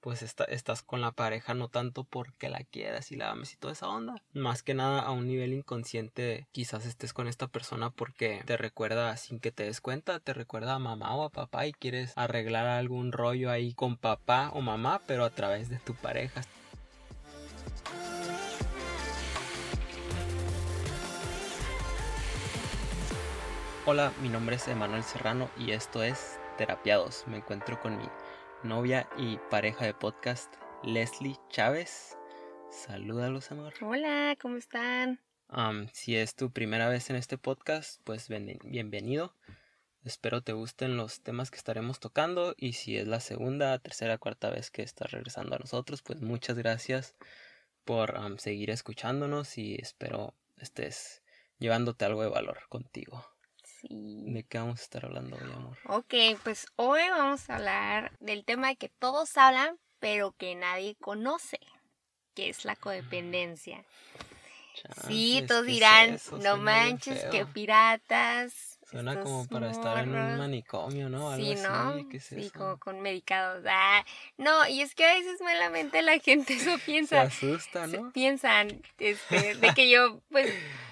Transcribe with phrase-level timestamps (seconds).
[0.00, 3.72] pues estás con la pareja no tanto porque la quieras y la ames y toda
[3.72, 4.14] esa onda.
[4.32, 9.16] Más que nada a un nivel inconsciente quizás estés con esta persona porque te recuerda
[9.16, 12.66] sin que te des cuenta, te recuerda a mamá o a papá y quieres arreglar
[12.66, 16.42] algún rollo ahí con papá o mamá, pero a través de tu pareja.
[23.86, 27.24] Hola, mi nombre es Emanuel Serrano y esto es Terapiados.
[27.26, 28.04] Me encuentro con mi
[28.62, 30.52] novia y pareja de podcast,
[30.82, 32.16] Leslie Chávez.
[32.70, 33.72] Salúdalos, amor.
[33.80, 35.20] Hola, ¿cómo están?
[35.92, 39.34] si es tu primera vez en este podcast, pues bienvenido.
[40.04, 44.50] Espero te gusten los temas que estaremos tocando y si es la segunda, tercera, cuarta
[44.50, 47.16] vez que estás regresando a nosotros, pues muchas gracias
[47.84, 51.22] por seguir escuchándonos y espero estés
[51.58, 53.26] llevándote algo de valor contigo.
[53.88, 55.78] ¿De qué vamos a estar hablando hoy, amor?
[55.86, 61.58] Ok, pues hoy vamos a hablar del tema que todos hablan, pero que nadie conoce,
[62.34, 63.84] que es la codependencia.
[65.06, 68.78] sí, todos dirán, no manches, que piratas.
[68.90, 71.34] Suena como para estar en un manicomio, ¿no?
[71.36, 71.94] sí, ¿no?
[72.18, 73.64] sí, como con medicados.
[73.68, 74.04] Ah,
[74.36, 77.30] no, y es que a veces malamente la gente eso piensa.
[77.30, 78.10] Se asusta, ¿no?
[78.12, 80.52] piensan este, de que yo, pues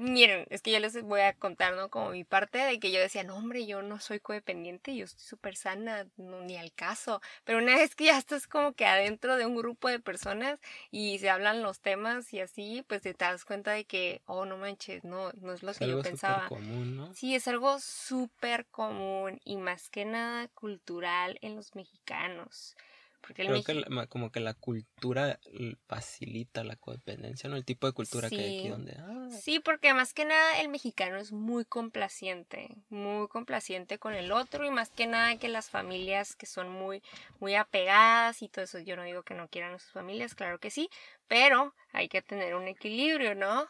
[0.00, 1.90] Miren, es que yo les voy a contar, ¿no?
[1.90, 5.22] Como mi parte de que yo decía, no, hombre, yo no soy codependiente, yo estoy
[5.22, 7.20] súper sana, no, ni al caso.
[7.44, 10.58] Pero una vez que ya estás como que adentro de un grupo de personas
[10.90, 14.56] y se hablan los temas y así, pues te das cuenta de que, oh, no
[14.56, 16.48] manches, no, no es lo que yo pensaba.
[16.48, 17.14] Común, ¿no?
[17.14, 22.74] Sí, es algo súper común y más que nada cultural en los mexicanos.
[23.22, 25.38] Creo que como que la cultura
[25.86, 27.56] facilita la codependencia, ¿no?
[27.56, 28.96] El tipo de cultura que hay aquí donde...
[28.98, 34.32] Ah, sí, porque más que nada el mexicano es muy complaciente, muy complaciente con el
[34.32, 37.02] otro y más que nada que las familias que son muy,
[37.38, 40.58] muy apegadas y todo eso, yo no digo que no quieran a sus familias, claro
[40.58, 40.88] que sí,
[41.28, 43.68] pero hay que tener un equilibrio, ¿no?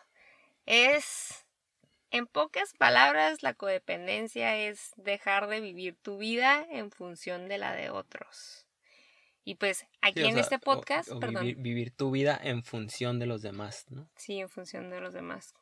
[0.67, 1.45] Es...
[2.13, 7.73] En pocas palabras, la codependencia es dejar de vivir tu vida en función de la
[7.73, 8.67] de otros.
[9.51, 11.45] Y pues aquí en este podcast, perdón.
[11.59, 14.09] Vivir, tu vida en función de los demás, ¿no?
[14.15, 15.55] Sí, en función de los demás.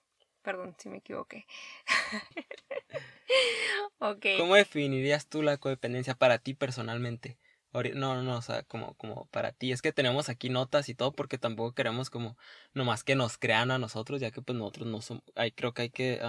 [0.42, 1.46] Perdón si me equivoqué.
[3.98, 4.26] ok.
[4.36, 7.38] ¿Cómo definirías tú la codependencia para ti personalmente?
[7.72, 9.72] No, no, no, o sea, como, como para ti.
[9.72, 12.36] Es que tenemos aquí notas y todo porque tampoco queremos como
[12.74, 15.80] nomás que nos crean a nosotros, ya que pues nosotros no somos, hay, creo que
[15.80, 16.20] hay que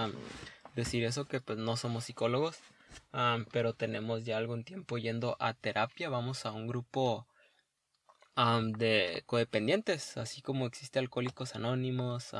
[0.75, 2.57] decir eso, que pues no somos psicólogos,
[3.51, 7.27] pero tenemos ya algún tiempo yendo a terapia, vamos a un grupo
[8.77, 12.31] de codependientes, así como existe Alcohólicos Anónimos,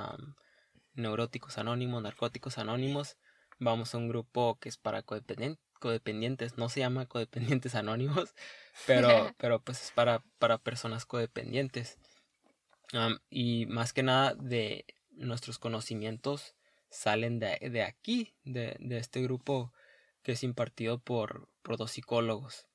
[0.94, 3.18] Neuróticos Anónimos, Narcóticos Anónimos.
[3.60, 8.34] Vamos a un grupo que es para codependientes, no se llama Codependientes Anónimos,
[8.88, 11.98] pero, pero pues es para, para personas codependientes.
[13.30, 16.56] y más que nada de nuestros conocimientos
[16.90, 19.74] salen de, de aquí, de, de, este grupo
[20.24, 22.68] que es impartido por, por dos psicólogos.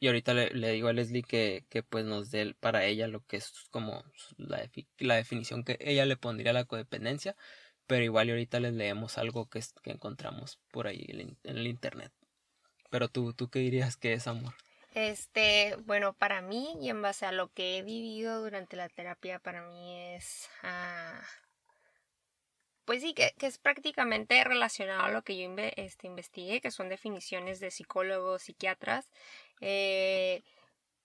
[0.00, 3.36] Y ahorita le, digo a Leslie que, que, pues nos dé para ella lo que
[3.36, 4.04] es como
[4.36, 4.68] la,
[4.98, 7.36] la, definición que ella le pondría a la codependencia.
[7.86, 12.12] Pero igual y ahorita les leemos algo que, que encontramos por ahí en, el internet.
[12.90, 14.54] Pero tú, ¿tú qué dirías que es amor?
[14.94, 19.38] Este, bueno, para mí y en base a lo que he vivido durante la terapia,
[19.38, 20.48] para mí es...
[20.62, 21.20] Ah,
[22.84, 26.88] pues sí, que, que, es prácticamente relacionado a lo que yo este, investigué, que son
[26.88, 29.08] definiciones de psicólogos, psiquiatras,
[29.60, 30.42] eh,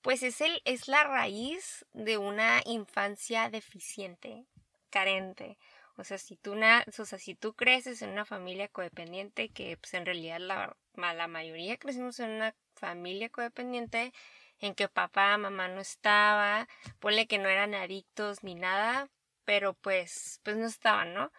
[0.02, 4.46] pues es, el, es la raíz de una infancia deficiente,
[4.90, 5.58] carente.
[5.98, 9.76] O sea, si tú, na, o sea, si tú creces en una familia codependiente, que
[9.76, 14.14] pues en realidad la, la mayoría crecimos en una familia codependiente,
[14.60, 16.68] en que papá, mamá no estaba,
[17.00, 19.10] ponle que no eran adictos ni nada,
[19.44, 21.32] pero pues, pues no estaban, ¿no?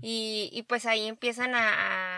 [0.00, 2.17] y, y, pues ahí empiezan a, a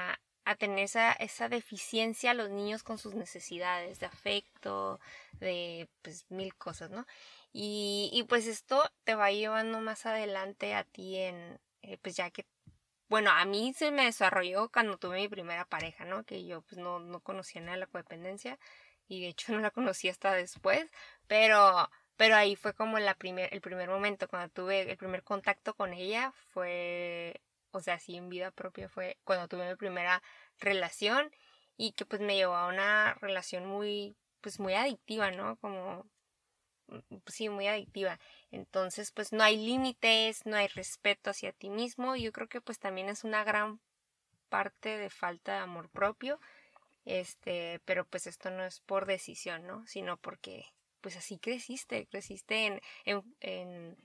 [0.56, 5.00] tener esa, esa deficiencia los niños con sus necesidades de afecto,
[5.40, 7.06] de pues mil cosas, ¿no?
[7.52, 12.30] Y, y pues esto te va llevando más adelante a ti en, eh, pues ya
[12.30, 12.46] que,
[13.08, 16.24] bueno, a mí se me desarrolló cuando tuve mi primera pareja, ¿no?
[16.24, 18.58] Que yo pues no, no conocía nada de la codependencia
[19.08, 20.86] y de hecho no la conocí hasta después,
[21.26, 25.72] pero pero ahí fue como la primer, el primer momento cuando tuve el primer contacto
[25.74, 27.40] con ella fue
[27.72, 30.22] o sea, sí en vida propia fue cuando tuve mi primera
[30.58, 31.30] relación
[31.76, 35.56] y que pues me llevó a una relación muy, pues muy adictiva, ¿no?
[35.56, 36.06] Como,
[36.88, 38.18] mm, sí, muy adictiva.
[38.50, 42.16] Entonces, pues no hay límites, no hay respeto hacia ti mismo.
[42.16, 43.80] Yo creo que pues también es una gran
[44.50, 46.40] parte de falta de amor propio.
[47.06, 49.86] Este, pero pues esto no es por decisión, ¿no?
[49.86, 50.66] Sino porque
[51.00, 53.96] pues así creciste, creciste en, en, en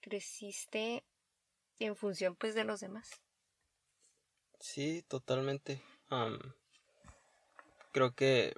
[0.00, 1.04] creciste
[1.84, 3.22] en función pues de los demás.
[4.60, 5.82] Sí, totalmente.
[7.92, 8.54] creo que,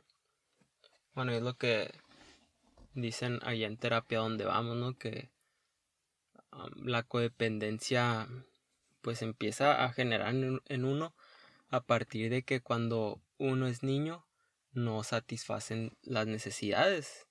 [1.14, 1.90] bueno, es lo que
[2.94, 4.98] dicen allá en terapia donde vamos, ¿no?
[4.98, 5.30] Que
[6.76, 8.28] la codependencia
[9.00, 11.14] pues empieza a generar en uno
[11.70, 14.26] a partir de que cuando uno es niño
[14.72, 17.26] no satisfacen las necesidades.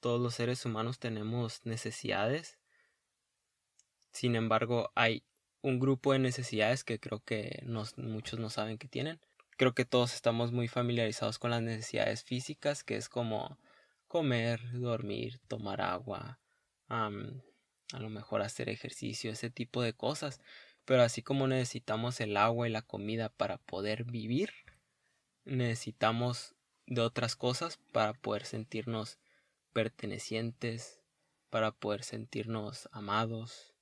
[0.00, 2.58] Todos los seres humanos tenemos necesidades.
[4.12, 5.24] Sin embargo, hay
[5.62, 7.62] un grupo de necesidades que creo que
[7.96, 9.20] muchos no saben que tienen.
[9.56, 13.58] Creo que todos estamos muy familiarizados con las necesidades físicas, que es como
[14.08, 16.40] comer, dormir, tomar agua,
[16.88, 17.10] a
[17.98, 20.40] lo mejor hacer ejercicio, ese tipo de cosas.
[20.86, 24.50] Pero así como necesitamos el agua y la comida para poder vivir,
[25.44, 26.54] necesitamos
[26.86, 29.18] de otras cosas para poder sentirnos
[29.72, 31.00] pertenecientes,
[31.50, 33.74] para poder sentirnos amados,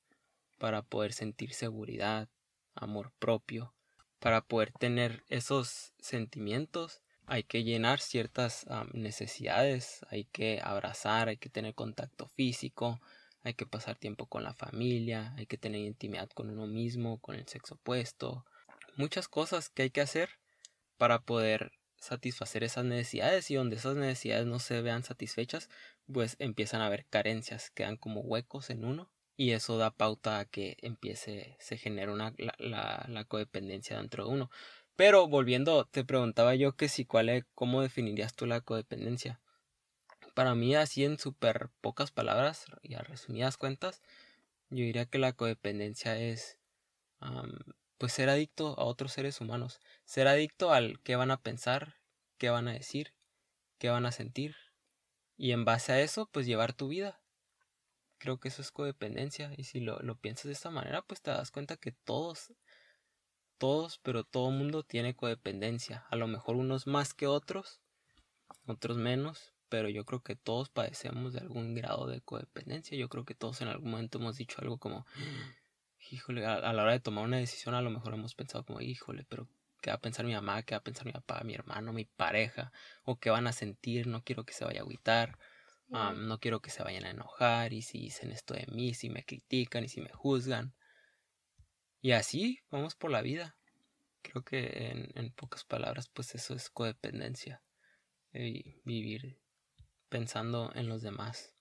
[0.59, 2.29] para poder sentir seguridad,
[2.75, 3.75] amor propio.
[4.19, 11.51] Para poder tener esos sentimientos hay que llenar ciertas necesidades, hay que abrazar, hay que
[11.51, 13.01] tener contacto físico,
[13.43, 17.37] hay que pasar tiempo con la familia, hay que tener intimidad con uno mismo, con
[17.37, 18.47] el sexo opuesto,
[18.97, 20.31] muchas cosas que hay que hacer
[20.97, 25.69] para poder satisfacer esas necesidades y donde esas necesidades no se vean satisfechas,
[26.11, 30.45] pues empiezan a haber carencias, quedan como huecos en uno y eso da pauta a
[30.47, 34.51] que empiece, se genere una, la, la, codependencia dentro de uno.
[34.97, 39.41] Pero volviendo, te preguntaba yo que si cuál es, cómo definirías tú la codependencia.
[40.35, 44.03] Para mí, así en súper pocas palabras y a resumidas cuentas,
[44.71, 46.59] yo diría que la codependencia es
[47.97, 51.95] pues ser adicto a otros seres humanos, ser adicto al qué van a pensar,
[52.39, 53.15] qué van a decir,
[53.79, 54.57] qué van a sentir,
[55.37, 57.21] y en base a eso, pues llevar tu vida
[58.19, 59.53] creo que eso es codependencia.
[59.57, 62.53] Y si lo, lo piensas de esta manera, pues te das cuenta que todos,
[63.59, 66.07] todos, pero todo mundo tiene codependencia.
[66.11, 67.81] A lo mejor unos más que otros,
[68.67, 72.97] otros menos, pero yo creo que todos padecemos de algún grado de codependencia.
[72.99, 75.07] Yo creo que todos en algún momento hemos dicho algo como,
[76.11, 78.81] híjole, a, a la hora de tomar una decisión a lo mejor hemos pensado como,
[78.81, 79.49] híjole, pero
[79.81, 82.05] qué va a pensar mi mamá, qué va a pensar mi papá, mi hermano, mi
[82.05, 82.73] pareja,
[83.05, 85.39] o qué van a sentir, no quiero que se vaya a agüitar
[85.89, 89.25] no quiero que se vayan a enojar y si dicen esto de mí, si me
[89.25, 90.75] critican y si me juzgan.
[92.01, 93.57] Y así vamos por la vida.
[94.23, 97.63] Creo que en, en pocas palabras, pues eso es codependencia.
[98.33, 99.41] Y vivir
[100.09, 101.55] pensando en los demás.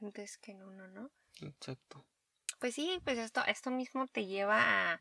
[0.00, 1.10] Antes que en uno, ¿no?
[1.40, 2.06] Exacto.
[2.58, 5.00] Pues sí, pues esto, esto mismo te lleva a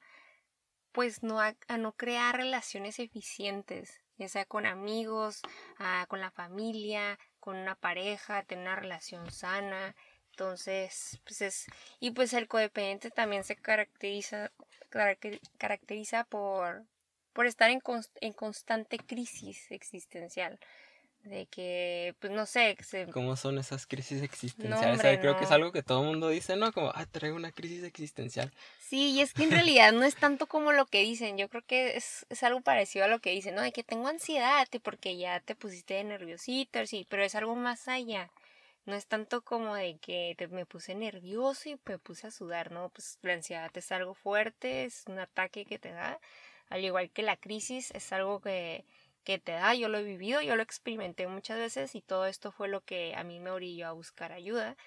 [0.98, 5.44] pues no a, no crear relaciones eficientes, ya sea con amigos,
[6.08, 9.96] con la familia, con una pareja, tener una relación sana.
[10.32, 11.66] Entonces, pues es.
[12.02, 14.52] Y pues el codependiente también se caracteriza,
[15.58, 16.84] caracteriza por,
[17.32, 17.82] por estar en,
[18.20, 20.60] en constante crisis existencial
[21.28, 22.78] de que, pues no sé.
[23.12, 25.20] ¿Cómo son esas crisis existenciales?
[25.20, 26.72] creo que es algo que todo el mundo dice, ¿no?
[26.72, 28.52] Como, ah, traigo una crisis existencial.
[28.80, 31.38] Sí, y es que en realidad no es tanto como lo que dicen.
[31.38, 33.62] Yo creo que es, es algo parecido a lo que dicen, ¿no?
[33.62, 38.32] De que tengo ansiedad porque ya te pusiste nerviosito, sí, pero es algo más allá.
[38.86, 42.90] No es tanto como de que me puse nervioso y me puse a sudar, ¿no?
[42.90, 46.20] Pues la ansiedad es algo fuerte, es un ataque que te da.
[46.70, 48.86] Al igual que la crisis, es algo que
[49.28, 52.54] que te da, yo lo he vivido, yo lo experimenté muchas veces y todo esto
[52.54, 54.78] fue lo que a mí me orilló a buscar ayuda,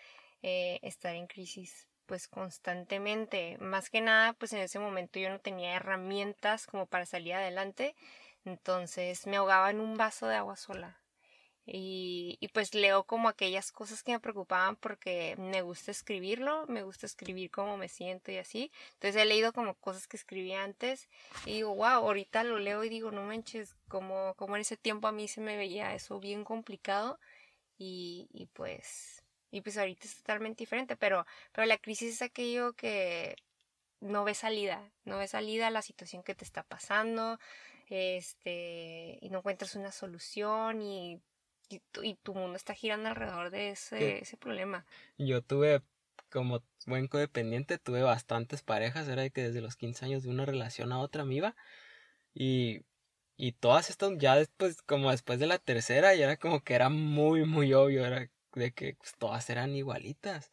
[0.40, 5.40] eh, estar en crisis pues constantemente, más que nada pues en ese momento yo no
[5.40, 7.94] tenía herramientas como para salir adelante,
[8.46, 10.99] entonces me ahogaba en un vaso de agua sola,
[11.66, 16.82] y, y, pues leo como aquellas cosas que me preocupaban porque me gusta escribirlo, me
[16.82, 18.72] gusta escribir cómo me siento y así.
[18.94, 21.08] Entonces he leído como cosas que escribí antes
[21.46, 25.06] y digo, wow, ahorita lo leo y digo, no manches, como, como en ese tiempo
[25.06, 27.20] a mí se me veía eso bien complicado
[27.78, 32.72] y, y pues, y pues ahorita es totalmente diferente, pero, pero la crisis es aquello
[32.74, 33.36] que
[34.00, 37.38] no ve salida, no ve salida a la situación que te está pasando,
[37.88, 41.20] este, y no encuentras una solución y
[41.70, 44.84] y tu, mundo está girando alrededor de ese, ese problema.
[45.18, 45.82] Yo tuve,
[46.30, 50.44] como buen codependiente, tuve bastantes parejas, era de que desde los 15 años de una
[50.44, 51.56] relación a otra me iba.
[52.34, 52.82] Y,
[53.36, 56.88] y todas estas, ya después, como después de la tercera, ya era como que era
[56.88, 60.50] muy, muy obvio, era de que pues, todas eran igualitas.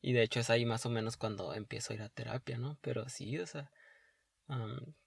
[0.00, 2.78] Y de hecho es ahí más o menos cuando empiezo a ir a terapia, ¿no?
[2.80, 3.70] Pero sí, o sea,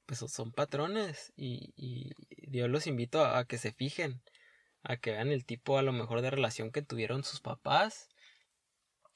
[0.05, 2.11] pues son patrones y, y
[2.49, 4.21] Dios los invito a que se fijen
[4.83, 8.09] a que vean el tipo a lo mejor de relación que tuvieron sus papás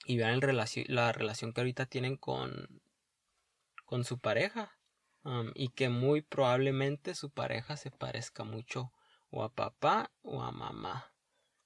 [0.06, 2.82] y vean el la relación que ahorita tienen con,
[3.86, 4.78] con su pareja.
[5.56, 8.92] y que muy probablemente su pareja se parezca mucho
[9.30, 11.14] o a papá o a mamá.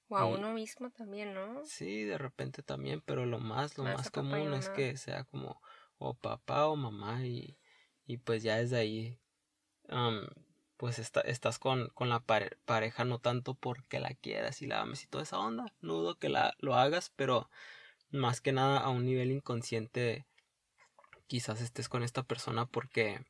[0.08, 1.64] O a uno mismo también, ¿no?
[1.64, 5.60] Sí, de repente también, pero lo más, lo más, común es que sea como
[5.98, 7.58] o papá o mamá y,
[8.06, 9.18] y pues ya desde ahí
[10.78, 15.08] pues estás con, con la pareja no tanto porque la quieras y la ames y
[15.08, 17.50] toda esa onda, no dudo que la, lo hagas, pero
[18.10, 20.24] más que nada a un nivel inconsciente
[21.26, 23.20] quizás estés con esta persona porque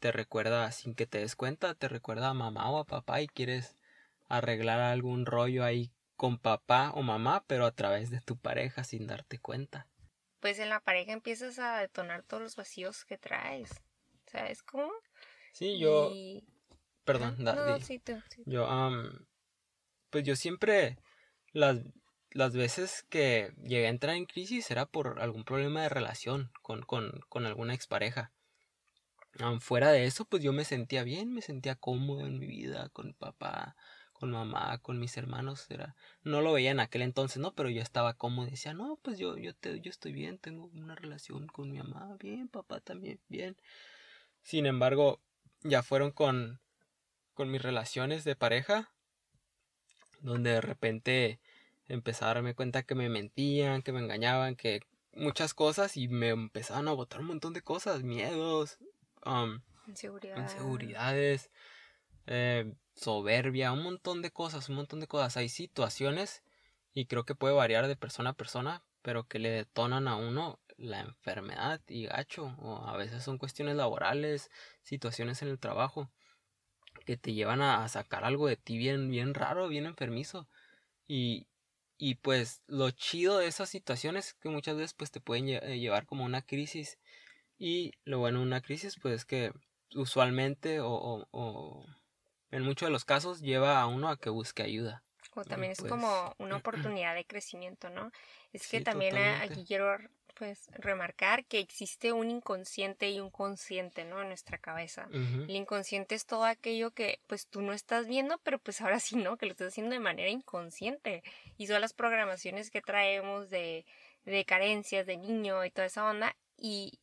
[0.00, 3.28] te recuerda sin que te des cuenta, te recuerda a mamá o a papá y
[3.28, 3.76] quieres
[4.28, 9.06] arreglar algún rollo ahí con papá o mamá, pero a través de tu pareja sin
[9.06, 9.86] darte cuenta.
[10.40, 13.70] Pues en la pareja empiezas a detonar todos los vacíos que traes.
[14.34, 14.90] ¿Sabes cómo?
[15.52, 16.12] Sí, yo.
[17.04, 18.14] Perdón, no, sí, tú,
[18.46, 18.66] Yo,
[20.10, 20.98] pues yo siempre.
[21.52, 21.78] Las,
[22.32, 26.82] las veces que llegué a entrar en crisis era por algún problema de relación con,
[26.82, 28.32] con, con alguna expareja.
[29.60, 33.14] fuera de eso, pues yo me sentía bien, me sentía cómodo en mi vida con
[33.14, 33.76] papá,
[34.12, 37.54] con mamá, con mis hermanos, era, no lo veía en aquel entonces, ¿no?
[37.54, 40.96] Pero yo estaba cómodo, decía, no, pues yo, yo, te, yo estoy bien, tengo una
[40.96, 43.56] relación con mi mamá, bien, papá también, bien.
[44.44, 45.20] Sin embargo,
[45.62, 46.60] ya fueron con,
[47.32, 48.92] con mis relaciones de pareja,
[50.20, 51.40] donde de repente
[51.88, 54.82] empezaba a darme cuenta que me mentían, que me engañaban, que
[55.14, 58.78] muchas cosas y me empezaban a botar un montón de cosas, miedos,
[59.24, 61.50] um, inseguridades,
[62.26, 65.38] eh, soberbia, un montón de cosas, un montón de cosas.
[65.38, 66.42] Hay situaciones
[66.92, 70.58] y creo que puede variar de persona a persona, pero que le detonan a uno
[70.76, 74.50] la enfermedad y gacho, o a veces son cuestiones laborales,
[74.82, 76.10] situaciones en el trabajo
[77.06, 80.48] que te llevan a, sacar algo de ti bien, bien raro, bien enfermizo.
[81.06, 81.46] Y,
[81.98, 85.78] y pues lo chido de esas situaciones es que muchas veces pues te pueden eh,
[85.78, 86.98] llevar como una crisis.
[87.58, 89.52] Y lo bueno de una crisis pues es que
[89.94, 91.84] usualmente o
[92.50, 95.02] en muchos de los casos lleva a uno a que busque ayuda.
[95.34, 96.56] O también es pues como una
[96.94, 98.10] oportunidad de crecimiento, ¿no?
[98.52, 99.96] Es que también aquí quiero
[100.34, 104.20] pues remarcar que existe un inconsciente y un consciente, ¿no?
[104.20, 105.08] En nuestra cabeza.
[105.12, 109.16] El inconsciente es todo aquello que pues tú no estás viendo, pero pues ahora sí,
[109.16, 109.36] ¿no?
[109.36, 111.22] Que lo estás haciendo de manera inconsciente.
[111.56, 113.86] Y son las programaciones que traemos de,
[114.24, 116.36] de carencias de niño y toda esa onda.
[116.56, 116.98] Y,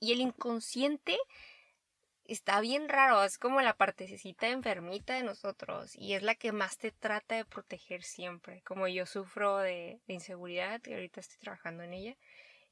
[0.00, 1.18] y el inconsciente
[2.28, 6.78] está bien raro, es como la partecita enfermita de nosotros y es la que más
[6.78, 8.62] te trata de proteger siempre.
[8.62, 12.16] Como yo sufro de, inseguridad y ahorita estoy trabajando en ella,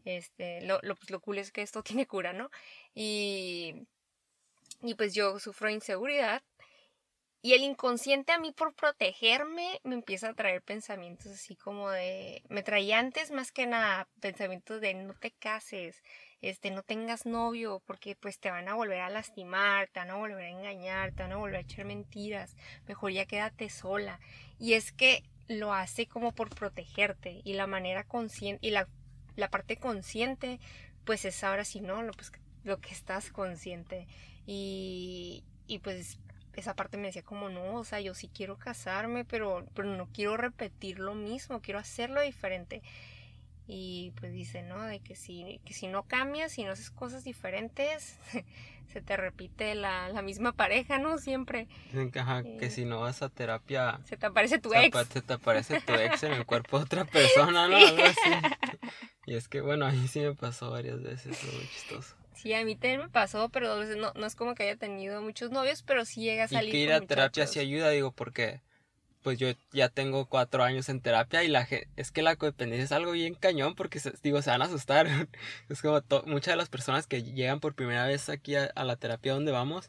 [0.05, 2.51] este, lo, lo, pues lo cool es que esto tiene cura, ¿no?
[2.95, 3.87] Y,
[4.83, 6.43] y pues yo sufro inseguridad
[7.45, 12.43] y el inconsciente a mí por protegerme me empieza a traer pensamientos así como de...
[12.49, 16.03] Me traía antes más que nada pensamientos de no te cases,
[16.41, 20.15] este, no tengas novio porque pues te van a volver a lastimar, te van a
[20.15, 22.57] volver a engañar, te van a volver a echar mentiras,
[22.89, 24.21] mejor ya quédate sola.
[24.59, 28.89] Y es que lo hace como por protegerte y la manera consciente y la,
[29.37, 30.61] la parte consciente
[31.05, 32.03] pues es ahora sí, ¿no?
[32.03, 32.33] Lo, pues,
[32.65, 34.07] lo que estás consciente
[34.47, 36.19] y, y pues
[36.57, 40.07] esa parte me decía como no, o sea, yo sí quiero casarme, pero, pero no
[40.13, 42.83] quiero repetir lo mismo, quiero hacerlo diferente.
[43.67, 44.83] Y pues dice, ¿no?
[44.83, 48.19] De que si, que si no cambias, si no haces cosas diferentes,
[48.93, 51.17] se te repite la, la misma pareja, ¿no?
[51.17, 51.67] Siempre.
[52.15, 54.01] Ajá, que si no vas a terapia...
[54.05, 54.97] Se te aparece tu ex.
[55.09, 57.77] Se te aparece tu ex en el cuerpo de otra persona, ¿no?
[57.77, 58.31] Algo así.
[59.27, 62.17] Y es que, bueno, a mí sí me pasó varias veces, es muy chistoso.
[62.35, 64.77] Sí, a mí también me pasó, pero dos veces no, no es como que haya
[64.77, 66.71] tenido muchos novios, pero sí llega a salir.
[66.71, 68.61] Y que ir a terapia sí ayuda, digo, porque
[69.25, 71.67] pues yo ya tengo cuatro años en terapia y la
[71.97, 75.09] es que la codependencia es algo bien cañón porque digo se van a asustar
[75.71, 79.33] es como muchas de las personas que llegan por primera vez aquí a, la terapia
[79.33, 79.89] donde vamos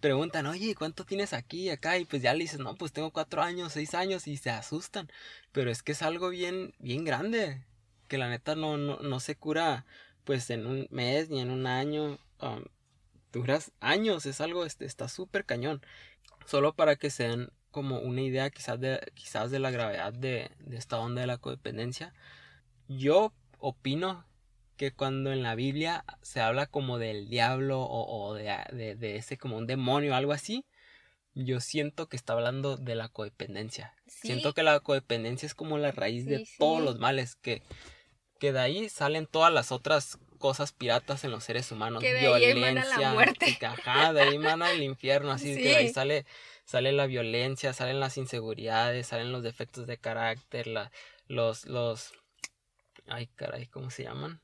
[0.00, 1.98] preguntan oye ¿cuánto tienes aquí y acá?
[1.98, 5.10] y pues ya le dices no pues tengo cuatro años seis años y se asustan
[5.52, 7.60] pero es que es algo bien bien grande
[8.10, 9.86] que la neta no no, no se cura
[10.24, 12.64] pues en un mes ni en un año um,
[13.32, 15.80] duras años es algo este está súper cañón
[16.44, 20.98] solo para que sean como una idea quizás de, quizás de la gravedad de, esta
[20.98, 22.12] onda de la codependencia.
[22.88, 24.26] Yo opino
[24.76, 29.56] que cuando en la Biblia se habla como del diablo o, de, de, ese como
[29.56, 30.64] un demonio o algo así,
[31.34, 33.94] yo siento que está hablando de la codependencia.
[34.06, 37.62] Siento que la codependencia es como la raíz de todos los males, que,
[38.40, 42.02] que de ahí salen todas las otras cosas piratas en los seres humanos.
[42.02, 43.58] Que de Violencia, ahí la muerte.
[43.62, 46.26] Ajá, de ahí emana el infierno, así que de ahí sale
[46.70, 50.92] sale la violencia, salen las inseguridades, salen los defectos de carácter, la,
[51.26, 52.12] los, los,
[53.08, 54.40] ay caray, ¿cómo se llaman?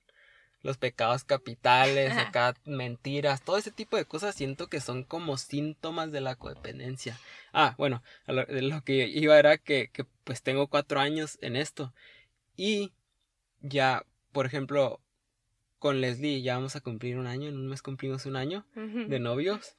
[0.61, 6.11] Los pecados capitales, acá mentiras, todo ese tipo de cosas siento que son como síntomas
[6.11, 7.17] de la codependencia.
[7.53, 11.95] Ah, bueno, lo, lo que iba era que, que pues tengo cuatro años en esto
[12.57, 12.93] y
[13.61, 15.01] ya, por ejemplo,
[15.79, 19.19] con Leslie ya vamos a cumplir un año, en un mes cumplimos un año de
[19.21, 19.77] novios.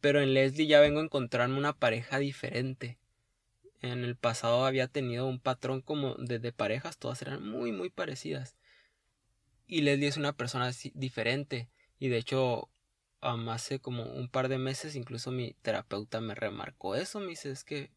[0.00, 2.98] pero en Leslie ya vengo a encontrarme una pareja diferente.
[3.82, 8.56] En el pasado había tenido un patrón como de, parejas, todas eran muy, muy parecidas.
[9.66, 11.68] Y Leslie es una persona diferente.
[11.98, 12.68] Y de hecho,
[13.20, 17.20] hace como un par de meses, incluso mi terapeuta me remarcó eso.
[17.20, 17.90] Me dice, es que,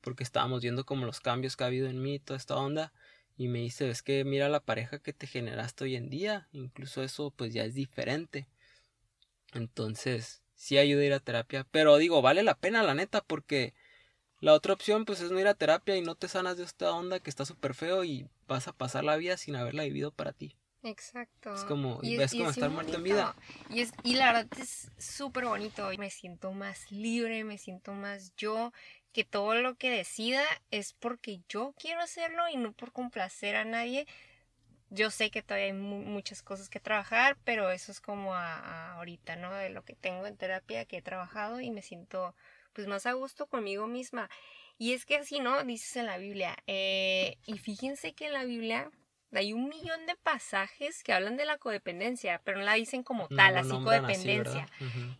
[0.00, 2.92] porque estábamos viendo como los cambios que ha habido en mí, toda esta onda
[3.36, 7.02] y me dice, es que mira la pareja que te generaste hoy en día, incluso
[7.02, 8.48] eso pues ya es diferente.
[9.52, 13.74] Entonces, sí ayuda a ir a terapia, pero digo, vale la pena la neta porque
[14.40, 16.92] la otra opción pues es no ir a terapia y no te sanas de esta
[16.92, 20.32] onda que está súper feo y vas a pasar la vida sin haberla vivido para
[20.32, 20.56] ti.
[20.82, 21.52] Exacto.
[21.52, 23.34] Es como, y ves como estar muerto en vida.
[23.70, 25.88] Y, es, y la verdad es súper bonito.
[25.98, 28.72] Me siento más libre, me siento más yo
[29.16, 33.64] que todo lo que decida es porque yo quiero hacerlo y no por complacer a
[33.64, 34.06] nadie.
[34.90, 39.36] Yo sé que todavía hay muchas cosas que trabajar, pero eso es como a, ahorita,
[39.36, 39.54] ¿no?
[39.54, 42.34] De lo que tengo en terapia que he trabajado y me siento
[42.74, 44.28] pues más a gusto conmigo misma.
[44.76, 45.64] Y es que así, ¿no?
[45.64, 46.54] Dices en la Biblia.
[46.66, 48.90] Eh, y fíjense que en la Biblia
[49.32, 53.28] hay un millón de pasajes que hablan de la codependencia, pero no la dicen como
[53.28, 54.68] tal, así codependencia.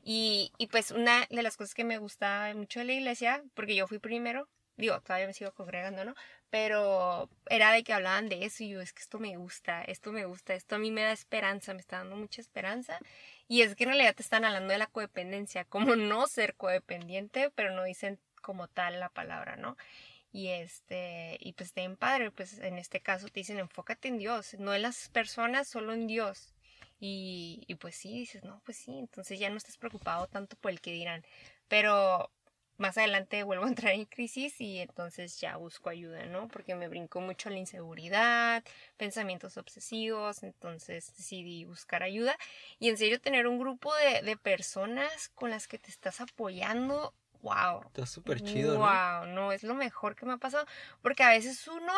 [0.02, 3.75] y, y, pues una de las cosas que me gusta mucho de la iglesia, porque
[3.75, 6.14] yo fui primero, digo, todavía me sigo congregando, ¿no?
[6.50, 10.12] Pero era de que hablaban de eso y yo, es que esto me gusta, esto
[10.12, 12.98] me gusta, esto a mí me da esperanza, me está dando mucha esperanza.
[13.48, 17.50] Y es que en realidad te están hablando de la codependencia, como no ser codependiente,
[17.54, 19.76] pero no dicen como tal la palabra, ¿no?
[20.37, 24.55] Y este y pues ten padre pues en este caso te dicen enfócate en Dios
[24.59, 26.52] no en las personas solo en Dios.
[26.99, 30.71] Y, y pues sí dices no pues sí entonces ya no estás preocupado tanto por
[30.71, 31.25] el que dirán
[31.69, 32.30] pero
[32.76, 36.49] más adelante vuelvo a entrar en crisis y entonces ya busco ayuda, ¿no?
[36.49, 38.63] Porque me brincó mucho la inseguridad,
[38.99, 42.37] pensamientos obsesivos, entonces decidí buscar ayuda.
[42.78, 47.15] Y en serio tener un grupo de, de personas con las que te estás apoyando
[47.47, 47.82] wow.
[47.87, 48.78] Está súper chido.
[48.78, 49.52] Wow, ¿no?
[49.52, 50.67] es lo mejor que me ha pasado.
[51.02, 51.93] Porque a veces uno,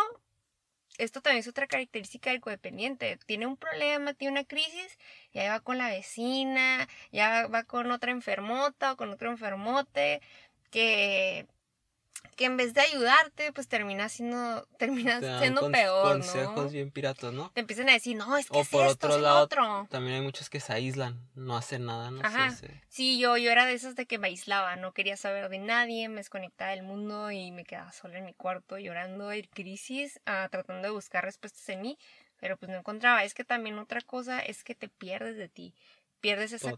[0.98, 4.98] esto también es otra característica del codependiente, tiene un problema, tiene una crisis,
[5.32, 10.20] y ahí va con la vecina, ya va con otra enfermota o con otro enfermote,
[10.70, 11.46] que
[12.36, 17.50] que en vez de ayudarte, pues termina siendo, termina siendo peor, consejos bien piratas, ¿no?
[17.50, 19.86] Te empiezan a decir, no, es que o por otro lado, otro.
[19.90, 22.56] también hay muchos que se aíslan, no hacen nada, no Ajá.
[22.88, 26.08] Sí, yo, yo era de esas de que me aislaba, no quería saber de nadie,
[26.08, 30.48] me desconectaba del mundo y me quedaba sola en mi cuarto llorando, en crisis, ah,
[30.50, 31.98] tratando de buscar respuestas en mí,
[32.38, 33.24] pero pues no encontraba.
[33.24, 35.74] Es que también otra cosa es que te pierdes de ti
[36.20, 36.74] pierdes esa,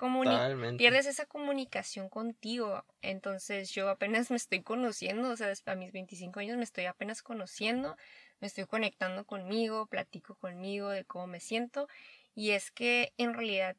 [0.77, 2.85] pierdes esa comunicación contigo.
[3.03, 7.23] Entonces yo apenas me estoy conociendo, o sea, a mis 25 años me estoy apenas
[7.23, 7.97] conociendo,
[8.41, 11.89] me estoy conectando conmigo, platico conmigo de cómo me siento.
[12.35, 13.77] Y es que en realidad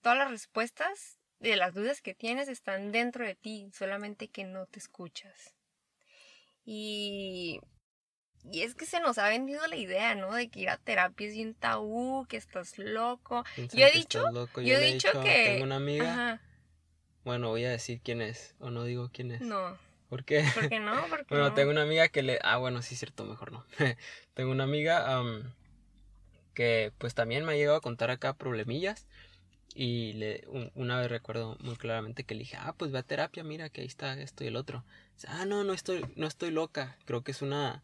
[0.00, 4.66] todas las respuestas de las dudas que tienes están dentro de ti, solamente que no
[4.66, 5.54] te escuchas.
[6.64, 7.60] Y
[8.50, 10.34] y es que se nos ha vendido la idea, ¿no?
[10.34, 13.44] De que ir a terapia es bien tabú, que estás loco.
[13.72, 14.24] yo he dicho,
[14.56, 15.44] yo, he dicho, que...
[15.46, 16.40] Tengo una amiga...
[17.24, 19.40] Bueno, voy a decir quién es, o no digo quién es.
[19.42, 19.78] No.
[20.08, 20.44] ¿Por qué?
[20.54, 20.92] ¿Por qué no?
[21.28, 22.40] bueno, tengo una amiga que le...
[22.42, 23.64] Ah, bueno, sí, cierto, mejor no.
[24.34, 25.22] tengo una amiga
[26.52, 29.06] que pues también me ha llegado a contar acá problemillas.
[29.74, 33.42] Y le, una vez recuerdo muy claramente que le dije, ah, pues ve a terapia,
[33.42, 34.84] mira que ahí está esto y el otro.
[35.28, 36.98] ah, no, no estoy, no estoy loca.
[37.06, 37.82] Creo que es una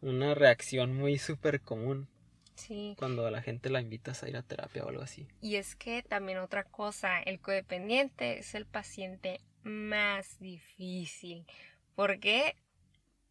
[0.00, 2.08] una reacción muy súper común.
[2.54, 2.94] Sí.
[2.98, 5.28] Cuando a la gente la invitas a ir a terapia o algo así.
[5.42, 11.44] Y es que también otra cosa, el codependiente es el paciente más difícil.
[11.94, 12.56] ¿Por qué?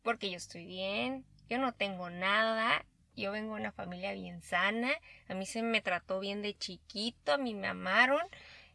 [0.04, 4.92] Porque yo estoy bien, yo no tengo nada, yo vengo de una familia bien sana,
[5.28, 8.22] a mí se me trató bien de chiquito, a mí me amaron.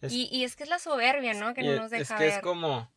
[0.03, 1.55] y, es que es la soberbia, ¿no?
[1.55, 2.91] Que no nos deja Es que es como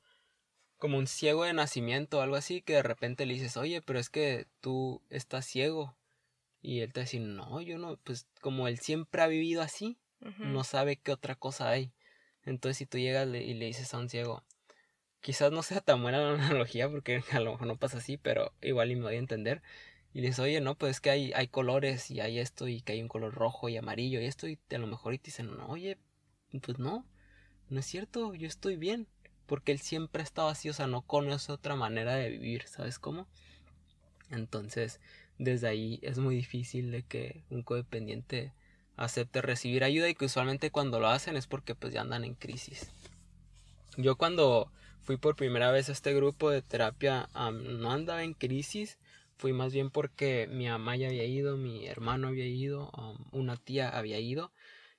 [0.84, 4.00] como un ciego de nacimiento o algo así, que de repente le dices, oye, pero
[4.00, 5.96] es que tú estás ciego.
[6.62, 9.98] Y él te dice, no, yo no, pues como él siempre ha vivido así,
[10.40, 11.94] no sabe qué otra cosa hay.
[12.44, 14.44] Entonces si tú llegas y le dices a un ciego,
[15.22, 18.52] quizás no sea tan buena la analogía porque a lo mejor no pasa así, pero
[18.62, 19.62] igual y me voy a entender.
[20.14, 22.82] Y le dices, oye, no, pues es que hay, hay colores y hay esto y
[22.82, 25.28] que hay un color rojo y amarillo y esto y a lo mejor y te
[25.28, 25.98] dicen, no, oye,
[26.62, 27.06] pues no,
[27.70, 29.08] no es cierto, yo estoy bien
[29.46, 33.28] porque él siempre está así, o sea, no conoce otra manera de vivir, ¿sabes cómo?
[34.32, 35.00] Entonces,
[35.38, 38.54] desde ahí es muy difícil de que un codependiente
[38.96, 42.36] acepte recibir ayuda y que usualmente cuando lo hacen es porque pues ya andan en
[42.36, 42.92] crisis.
[43.98, 48.98] Yo cuando fui por primera vez a este grupo de terapia no andaba en crisis,
[49.38, 52.92] fui más bien porque mi mamá ya había ido, mi hermano había ido,
[53.32, 54.52] una tía había ido.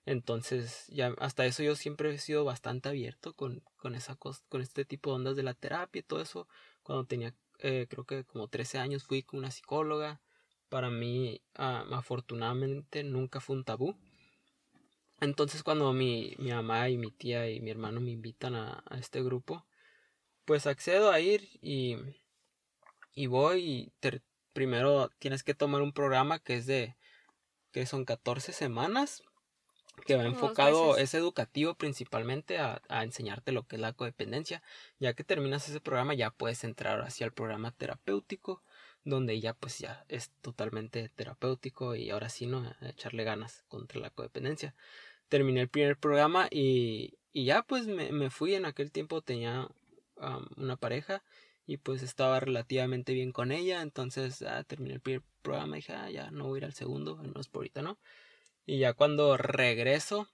[0.07, 4.85] Entonces, ya hasta eso yo siempre he sido bastante abierto con, con esa con este
[4.85, 6.47] tipo de ondas de la terapia y todo eso.
[6.83, 10.21] Cuando tenía, eh, creo que como 13 años fui con una psicóloga.
[10.69, 13.97] Para mí, afortunadamente, nunca fue un tabú.
[15.21, 19.23] Entonces, cuando mi, mi, mamá y mi tía y mi hermano me invitan a, este
[19.23, 19.64] grupo,
[20.45, 21.97] pues accedo a ir y,
[23.14, 23.93] y voy
[24.53, 26.97] primero tienes que tomar un programa que es de
[27.73, 29.23] que son 14 semanas
[30.07, 34.62] que va enfocado, es educativo principalmente a, a, enseñarte lo que es la codependencia.
[34.98, 38.62] Ya que terminas ese programa ya puedes entrar hacia el programa terapéutico,
[39.04, 42.74] donde ya pues ya es totalmente terapéutico y ahora sí, ¿no?
[42.83, 44.74] Echarle ganas contra la codependencia.
[45.28, 49.68] Terminé el primer programa y, y ya pues me, me, fui, en aquel tiempo tenía
[50.57, 51.22] una pareja
[51.66, 55.92] y pues estaba relativamente bien con ella, entonces ah, terminé el primer programa y dije,
[55.92, 57.98] ah, ya no voy a ir al segundo, no es por ahorita, ¿no?
[58.66, 60.29] Y ya cuando regreso,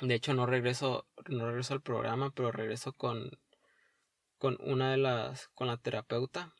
[0.00, 3.30] de hecho no regreso, no regreso al programa, pero regreso con,
[4.38, 6.54] con una de las, con la terapeuta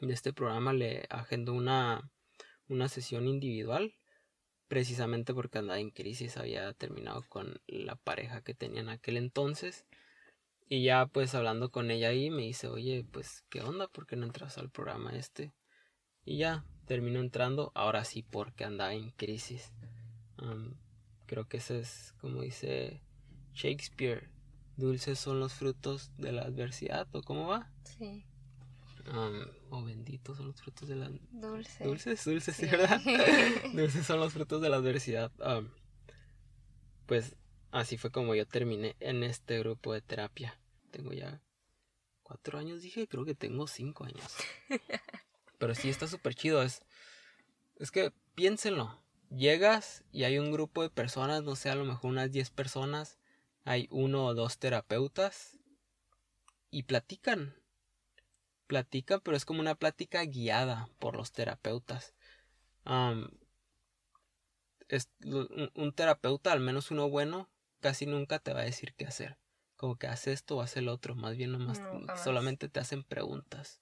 [0.00, 2.10] de este programa, le agendo una,
[2.68, 3.94] una sesión individual,
[4.68, 9.84] precisamente porque andaba en crisis, había terminado con la pareja que tenía en aquel entonces
[10.72, 13.88] y ya pues hablando con ella ahí me dice, oye, pues ¿qué onda?
[13.88, 15.52] ¿Por qué no entras al programa este?
[16.24, 19.72] Y ya termino entrando, ahora sí porque andaba en crisis.
[21.26, 23.00] creo que ese es como dice
[23.54, 24.28] Shakespeare,
[24.76, 27.70] dulces son los frutos de la adversidad, ¿o cómo va?
[27.84, 28.24] Sí.
[29.70, 31.12] o benditos son los frutos de la...
[31.30, 31.86] Dulces.
[31.86, 32.66] Dulces, dulces, sí.
[32.66, 33.00] ¿verdad?
[33.72, 35.30] dulces son los frutos de la adversidad.
[37.06, 37.36] pues
[37.70, 40.58] así fue como yo terminé en este grupo de terapia.
[40.90, 41.40] Tengo ya
[42.24, 44.26] cuatro años, dije, creo que tengo cinco años.
[45.60, 46.64] Pero sí, está súper chido.
[46.64, 46.82] Es,
[47.76, 49.00] es que piénsenlo.
[49.30, 53.20] Llegas y hay un grupo de personas, no sé, a lo mejor unas diez personas.
[53.64, 55.58] Hay uno o dos terapeutas.
[56.72, 57.54] Y platican.
[58.66, 62.14] Platican, pero es como una plática guiada por los terapeutas.
[64.88, 65.08] es,
[65.74, 69.38] un terapeuta, al menos uno bueno, casi nunca te va a decir qué hacer
[69.80, 71.80] como que hace esto o hace el otro, más bien nomás
[72.22, 73.80] solamente te hacen preguntas.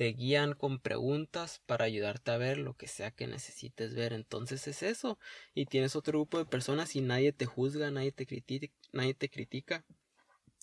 [0.00, 4.14] Te guían con preguntas para ayudarte a ver lo que sea que necesites ver.
[4.14, 5.18] Entonces es eso.
[5.52, 9.28] Y tienes otro grupo de personas y nadie te juzga, nadie te critica, nadie te
[9.28, 9.84] critica.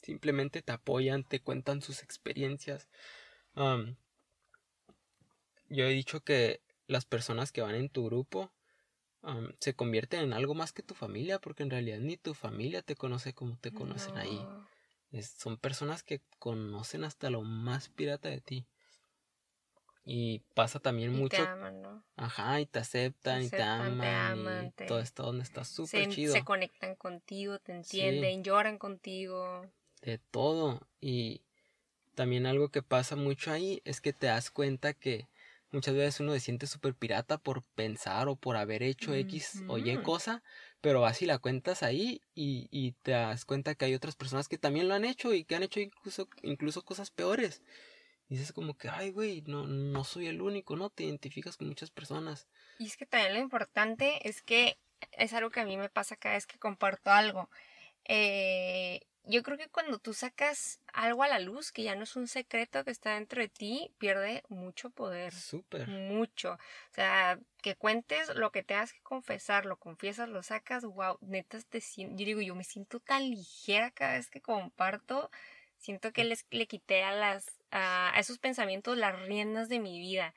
[0.01, 2.89] Simplemente te apoyan, te cuentan sus experiencias.
[3.53, 3.93] yo
[5.69, 8.51] he dicho que las personas que van en tu grupo
[9.59, 12.95] se convierten en algo más que tu familia, porque en realidad ni tu familia te
[12.95, 14.43] conoce como te conocen ahí.
[15.21, 18.65] son personas que conocen hasta lo más pirata de ti.
[20.09, 21.37] Y pasa también mucho.
[21.37, 22.03] Te aman, ¿no?
[22.15, 24.73] Ajá, y te aceptan, y te aman.
[24.79, 26.33] y todo esto donde está súper chido.
[26.33, 29.65] Se conectan contigo, te entienden, lloran contigo.
[30.01, 30.79] De todo.
[31.01, 31.41] Y
[32.15, 35.27] también algo que pasa mucho ahí es que te das cuenta que
[35.71, 39.77] Muchas veces uno se siente súper pirata por pensar o por haber hecho X o
[39.77, 40.41] Y cosa,
[40.79, 44.57] pero así la cuentas ahí y, y, te das cuenta que hay otras personas que
[44.57, 47.61] también lo han hecho y que han hecho incluso, incluso cosas peores.
[48.29, 50.89] Y dices como que, ay, güey, no, no soy el único, ¿no?
[50.89, 52.47] Te identificas con muchas personas.
[52.77, 54.77] Y es que también lo importante es que
[55.11, 57.49] es algo que a mí me pasa cada vez que comparto algo.
[58.05, 62.15] Eh, yo creo que cuando tú sacas algo a la luz, que ya no es
[62.15, 65.33] un secreto que está dentro de ti, pierde mucho poder.
[65.33, 65.87] Súper.
[65.87, 66.53] Mucho.
[66.53, 71.59] O sea, que cuentes lo que tengas que confesar, lo confiesas, lo sacas, wow, neta
[71.69, 75.29] te siento, yo digo, yo me siento tan ligera cada vez que comparto,
[75.77, 80.33] siento que les, le quité a las, a esos pensamientos las riendas de mi vida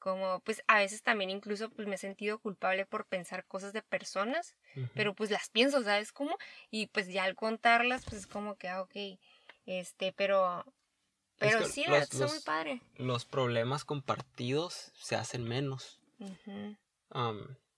[0.00, 3.82] como pues a veces también incluso pues me he sentido culpable por pensar cosas de
[3.82, 4.56] personas,
[4.94, 6.36] pero pues las pienso, ¿sabes cómo?
[6.70, 9.18] Y pues ya al contarlas pues es como que, ah, ok,
[9.66, 10.64] este, pero,
[11.38, 12.80] pero sí, los, muy padre.
[12.96, 16.00] Los problemas compartidos se hacen menos.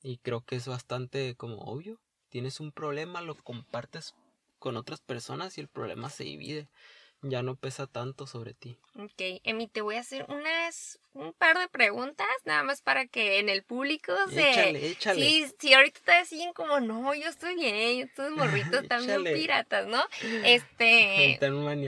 [0.03, 2.01] y creo que es bastante como obvio.
[2.29, 4.15] Tienes un problema, lo compartes
[4.61, 6.69] con otras personas y el problema se divide.
[7.23, 8.79] Ya no pesa tanto sobre ti.
[8.97, 13.39] Ok, Emi, te voy a hacer unas, un par de preguntas, nada más para que
[13.39, 14.51] en el público se...
[14.51, 15.21] Échale, échale.
[15.25, 19.35] Sí, sí, ahorita te decían como, no, yo estoy bien, estos morritos también Échale.
[19.35, 20.03] piratas, ¿no?
[20.45, 21.39] Este,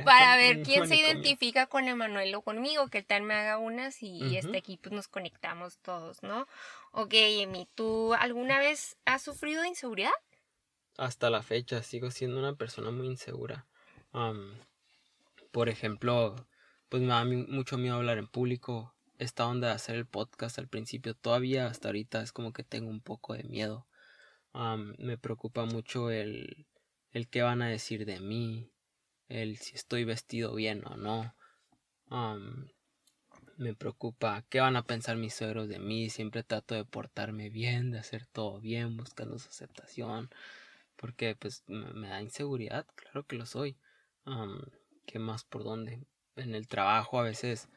[0.04, 4.16] para ver quién se identifica con Emanuel o conmigo, que tal me haga unas y,
[4.24, 6.46] y este aquí pues nos conectamos todos, ¿no?
[6.92, 10.12] Ok, Emi, ¿tú alguna vez has sufrido de inseguridad?
[10.96, 13.66] Hasta la fecha sigo siendo una persona muy insegura.
[14.12, 14.56] Am,
[15.54, 16.34] por ejemplo,
[16.88, 18.92] pues me da mucho miedo hablar en público.
[19.18, 22.90] Esta onda de hacer el podcast al principio, todavía hasta ahorita es como que tengo
[22.90, 23.86] un poco de miedo.
[24.98, 26.66] Me preocupa mucho el,
[27.12, 28.72] el qué van a decir de mí,
[29.28, 31.36] el si estoy vestido bien o no.
[32.08, 32.72] Am,
[33.56, 36.10] me preocupa qué van a pensar mis suegros de mí.
[36.10, 40.30] Siempre trato de portarme bien, de hacer todo bien, buscando su aceptación.
[40.96, 43.76] Porque pues me, da inseguridad, claro que lo soy.
[45.06, 46.06] ¿Qué más por dónde?
[46.36, 47.68] En el trabajo a veces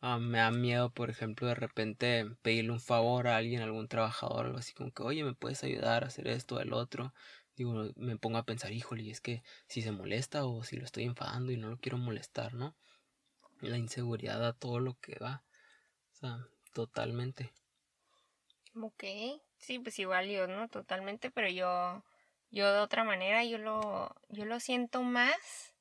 [0.00, 3.88] am, me da miedo, por ejemplo, de repente pedirle un favor a alguien, a algún
[3.88, 7.14] trabajador, algo así como que, oye, ¿me puedes ayudar a hacer esto, el otro?
[7.56, 11.04] Digo, me pongo a pensar, híjole, es que si se molesta o si lo estoy
[11.04, 12.76] enfadando y no lo quiero molestar, ¿no?
[13.60, 15.44] La inseguridad da todo lo que da.
[16.12, 17.52] O sea, totalmente.
[18.74, 19.04] Ok,
[19.58, 20.68] sí, pues igual yo, ¿no?
[20.68, 22.02] Totalmente, pero yo,
[22.50, 25.73] yo de otra manera, yo lo, yo lo siento más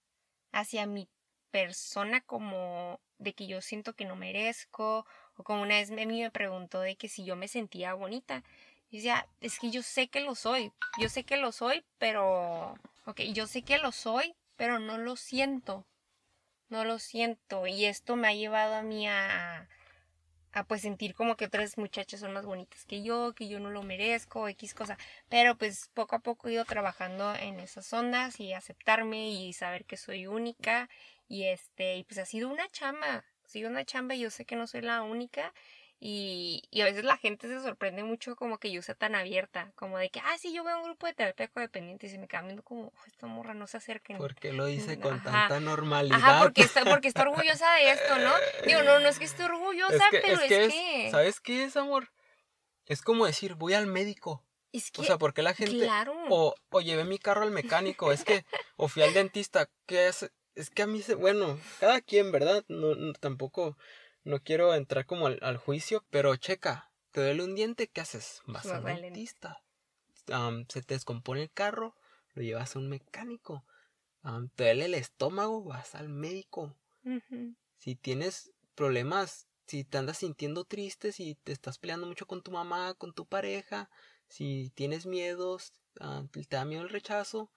[0.53, 1.09] hacia mi
[1.51, 6.31] persona como de que yo siento que no merezco, o como una vez Memi me
[6.31, 8.43] preguntó de que si yo me sentía bonita.
[8.89, 12.75] Y decía, es que yo sé que lo soy, yo sé que lo soy, pero,
[13.05, 15.85] ok, yo sé que lo soy, pero no lo siento,
[16.69, 19.67] no lo siento, y esto me ha llevado a mí a
[20.53, 23.71] a pues sentir como que otras muchachas son más bonitas que yo, que yo no
[23.71, 24.97] lo merezco, X cosa.
[25.29, 29.85] Pero pues poco a poco he ido trabajando en esas ondas y aceptarme y saber
[29.85, 30.89] que soy única.
[31.27, 34.45] Y este, y pues ha sido una chamba, ha sido una chamba y yo sé
[34.45, 35.53] que no soy la única.
[36.05, 39.71] Y, y a veces la gente se sorprende mucho como que yo sea tan abierta,
[39.75, 42.27] como de que, ah, sí, yo veo un grupo de terapia codependientes y se me
[42.27, 44.17] quedan viendo como, "Oh, esta morra no se acerquen.
[44.17, 45.23] Porque lo hice con Ajá.
[45.23, 46.17] tanta normalidad.
[46.17, 48.33] Ajá, porque está, porque está orgullosa de esto, ¿no?
[48.65, 50.65] Digo, no, no es que esté orgullosa, pero es que,
[51.05, 52.11] es- ¿Sabes qué es, amor?
[52.85, 54.43] Es como decir, voy al médico.
[54.73, 55.77] es que, O sea, porque la gente...
[55.85, 56.13] claro.
[56.29, 58.43] O, o llevé mi carro al mecánico, es que...
[58.75, 60.29] O fui al dentista, ¿qué es?
[60.55, 61.15] Es que a mí se...
[61.15, 62.65] Bueno, cada quien, ¿verdad?
[62.67, 63.77] No, no- tampoco...
[64.23, 66.91] No quiero entrar como al, al juicio, pero checa.
[67.11, 68.41] Te duele un diente, ¿qué haces?
[68.47, 69.61] Vas al al dentista.
[70.69, 71.95] Se te descompone el carro,
[72.33, 73.65] lo llevas a un mecánico.
[74.21, 76.75] Am, te duele el estómago, vas al médico.
[77.77, 82.51] Si tienes problemas, si te andas sintiendo triste, si te estás peleando mucho con tu
[82.51, 83.89] mamá, con tu pareja,
[84.27, 87.51] si tienes miedos, ah, te da miedo el rechazo,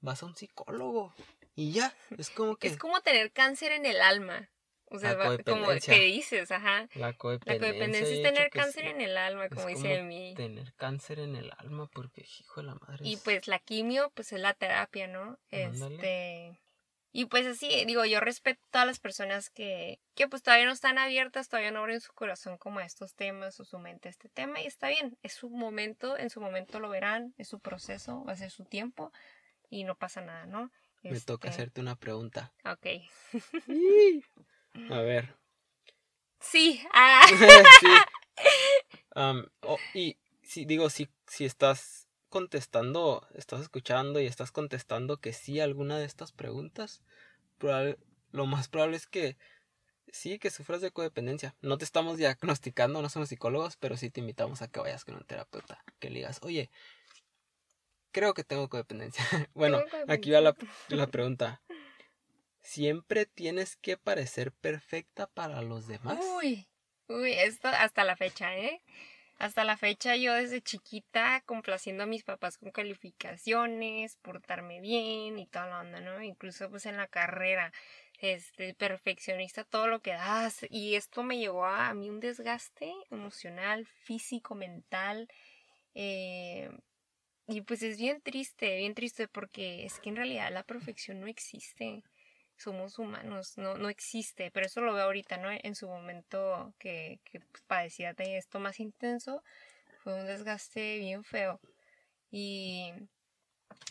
[0.00, 1.14] vas a un psicólogo.
[1.54, 4.48] Y ya, es como que Es como tener cáncer en el alma.
[4.88, 6.88] O sea, La va- como que dices, ajá.
[6.94, 8.06] la La codependencia.
[8.06, 10.34] he es tener cáncer en el alma, como es dice como mi.
[10.34, 13.00] Tener cáncer en el alma, porque hijo de la madre.
[13.06, 15.38] Y es- pues la quimio, pues es la terapia, ¿no?
[15.50, 16.60] Este.
[17.12, 20.72] Y pues así, digo, yo respeto a todas las personas que, que pues todavía no
[20.72, 24.10] están abiertas, todavía no abren su corazón como a estos temas o su mente a
[24.10, 27.58] este tema y está bien, es su momento, en su momento lo verán, es su
[27.58, 29.12] proceso, va a ser su tiempo
[29.70, 30.70] y no pasa nada, ¿no?
[31.02, 32.52] Me toca Este, hacerte una pregunta.
[32.66, 32.86] Ok.
[34.90, 35.34] A ver.
[36.40, 37.26] Sí, ah,
[37.80, 37.86] sí.
[39.62, 45.58] Oh, y si digo, si, si estás contestando, estás escuchando y estás contestando que sí
[45.58, 47.02] a alguna de estas preguntas,
[47.58, 47.98] probable-
[48.32, 49.38] lo más probable es que
[50.08, 51.56] sí, que sufras de codependencia.
[51.62, 55.14] No te estamos diagnosticando, no somos psicólogos, pero sí te invitamos a que vayas con
[55.16, 56.70] un terapeuta, que le digas, oye,
[58.12, 59.24] creo que tengo codependencia.
[59.54, 60.56] bueno, Tengo aquí va la,
[60.88, 61.62] la pregunta.
[62.66, 66.18] ¿Siempre tienes que parecer perfecta para los demás?
[66.36, 66.66] Uy,
[67.06, 68.82] uy, esto hasta la fecha, ¿eh?
[69.38, 75.46] Hasta la fecha yo desde chiquita complaciendo a mis papás con calificaciones, portarme bien y
[75.46, 76.20] toda la onda, ¿no?
[76.20, 77.72] Incluso pues en la carrera,
[78.18, 80.66] este, perfeccionista, todo lo que das.
[80.68, 85.28] Y esto me llevó a, mí un desgaste emocional, físico, mental.
[85.94, 86.68] eh,
[87.46, 91.28] y pues es bien triste, bien triste porque es que en realidad la perfección no
[91.28, 92.02] existe
[92.56, 95.48] somos humanos, no, no existe, pero eso lo veo ahorita, ¿no?
[95.50, 99.42] En su momento que, que pues, padecía de esto más intenso,
[100.02, 101.60] fue un desgaste bien feo.
[102.30, 102.92] Y,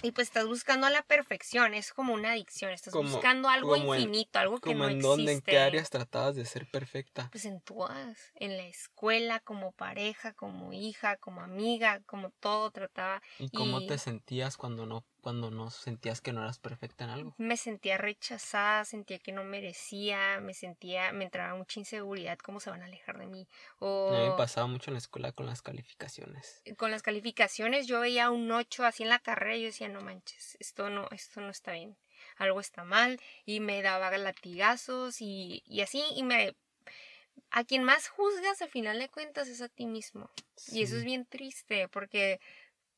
[0.01, 3.83] y pues estás buscando la perfección, es como una adicción, estás Como- buscando algo en-
[3.87, 5.07] infinito, algo que ¿Como no en existe.
[5.07, 5.31] dónde?
[5.33, 7.29] ¿En qué áreas tratabas de ser perfecta?
[7.31, 13.21] Pues en todas, en la escuela, como pareja, como hija, como amiga, como todo trataba.
[13.39, 17.09] ¿Y cómo y- te sentías cuando no cuando no sentías que no eras perfecta en
[17.09, 17.33] algo.
[17.39, 22.69] Me sentía rechazada, sentía que no merecía, me sentía, me entraba mucha inseguridad, cómo se
[22.69, 23.47] van a alejar de mí.
[23.79, 24.13] O...
[24.13, 26.61] A mí me pasaba mucho en la escuela con las calificaciones.
[26.77, 30.01] Con las calificaciones yo veía un 8 así en la carrera y yo decía, no
[30.01, 31.97] manches, esto no, esto no está bien,
[32.37, 36.55] algo está mal, y me daba latigazos y, y así, y me
[37.49, 40.29] a quien más juzgas al final de cuentas es a ti mismo.
[40.71, 42.39] Y eso es bien triste porque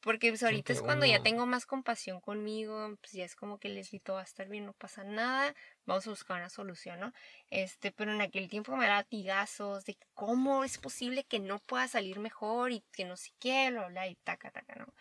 [0.08, 3.68] porque pues, ahorita es cuando ya tengo más compasión conmigo, pues ya es como que
[3.68, 5.54] les todo va a estar bien, no pasa nada,
[5.86, 7.12] vamos a buscar una solución, ¿no?
[7.50, 11.90] Este, pero en aquel tiempo me da latigazos de cómo es posible que no pueda
[11.90, 14.94] salir mejor y que no sé qué, bla, bla, y taca, taca, ¿no?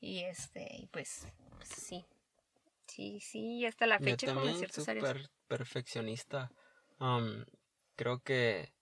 [0.00, 2.06] Y este, y pues, pues sí,
[2.86, 6.52] sí, sí, hasta la fecha como en ciertos super perfeccionista.
[7.96, 8.72] creo que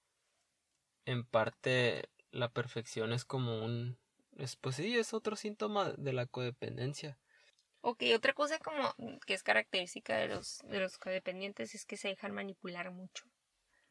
[1.06, 4.01] en parte la perfección es como un
[4.36, 7.18] es, pues sí, es otro síntoma de la codependencia.
[7.80, 8.94] Ok, otra cosa como
[9.26, 13.24] que es característica de los, de los codependientes es que se dejan manipular mucho.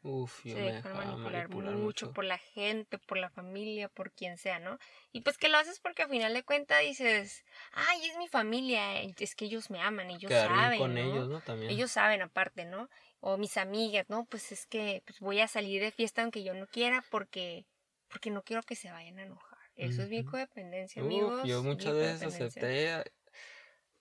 [0.04, 4.38] Uf, yo se me dejan manipular, mucho, por la gente, por la familia, por quien
[4.38, 4.80] sea, ¿no?
[5.12, 9.00] Y pues que lo haces porque al final de cuentas dices, ay, es mi familia,
[9.02, 10.80] es que ellos me aman, ellos saben.
[10.80, 11.42] con ellos, ¿no?
[11.42, 11.72] También.
[11.72, 12.90] Ellos saben aparte, ¿no?
[13.20, 14.26] O mis amigas, ¿no?
[14.26, 17.66] Pues es que pues voy a salir de fiesta aunque yo no quiera porque,
[18.08, 19.51] porque no quiero que se vayan a enojar.
[19.76, 21.48] Eso es bien codependencia, amigos.
[21.48, 23.04] yo muchas veces acepté,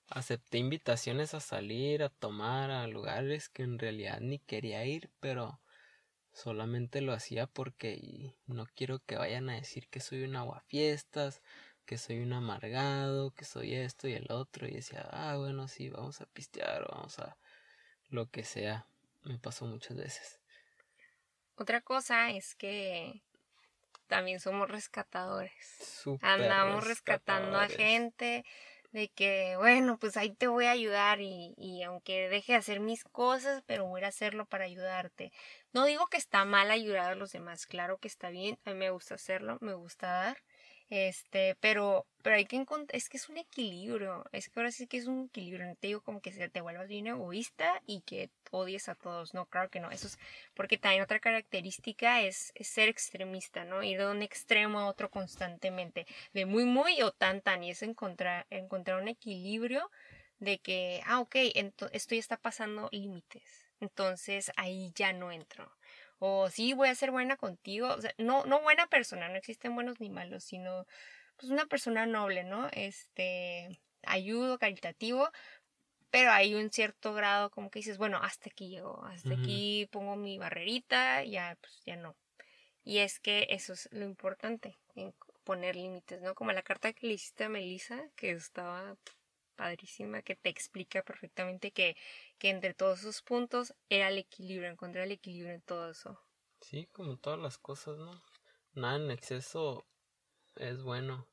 [0.08, 5.60] acepté invitaciones a salir, a tomar a lugares que en realidad ni quería ir, pero
[6.32, 11.40] solamente lo hacía porque no quiero que vayan a decir que soy un aguafiestas,
[11.86, 14.68] que soy un amargado, que soy esto y el otro.
[14.68, 17.36] Y decía, ah, bueno, sí, vamos a pistear o vamos a
[18.10, 18.86] lo que sea.
[19.24, 20.40] Me pasó muchas veces.
[21.56, 23.22] Otra cosa es que
[24.10, 25.54] también somos rescatadores.
[26.20, 28.44] Andamos rescatando a gente
[28.92, 32.80] de que, bueno, pues ahí te voy a ayudar y, y aunque deje de hacer
[32.80, 35.32] mis cosas, pero voy a hacerlo para ayudarte.
[35.72, 38.76] No digo que está mal ayudar a los demás, claro que está bien, a mí
[38.76, 40.38] me gusta hacerlo, me gusta dar,
[40.90, 44.88] este, pero, pero hay que encontrar, es que es un equilibrio, es que ahora sí
[44.88, 48.00] que es un equilibrio, no te digo como que se te vuelvas bien egoísta y
[48.00, 50.18] que odies a todos, no, claro que no, eso es,
[50.52, 53.84] porque también otra característica es, ser extremista, ¿no?
[53.84, 57.82] Ir de un extremo a otro constantemente, de muy, muy o tan, tan, y es
[57.82, 59.90] encontrar, encontrar un equilibrio
[60.40, 61.36] de que, ah, ok,
[61.92, 65.70] esto ya está pasando límites, entonces ahí ya no entro
[66.20, 69.74] o sí voy a ser buena contigo, o sea, no, no buena persona, no existen
[69.74, 70.86] buenos ni malos, sino
[71.36, 72.68] pues una persona noble, ¿no?
[72.72, 75.30] Este, ayudo, caritativo,
[76.10, 80.14] pero hay un cierto grado como que dices, bueno, hasta aquí llego, hasta aquí pongo
[80.16, 82.16] mi barrerita, ya, pues ya no.
[82.84, 86.34] Y es que eso es lo importante, en poner límites, ¿no?
[86.34, 88.96] Como la carta que le hiciste a Melissa, que estaba
[89.60, 91.94] padrísima que te explica perfectamente que,
[92.38, 96.18] que entre todos esos puntos era el equilibrio, encontrar el equilibrio en todo eso.
[96.62, 98.10] Sí, como todas las cosas, ¿no?
[98.72, 99.84] Nada en exceso
[100.56, 101.26] es bueno.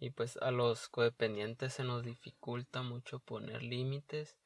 [0.00, 4.36] Y pues a los codependientes se nos dificulta mucho poner límites.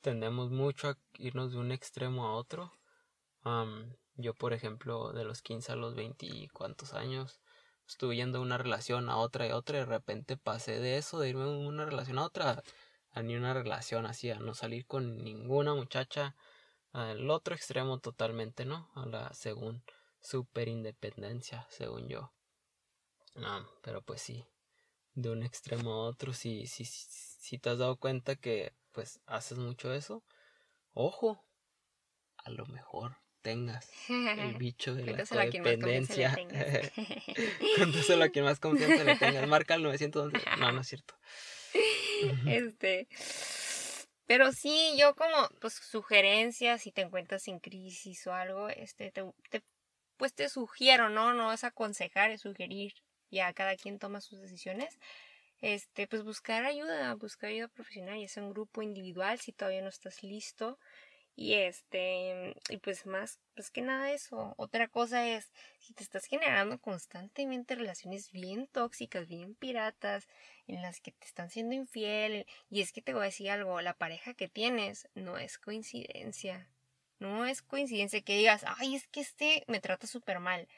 [0.00, 2.72] Tendemos mucho a irnos de un extremo a otro.
[4.16, 6.48] yo, por ejemplo, de los 15 a los 20 y
[6.94, 7.42] años,
[7.86, 11.18] estuve yendo de una relación a otra y otra y de repente pasé de eso,
[11.20, 12.62] de irme de una relación a otra,
[13.10, 16.36] a ni una relación así, a no salir con ninguna muchacha,
[16.92, 18.90] al otro extremo totalmente, ¿no?
[18.94, 19.82] A la según
[20.20, 22.32] super independencia, según yo.
[23.34, 24.46] No, pero pues sí,
[25.14, 29.58] de un extremo a otro, si, si, si te has dado cuenta que pues haces
[29.58, 30.22] mucho eso,
[30.92, 31.44] ojo,
[32.36, 36.34] a lo mejor tengas el bicho de la codependencia.
[37.76, 39.46] Cuéntaselo a quien más confianza le tengas.
[39.48, 40.38] Marca el 911.
[40.58, 41.14] No, no es cierto.
[42.46, 43.06] Este.
[44.26, 49.22] Pero sí, yo como, pues, sugerencias, si te encuentras en crisis o algo, este, te,
[50.16, 51.34] pues te sugiero, ¿no?
[51.34, 52.94] No es aconsejar, es sugerir.
[53.30, 54.98] Ya cada quien toma sus decisiones.
[55.60, 59.88] Este, pues buscar ayuda, buscar ayuda profesional, ya sea un grupo individual, si todavía no
[59.88, 60.78] estás listo.
[61.36, 64.54] Y este, y pues más, pues que nada eso.
[64.56, 70.28] Otra cosa es, si te estás generando constantemente relaciones bien tóxicas, bien piratas,
[70.68, 73.80] en las que te están siendo infiel, y es que te voy a decir algo,
[73.80, 76.68] la pareja que tienes no es coincidencia.
[77.18, 80.68] No es coincidencia que digas, ay, es que este me trata súper mal.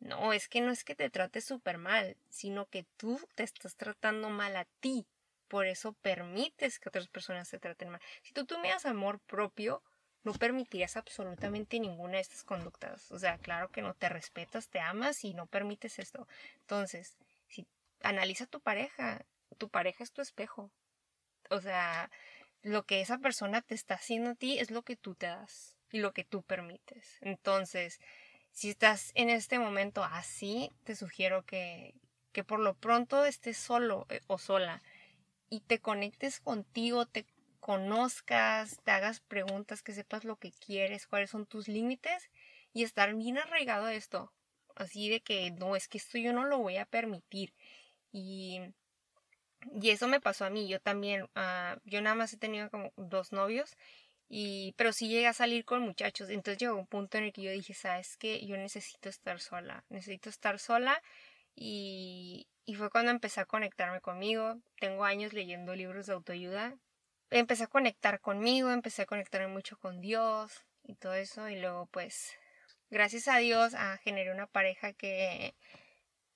[0.00, 3.76] No, es que no es que te trate súper mal, sino que tú te estás
[3.76, 5.06] tratando mal a ti.
[5.46, 8.00] Por eso permites que otras personas te traten mal.
[8.22, 9.82] Si tú tuvieras amor propio,
[10.24, 13.10] no permitirías absolutamente ninguna de estas conductas.
[13.12, 16.26] O sea, claro que no te respetas, te amas y no permites esto.
[16.60, 17.16] Entonces,
[17.48, 17.66] si
[18.02, 19.24] analiza tu pareja,
[19.58, 20.70] tu pareja es tu espejo.
[21.50, 22.10] o sea,
[22.62, 25.76] lo que esa persona te está haciendo a ti es lo que tú te das
[25.90, 27.18] y lo que tú permites.
[27.22, 28.00] Entonces,
[28.52, 31.94] si estás en este momento así, te sugiero que,
[32.32, 34.82] que por lo pronto estés solo eh, o sola
[35.48, 37.26] y te conectes contigo, te
[37.60, 42.30] conozcas, te hagas preguntas, que sepas lo que quieres, cuáles son tus límites
[42.72, 44.32] y estar bien arraigado a esto.
[44.76, 47.54] Así de que no, es que esto yo no lo voy a permitir.
[48.12, 48.60] Y,
[49.80, 50.68] y eso me pasó a mí.
[50.68, 53.76] Yo también, ah, yo nada más he tenido como dos novios
[54.28, 56.30] y, pero sí llegué a salir con muchachos.
[56.30, 59.84] Entonces llegó un punto en el que yo dije, sabes que yo necesito estar sola,
[59.90, 61.02] necesito estar sola.
[61.56, 64.60] Y, y fue cuando empecé a conectarme conmigo.
[64.78, 66.78] Tengo años leyendo libros de autoayuda.
[67.30, 70.52] Empecé a conectar conmigo, empecé a conectarme mucho con Dios
[70.84, 71.48] y todo eso.
[71.48, 72.32] Y luego pues,
[72.90, 75.54] gracias a Dios, ah, generé una pareja que,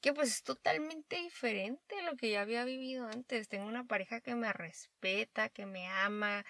[0.01, 3.49] que pues es totalmente diferente a lo que ya había vivido antes.
[3.49, 6.45] Tengo una pareja que me respeta, que me ama,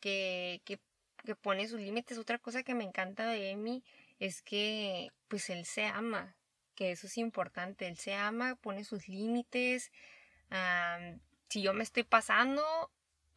[0.00, 0.80] que, que
[1.24, 2.18] que pone sus límites.
[2.18, 3.84] Otra cosa que me encanta de Emi
[4.18, 6.36] es que pues él se ama,
[6.74, 9.92] que eso es importante, él se ama, pone sus límites.
[11.48, 12.90] si yo me estoy pasando,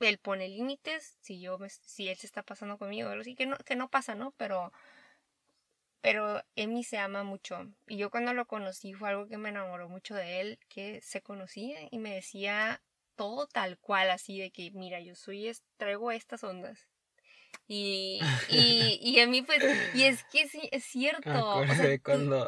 [0.10, 3.76] él pone límites, si yo si él se está pasando conmigo, así que no, que
[3.76, 4.34] no pasa, ¿no?
[4.38, 4.72] Pero
[6.02, 9.88] pero Emi se ama mucho y yo cuando lo conocí fue algo que me enamoró
[9.88, 12.82] mucho de él, que se conocía y me decía
[13.16, 16.88] todo tal cual, así de que mira, yo soy, traigo estas ondas
[17.68, 21.30] y, y, y a mí, pues, y es que sí, es cierto.
[21.58, 22.48] o sea, cuando,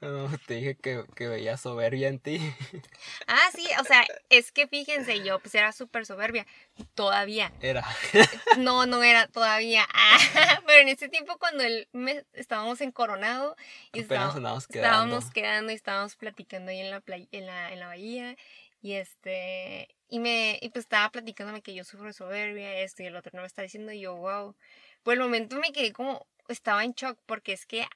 [0.00, 2.40] cuando te dije que, que veía soberbia en ti.
[3.26, 6.46] Ah, sí, o sea, es que fíjense, yo pues era súper soberbia,
[6.94, 7.52] todavía.
[7.60, 7.86] Era.
[8.58, 9.86] No, no era todavía.
[9.92, 10.18] Ah,
[10.66, 13.56] pero en ese tiempo cuando él me, estábamos en Coronado
[13.92, 14.88] y estábamos, quedando.
[14.88, 18.36] estábamos quedando y estábamos platicando ahí en la, playa, en la, en la bahía
[18.82, 23.06] y este, y me, y pues estaba platicándome que yo sufro de soberbia, esto y
[23.06, 24.56] el otro no me está diciendo, y yo, wow.
[25.02, 27.86] Por el momento me quedé como, estaba en shock, porque es que,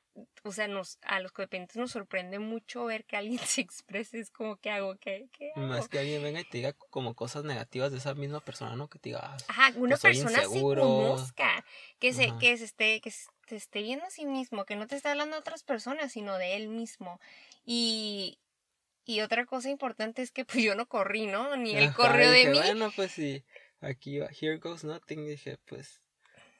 [0.43, 4.31] o sea, nos, a los codependientes nos sorprende mucho ver que alguien se exprese, es
[4.31, 4.97] como, ¿qué hago?
[4.97, 5.67] ¿Qué, qué hago?
[5.67, 8.89] Más que alguien venga y te diga como cosas negativas de esa misma persona, ¿no?
[8.89, 11.65] Que te diga, ah, Ajá, una persona se conozca,
[11.99, 14.97] que se, que se esté, que se esté viendo a sí mismo, que no te
[14.97, 17.21] esté hablando de otras personas, sino de él mismo.
[17.65, 18.39] Y,
[19.05, 21.57] y otra cosa importante es que pues yo no corrí, ¿no?
[21.57, 22.59] Ni él corrió de mí.
[22.59, 23.45] Bueno, pues sí,
[23.81, 26.04] aquí here goes nothing, dije, pues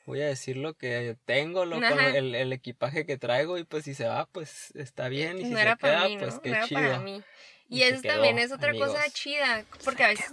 [0.05, 3.95] voy a decir lo que tengo, lo, el, el, equipaje que traigo y pues si
[3.95, 6.81] se va, pues está bien y si no se queda, mí, pues qué no chido.
[6.81, 7.23] Era para mí.
[7.69, 10.31] Y, eso también es otra cosa chida, porque a veces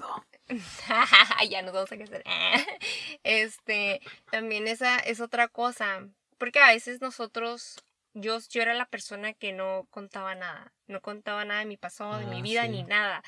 [1.50, 2.24] ya nos vamos a casar.
[3.24, 6.08] este, también esa es otra cosa,
[6.38, 11.46] porque a veces nosotros yo, yo era la persona que no contaba nada, no contaba
[11.46, 13.24] nada de mi pasado, de mi ah, vida, ni nada.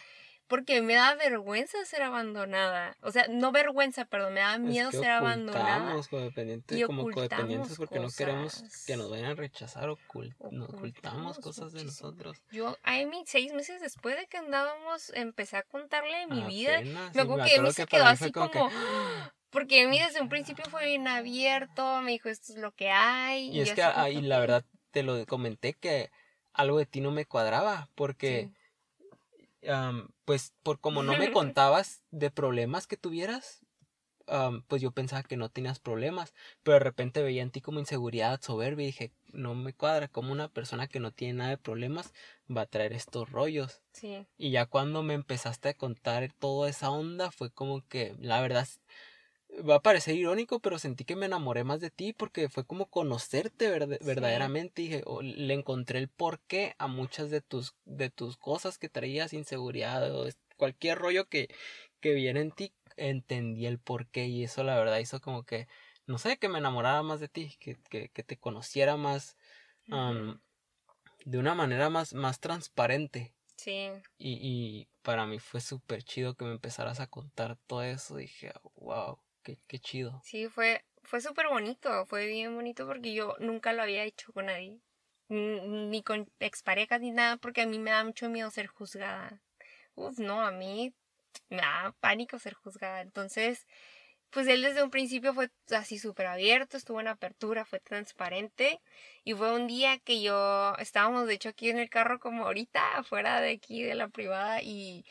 [0.53, 2.95] Porque me da vergüenza ser abandonada.
[3.01, 5.99] O sea, no vergüenza, perdón, me da miedo ser abandonada.
[6.07, 11.85] Codependiente, como codependientes porque no queremos que nos vayan a rechazar, ocultamos, ocultamos cosas de
[11.85, 12.39] nosotros.
[12.51, 16.81] Yo, a mí, seis meses después de que andábamos, empecé a contarle mi vida.
[16.81, 18.69] Me acuerdo que Amy se quedó así como...
[19.49, 22.91] Porque a mí desde un principio fue bien abierto, me dijo esto es lo que
[22.91, 23.49] hay.
[23.49, 26.11] Y, es que ahí la verdad te lo comenté que
[26.53, 28.51] algo de ti no me cuadraba, porque
[30.25, 33.65] pues por como no me contabas de problemas que tuvieras,
[34.67, 36.33] pues yo pensaba que no tenías problemas,
[36.63, 40.31] pero de repente veía en ti como inseguridad, soberbia y dije, no me cuadra, como
[40.31, 42.13] una persona que no tiene nada de problemas
[42.49, 43.81] va a traer estos rollos.
[43.91, 44.25] Sí.
[44.37, 48.67] Y ya cuando me empezaste a contar toda esa onda, fue como que la verdad
[49.61, 52.87] va a parecer irónico, pero sentí que me enamoré más de ti porque fue como
[52.87, 54.81] conocerte verdaderamente.
[54.81, 60.13] Dije, le encontré el porqué a muchas de tus, de tus cosas que traías, inseguridad
[60.15, 60.27] o
[60.57, 61.49] cualquier rollo que,
[61.99, 65.67] que viene en ti, entendí el porqué y eso la verdad hizo como que,
[66.05, 69.37] no sé, que me enamorara más de ti, que, que, que te conociera más,
[71.25, 73.33] de una manera más, más transparente.
[73.55, 73.89] Sí.
[74.17, 78.17] Y, y para mí fue súper chido que me empezaras a contar todo eso.
[78.17, 80.21] Dije, wow, Qué, chido.
[80.23, 84.45] Sí, fue, fue súper bonito, fue bien bonito porque yo nunca lo había hecho con
[84.45, 84.79] nadie,
[85.27, 89.41] ni con exparejas ni nada, porque a mí me da mucho miedo ser juzgada.
[89.95, 90.93] Uf, no, a mí
[91.49, 93.01] me da pánico ser juzgada.
[93.01, 93.67] Entonces,
[94.29, 98.81] pues él desde un principio fue así súper abierto, estuvo en apertura, fue transparente.
[99.23, 102.97] Y fue un día que yo estábamos, de hecho, aquí en el carro como ahorita,
[102.97, 105.05] afuera de aquí de la privada, y,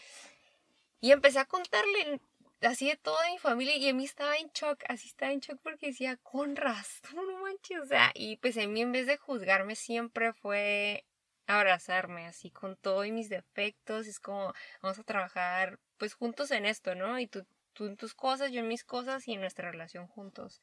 [1.01, 2.21] y empecé a contarle
[2.63, 5.61] así de toda mi familia y a mí estaba en shock, así estaba en shock
[5.63, 9.17] porque decía, con razón, no manches, o sea, y pues en mí en vez de
[9.17, 11.05] juzgarme siempre fue
[11.47, 16.95] abrazarme así con todos mis defectos, es como vamos a trabajar pues juntos en esto,
[16.95, 17.19] ¿no?
[17.19, 20.61] Y tú tú en tus cosas, yo en mis cosas y en nuestra relación juntos.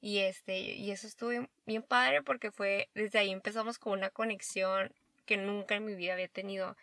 [0.00, 4.10] Y este, y eso estuvo bien, bien padre porque fue, desde ahí empezamos con una
[4.10, 4.92] conexión
[5.26, 6.76] que nunca en mi vida había tenido.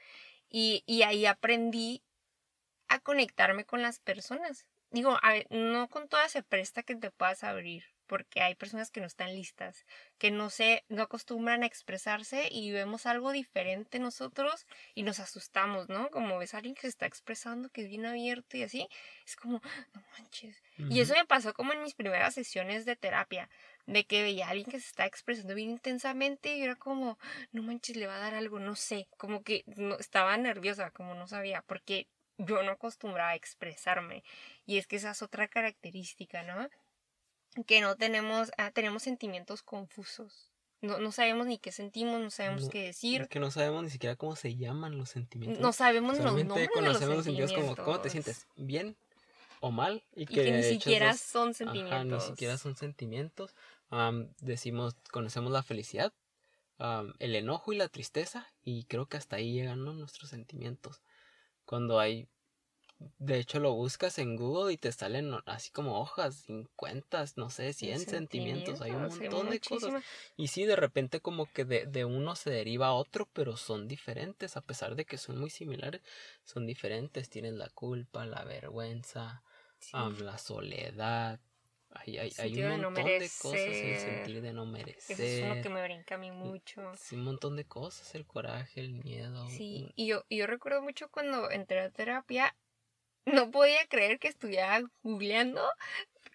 [0.50, 2.02] Y, y ahí aprendí
[2.90, 4.66] a conectarme con las personas.
[4.92, 8.90] Digo, a ver, no con todas se presta que te puedas abrir, porque hay personas
[8.90, 9.86] que no están listas,
[10.18, 14.66] que no se, no acostumbran a expresarse y vemos algo diferente nosotros
[14.96, 16.10] y nos asustamos, ¿no?
[16.10, 18.88] Como ves a alguien que se está expresando, que es bien abierto y así,
[19.26, 19.62] es como,
[19.94, 20.64] no manches.
[20.90, 23.50] Y eso me pasó como en mis primeras sesiones de terapia,
[23.88, 27.20] de que veía a alguien que se está expresando bien intensamente y era como,
[27.52, 31.14] no manches, le va a dar algo, no sé, como que no, estaba nerviosa, como
[31.14, 32.08] no sabía, porque
[32.38, 34.24] yo no acostumbraba a expresarme.
[34.66, 36.70] Y es que esa es otra característica, ¿no?
[37.66, 40.52] que no tenemos, ah, tenemos sentimientos confusos.
[40.82, 43.22] No, no, sabemos ni qué sentimos, no sabemos qué decir.
[43.22, 45.60] Es que no sabemos ni siquiera cómo se llaman los sentimientos.
[45.60, 48.96] No sabemos los nombres conocemos los sentimientos como cómo te sientes, bien
[49.60, 50.04] o mal.
[50.16, 52.24] Y que, ni siquiera son sentimientos.
[52.24, 53.56] ni siquiera son sentimientos.
[54.40, 56.14] decimos, conocemos la felicidad,
[57.18, 61.02] el enojo y la tristeza y creo que hasta ahí llegan nuestros sentimientos.
[61.68, 62.28] Cuando hay
[63.20, 67.74] de hecho, lo buscas en Google y te salen así como hojas, 50, no sé,
[67.74, 68.82] 100 sentimientos.
[68.82, 70.04] Hay un montón de cosas.
[70.36, 73.88] Y sí, de repente como que de, de, uno se deriva a otro, pero son
[73.88, 74.58] diferentes.
[74.58, 76.02] A pesar de que son muy similares,
[76.44, 77.30] son diferentes.
[77.30, 79.44] Tienes la culpa, la vergüenza,
[79.94, 81.40] la soledad.
[82.00, 83.60] Hay, hay, hay un montón de, cosas.
[83.60, 85.20] El sentir de no merecer.
[85.20, 86.92] Eso es lo que me brinca a mí mucho.
[86.96, 88.14] Sí, un montón de cosas.
[88.16, 89.48] El coraje, el miedo.
[89.50, 92.56] Sí, y yo, y yo recuerdo mucho cuando entré a terapia
[93.28, 95.62] no podía creer que estuviera googleando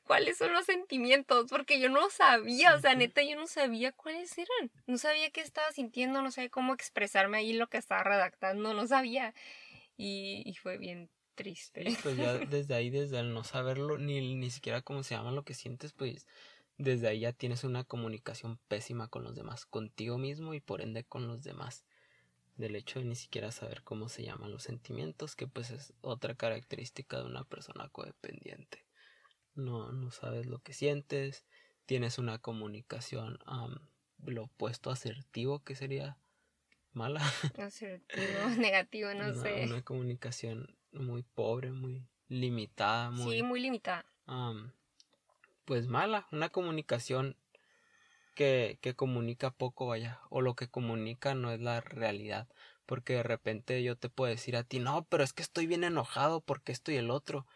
[0.04, 4.36] cuáles son los sentimientos, porque yo no sabía, o sea, neta, yo no sabía cuáles
[4.36, 4.70] eran.
[4.86, 8.86] No sabía qué estaba sintiendo, no sabía cómo expresarme ahí lo que estaba redactando, no
[8.86, 9.34] sabía.
[9.96, 11.96] Y, fue bien triste.
[12.02, 15.44] pues ya desde ahí, desde el no saberlo, ni, ni siquiera cómo se llama lo
[15.44, 16.26] que sientes, pues
[16.78, 21.04] desde ahí ya tienes una comunicación pésima con los demás, contigo mismo y por ende
[21.04, 21.84] con los demás
[22.56, 26.34] del hecho de ni siquiera saber cómo se llaman los sentimientos, que pues es otra
[26.34, 28.84] característica de una persona codependiente.
[29.54, 31.44] No, no sabes lo que sientes,
[31.86, 33.38] tienes una comunicación,
[34.24, 36.18] lo opuesto asertivo, que sería
[36.92, 37.22] mala.
[37.58, 39.64] Asertivo, negativo, no sé.
[39.64, 43.36] Una comunicación muy pobre, muy limitada, muy...
[43.36, 44.04] Sí, muy limitada.
[45.64, 47.36] pues mala, una comunicación
[48.34, 52.48] que, que comunica poco, vaya, o lo que comunica no es la realidad,
[52.86, 55.84] porque de repente yo te puedo decir a ti, no, pero es que estoy bien
[55.84, 57.46] enojado porque esto y el otro,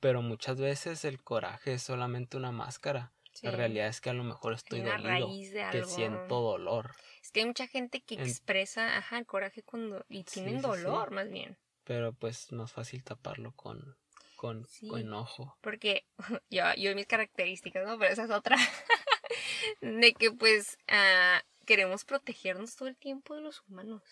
[0.00, 3.12] pero muchas veces el coraje es solamente una máscara.
[3.40, 5.28] La realidad es que a lo mejor estoy dolido,
[5.70, 6.94] que siento dolor.
[7.22, 11.30] Es que hay mucha gente que expresa, ajá, el coraje cuando y tienen dolor, más
[11.30, 11.56] bien.
[11.84, 13.96] Pero pues es fácil taparlo con
[14.42, 15.56] con, con enojo.
[15.60, 16.04] Porque
[16.50, 17.96] yo, yo mis características, ¿no?
[17.96, 18.56] Pero esa es otra.
[19.80, 24.02] de que pues ah, queremos protegernos todo el tiempo de los humanos.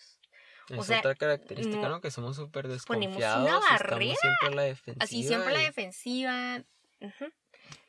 [0.69, 1.99] Es otra característica, ¿no?
[1.99, 3.17] Que somos súper desconfiados.
[3.17, 4.15] Ponemos una barrera.
[4.15, 5.03] siempre a la defensiva.
[5.03, 6.63] Así, siempre a la defensiva.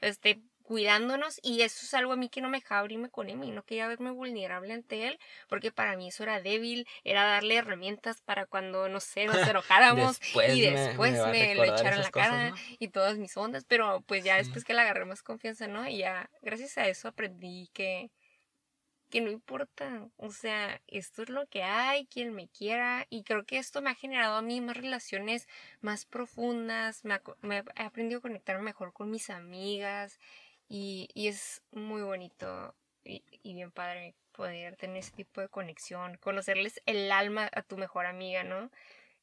[0.01, 3.42] Este, cuidándonos y eso es algo a mí que no me dejaba abrirme con él
[3.44, 7.56] y no quería verme vulnerable ante él porque para mí eso era débil, era darle
[7.56, 10.20] herramientas para cuando, no sé, nos enojáramos
[10.52, 14.64] y después me, le echaran la cara y todas mis ondas, pero pues ya después
[14.64, 15.86] que le agarré más confianza, ¿no?
[15.88, 18.10] Y ya gracias a eso aprendí que
[19.12, 23.44] que no importa, o sea, esto es lo que hay, quien me quiera, y creo
[23.44, 25.48] que esto me ha generado a mí más relaciones
[25.82, 30.18] más profundas, me, me he aprendido a conectar mejor con mis amigas,
[30.72, 36.16] y, y es muy bonito y, y, bien padre poder tener ese tipo de conexión,
[36.16, 38.70] conocerles el alma a tu mejor amiga, ¿no?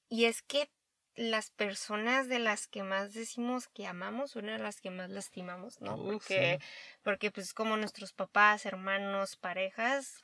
[0.10, 0.70] Y es que
[1.16, 5.98] las personas de las que más decimos que amamos son las que más lastimamos, ¿no?
[5.98, 6.60] porque,
[7.02, 10.22] porque pues como nuestros papás, hermanos, parejas,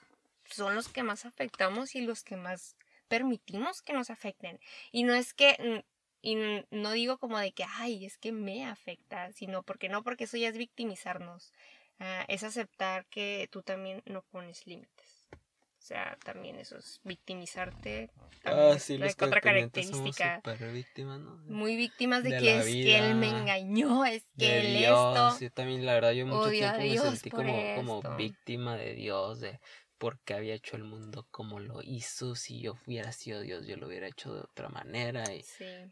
[0.48, 2.76] son los que más afectamos y los que más
[3.08, 4.60] permitimos que nos afecten.
[4.92, 5.84] Y no es que
[6.26, 10.24] y no digo como de que, ay, es que me afecta, sino porque no, porque
[10.24, 11.54] eso ya es victimizarnos.
[12.00, 15.30] Ah, es aceptar que tú también no pones límites.
[15.32, 18.10] O sea, también eso es victimizarte.
[18.44, 20.42] Ah, sí, los otra característica.
[20.74, 21.38] Víctimas, ¿no?
[21.48, 25.32] Muy víctimas de, que es que él me engañó, es que él esto.
[25.38, 29.60] Sí, también la verdad yo mucho tiempo me sentí como, como víctima de Dios, de
[29.98, 32.36] porque había hecho el mundo como lo hizo.
[32.36, 35.34] Si yo hubiera sido Dios, yo lo hubiera hecho de otra manera.
[35.34, 35.44] Y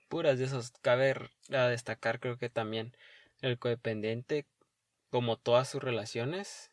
[0.09, 0.71] puras de esos.
[0.81, 1.15] Cabe
[1.49, 2.95] a destacar, creo que también
[3.41, 4.45] el codependiente,
[5.09, 6.71] como todas sus relaciones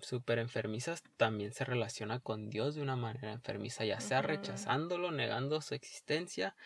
[0.00, 5.60] súper enfermizas, también se relaciona con Dios de una manera enfermiza, ya sea rechazándolo, negando
[5.60, 6.56] su existencia,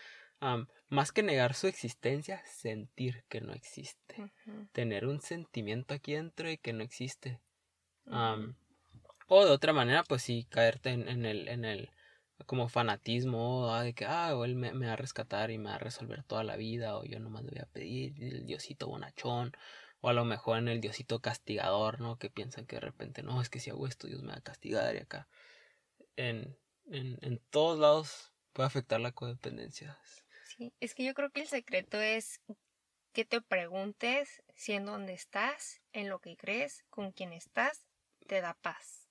[0.89, 4.31] más que negar su existencia, sentir que no existe.
[4.73, 7.41] Tener un sentimiento aquí dentro y que no existe.
[9.29, 11.91] O de otra manera, pues sí, caerte en, el, en el
[12.47, 15.77] como fanatismo ah, de que ah, él me, me, va a rescatar y me va
[15.77, 19.53] a resolver toda la vida, o yo nomás le voy a pedir el diosito bonachón,
[20.01, 22.19] o a lo mejor en el diosito castigador, ¿no?
[22.19, 24.43] Que piensan que de repente, no, es que si hago esto, Dios me va a
[24.43, 25.29] castigar y acá.
[26.17, 26.57] En,
[26.91, 29.99] en, en todos lados puede afectar la codependencia.
[30.57, 32.41] Sí, es que yo creo que el secreto es
[33.13, 37.87] que te preguntes si en dónde estás, en lo que crees, con quién estás,
[38.27, 39.04] te da paz.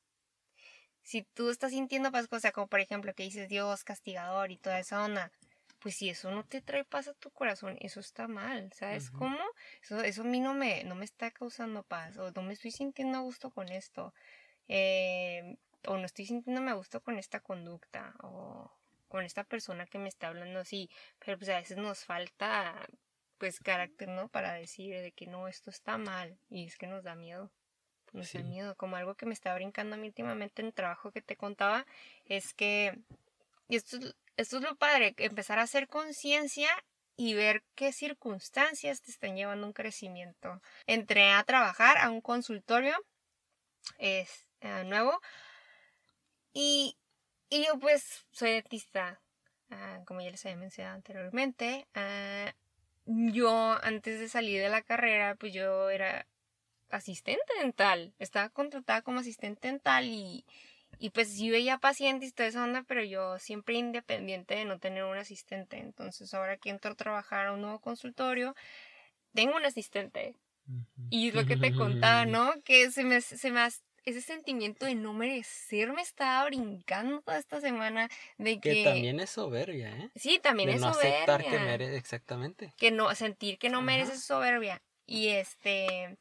[1.04, 4.58] Si tú estás sintiendo paz, o sea, como por ejemplo que dices Dios castigador y
[4.58, 5.32] toda esa onda,
[5.80, 9.38] pues si eso no te trae paz a tu corazón, eso está mal, ¿sabes cómo?
[9.82, 12.72] Eso, eso a mí no me, no me está causando paz, o no me estoy
[12.72, 14.14] sintiendo a gusto con esto,
[14.70, 18.72] eh, o no estoy sintiéndome a gusto con esta conducta, o
[19.10, 20.90] con esta persona que me está hablando así,
[21.20, 22.88] pero pues a veces nos falta
[23.38, 24.30] pues carácter, ¿no?
[24.30, 27.52] Para decir de que no, esto está mal y es que nos da miedo.
[28.14, 31.12] Nos da miedo, como algo que me está brincando a mí últimamente en el trabajo
[31.12, 31.86] que te contaba,
[32.26, 32.98] es que,
[33.68, 33.98] y esto,
[34.38, 36.70] esto es lo padre, empezar a hacer conciencia
[37.18, 40.62] y ver qué circunstancias te están llevando a un crecimiento.
[40.88, 42.96] Entré a trabajar a un consultorio
[43.98, 45.20] es, eh, nuevo
[46.54, 46.98] y
[47.54, 49.22] y yo pues soy dentista,
[49.70, 51.86] ah, como ya les había mencionado anteriormente.
[51.94, 52.52] Ah,
[53.06, 56.26] yo antes de salir de la carrera, pues yo era
[56.94, 58.14] asistente dental.
[58.20, 60.46] Estaba contratada como asistente dental y,
[61.00, 64.80] y pues yo veía pacientes y toda esa onda, pero yo siempre independiente de no
[64.80, 65.78] tener un asistente.
[65.78, 68.56] Entonces ahora que entro a trabajar a un nuevo consultorio,
[69.34, 70.36] tengo un asistente.
[71.10, 72.54] Y lo que te contaba, ¿no?
[72.64, 73.60] Que se me, se me,
[74.06, 78.74] ese sentimiento de no merecer me estaba brincando toda esta semana de que...
[78.74, 80.10] Que también es soberbia, ¿eh?
[80.16, 81.16] Sí, también es no soberbia.
[81.16, 82.74] aceptar que mereces, exactamente.
[82.78, 84.82] Que no, sentir que no mereces soberbia.
[85.06, 86.18] Y este...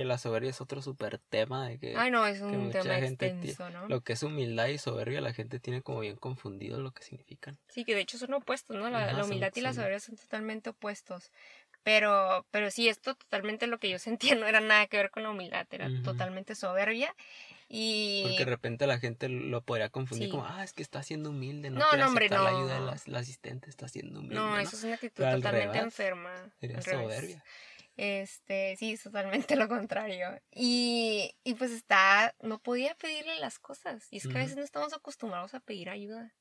[0.00, 1.94] Que la soberbia es otro súper tema de que...
[1.94, 3.86] Ay, no, es un tema extenso, ¿no?
[3.86, 7.58] Lo que es humildad y soberbia, la gente tiene como bien confundido lo que significan.
[7.68, 8.88] Sí, que de hecho son opuestos, ¿no?
[8.88, 11.30] La, humildad y la soberbia son totalmente opuestos.
[11.82, 15.22] Pero, pero sí, esto totalmente lo que yo sentía no era nada que ver con
[15.22, 17.14] la humildad, era totalmente soberbia.
[17.68, 18.22] Y...
[18.22, 21.68] Porque de repente la gente lo podría confundir como, ah, es que está siendo humilde,
[21.68, 22.42] no, no quiere hombre, no.
[22.42, 24.36] la ayuda de la, asistente, está siendo humilde.
[24.36, 26.32] No, eso es una actitud totalmente enferma.
[26.58, 27.44] Sería soberbia.
[28.02, 30.40] Este, sí, es totalmente lo contrario.
[30.50, 34.08] Y, y pues está, no podía pedirle las cosas.
[34.10, 36.32] Y es que a veces no estamos acostumbrados a pedir ayuda.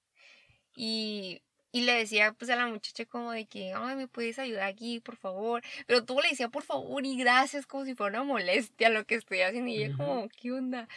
[0.73, 1.41] Y
[1.73, 5.01] y le decía pues a la muchacha como de que, ay, me puedes ayudar aquí,
[5.01, 5.61] por favor.
[5.85, 9.15] Pero tú le decía por favor y gracias como si fuera una molestia lo que
[9.15, 9.69] estoy haciendo.
[9.69, 10.87] Y ella como, ¿qué onda?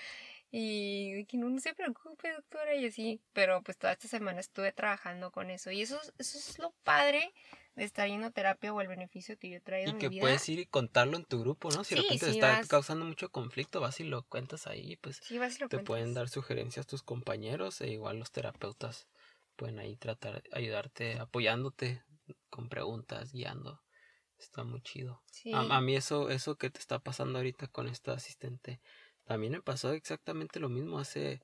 [0.52, 3.20] Y de que no, no se preocupe, doctora, y así.
[3.32, 5.72] Pero pues toda esta semana estuve trabajando con eso.
[5.72, 7.32] Y eso, eso es lo padre
[7.76, 10.58] estar yendo a terapia o el beneficio que yo he traído y que puedes ir
[10.58, 11.84] y contarlo en tu grupo, ¿no?
[11.84, 15.22] Si de repente te está causando mucho conflicto, vas y lo cuentas ahí, pues
[15.68, 19.08] te pueden dar sugerencias tus compañeros e igual los terapeutas
[19.56, 22.02] pueden ahí tratar de ayudarte, apoyándote
[22.50, 23.82] con preguntas, guiando.
[24.38, 25.22] Está muy chido.
[25.52, 28.80] A, mí eso, eso que te está pasando ahorita con esta asistente,
[29.24, 30.98] también me pasó exactamente lo mismo.
[30.98, 31.42] Hace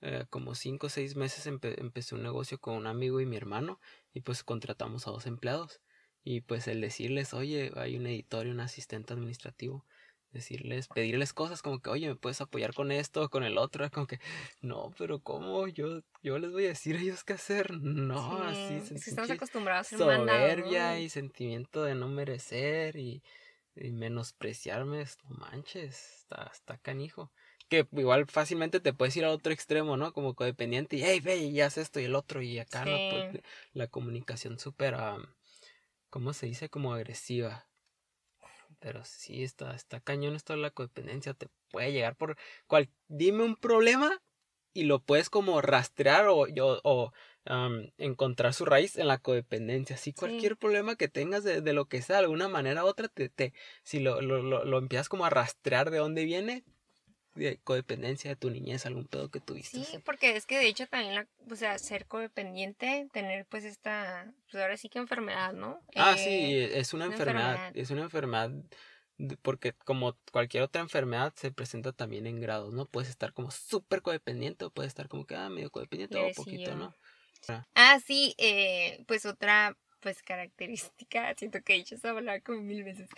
[0.00, 3.80] eh, como cinco o seis meses empecé un negocio con un amigo y mi hermano
[4.14, 5.80] y pues contratamos a dos empleados.
[6.24, 9.86] Y pues el decirles, oye, hay un editor y un asistente administrativo,
[10.30, 14.06] decirles, pedirles cosas como que, oye, me puedes apoyar con esto, con el otro, como
[14.06, 14.20] que,
[14.60, 15.68] no, pero ¿cómo?
[15.68, 17.72] Yo, yo les voy a decir a ellos qué hacer.
[17.80, 23.22] No, así es que estamos acostumbrados a ser soberbia y sentimiento de no merecer y,
[23.74, 27.32] menospreciarme, no manches, está, está canijo.
[27.68, 30.12] Que igual fácilmente te puedes ir a otro extremo, ¿no?
[30.12, 32.96] Como codependiente y, hey, ve, y haz esto y el otro y acá, ¿no?
[33.10, 33.42] Pues,
[33.72, 34.96] la comunicación súper,
[36.10, 36.68] ¿cómo se dice?
[36.68, 37.68] Como agresiva
[38.80, 41.34] pero sí, está, está cañón esto de la codependencia.
[41.34, 42.88] Te puede llegar por cual.
[43.08, 44.22] Dime un problema
[44.72, 47.12] y lo puedes como rastrear o, yo, o
[47.96, 49.96] encontrar su raíz en la codependencia.
[49.96, 53.08] Así cualquier problema que tengas de, de, lo que sea, de alguna manera u otra,
[53.08, 56.64] te, te, si lo, lo, lo, lo empiezas como a rastrear de dónde viene,
[57.38, 59.82] de codependencia de tu niñez, algún pedo que tuviste.
[59.82, 64.32] Sí, porque es que de hecho también, la, o sea, ser codependiente, tener pues esta,
[64.50, 65.80] pues ahora sí que enfermedad, ¿no?
[65.94, 68.50] Ah, sí, eh, es una, enfermedad, es una enfermedad
[69.42, 72.86] porque como cualquier otra enfermedad se presenta también en grados, ¿no?
[72.86, 76.74] Puedes estar como súper codependiente o puedes estar como que, ah, medio codependiente o poquito,
[76.76, 76.94] ¿no?
[77.74, 82.84] Ah, sí, eh, pues otra pues característica, siento que he dicho esa palabra como mil
[82.84, 83.08] veces,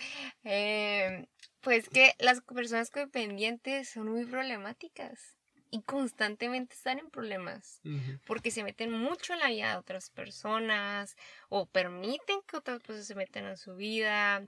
[0.44, 1.26] eh,
[1.60, 5.36] pues que las personas codependientes son muy problemáticas.
[5.72, 7.80] y constantemente están en problemas
[8.26, 11.14] porque se meten mucho en la vida de otras personas
[11.48, 14.44] o permiten que otras personas se metan en su vida,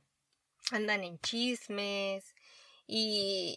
[0.73, 2.35] andan en chismes
[2.87, 3.57] y,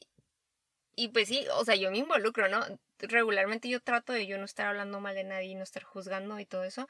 [0.96, 2.62] y pues sí, o sea, yo me involucro, ¿no?
[3.00, 6.40] Regularmente yo trato de yo no estar hablando mal de nadie y no estar juzgando
[6.40, 6.88] y todo eso,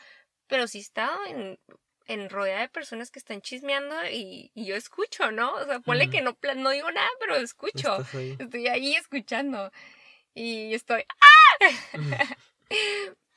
[0.48, 1.60] pero sí he estado en,
[2.08, 5.54] en rodeada de personas que están chismeando y, y yo escucho, ¿no?
[5.54, 7.98] O sea, ponle que no, no digo nada, pero escucho.
[8.40, 9.72] Estoy ahí escuchando
[10.34, 11.86] y estoy ¡Ah!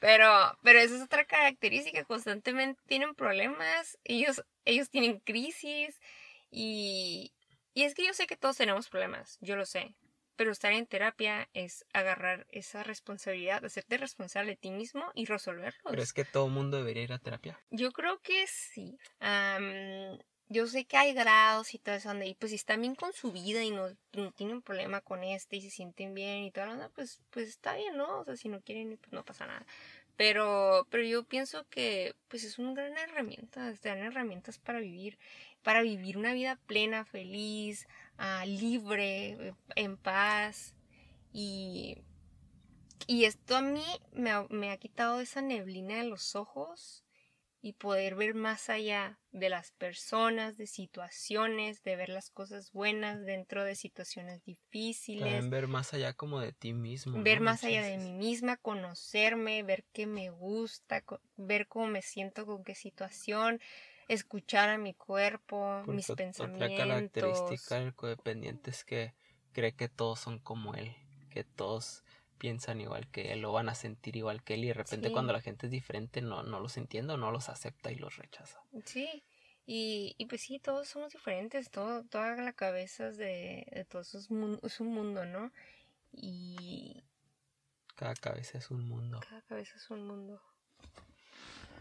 [0.01, 6.01] pero, pero esa es otra característica, constantemente tienen problemas, ellos, ellos tienen crisis
[6.51, 7.33] y,
[7.75, 9.95] y es que yo sé que todos tenemos problemas, yo lo sé,
[10.39, 15.91] pero estar en terapia es agarrar esa responsabilidad, hacerte responsable de ti mismo y resolverlo.
[15.91, 17.59] ¿Pero es que todo mundo debería ir a terapia?
[17.71, 18.97] Yo creo que sí
[20.49, 23.33] yo sé que hay grados y todo eso, y pues si están bien con su
[23.33, 27.21] vida y no, no tienen problema con este y se sienten bien y todo, pues,
[27.31, 28.21] pues está bien, ¿no?
[28.21, 29.67] O sea, si no quieren, pues no pasa nada.
[30.17, 35.19] Pero, pero yo pienso que pues es una gran herramienta, te dan herramientas para vivir,
[35.63, 37.87] para vivir una vida plena, feliz,
[38.19, 40.75] ah, libre, en paz.
[41.33, 41.99] Y,
[43.07, 47.05] y esto a mí me me ha quitado esa neblina de los ojos
[47.61, 53.25] y poder ver más allá de las personas, de situaciones, de ver las cosas buenas
[53.25, 55.25] dentro de situaciones difíciles.
[55.25, 57.21] También ver más allá como de ti mismo.
[57.23, 61.03] Ver más allá de mí misma, conocerme, ver qué me gusta,
[61.37, 63.61] ver cómo me siento con qué situación,
[64.09, 66.71] escuchar a mi cuerpo, mis pensamientos.
[66.71, 69.15] Otra característica del codependiente es que
[69.53, 70.97] cree que todos son como él,
[71.31, 72.05] que todos
[72.39, 75.33] piensan igual que él, lo van a sentir igual que él y de repente cuando
[75.33, 78.61] la gente es diferente no, no los entiende o no los acepta y los rechaza.
[78.85, 79.25] Sí,
[79.67, 84.29] y, y pues sí, todos somos diferentes, todo, toda la cabeza de, de todos es,
[84.63, 85.53] es un mundo, ¿no?
[86.13, 87.05] Y...
[87.97, 89.21] Cada cabeza es un mundo.
[89.29, 90.41] Cada cabeza es un mundo.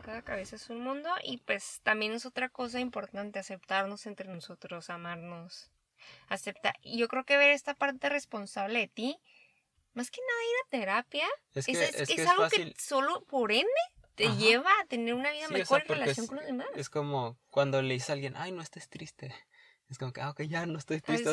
[0.07, 4.89] Cada cabeza es un mundo y pues también es otra cosa importante aceptarnos entre nosotros,
[4.89, 5.69] amarnos,
[6.29, 6.75] aceptar.
[6.81, 9.19] Y yo creo que ver esta parte responsable de ti
[9.93, 13.67] más que nada ir a terapia es, es, algo que solo por ende
[14.15, 16.67] te lleva a tener una vida mejor en relación con los demás.
[16.77, 19.35] Es como cuando le dices a alguien, ay, no estés triste.
[19.89, 21.29] Es como que, ah, ok, ya no estoy triste.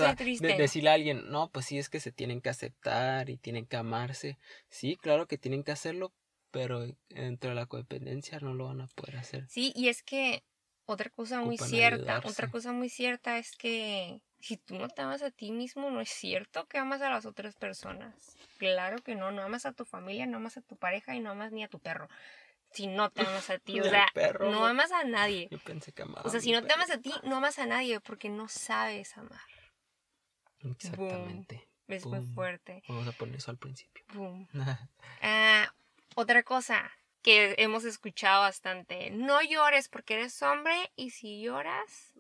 [0.57, 3.77] decirle a alguien, no, pues sí, es que se tienen que aceptar y tienen que
[3.77, 4.37] amarse.
[4.69, 6.13] Sí, claro que tienen que hacerlo,
[6.55, 9.45] pero dentro de la codependencia no lo van a poder hacer.
[9.49, 10.45] Sí, y es que
[10.87, 15.23] otra cosa muy cierta, otra cosa muy cierta es que si tú no te amas
[15.23, 18.37] a ti mismo, no es cierto que amas a las otras personas.
[18.59, 21.33] Claro que no, no amas a tu familia, no amas a tu pareja y no
[21.33, 22.09] amas ni a tu perro.
[22.71, 24.07] Si no te amas a ti, o sea,
[24.39, 25.49] no, amas a nadie.
[25.51, 26.23] Yo pensé que amaba.
[26.25, 29.17] O sea, si no te amas a ti, no amas a nadie porque no sabes
[29.19, 29.41] amar.
[30.61, 31.69] Exactamente.
[31.89, 32.83] Es muy fuerte.
[32.89, 34.05] Vamos a poner eso al principio.
[35.27, 35.74] Ah,
[36.15, 36.91] otra cosa,
[37.25, 39.11] que hemos escuchado bastante.
[39.11, 42.13] No llores porque eres hombre y si lloras,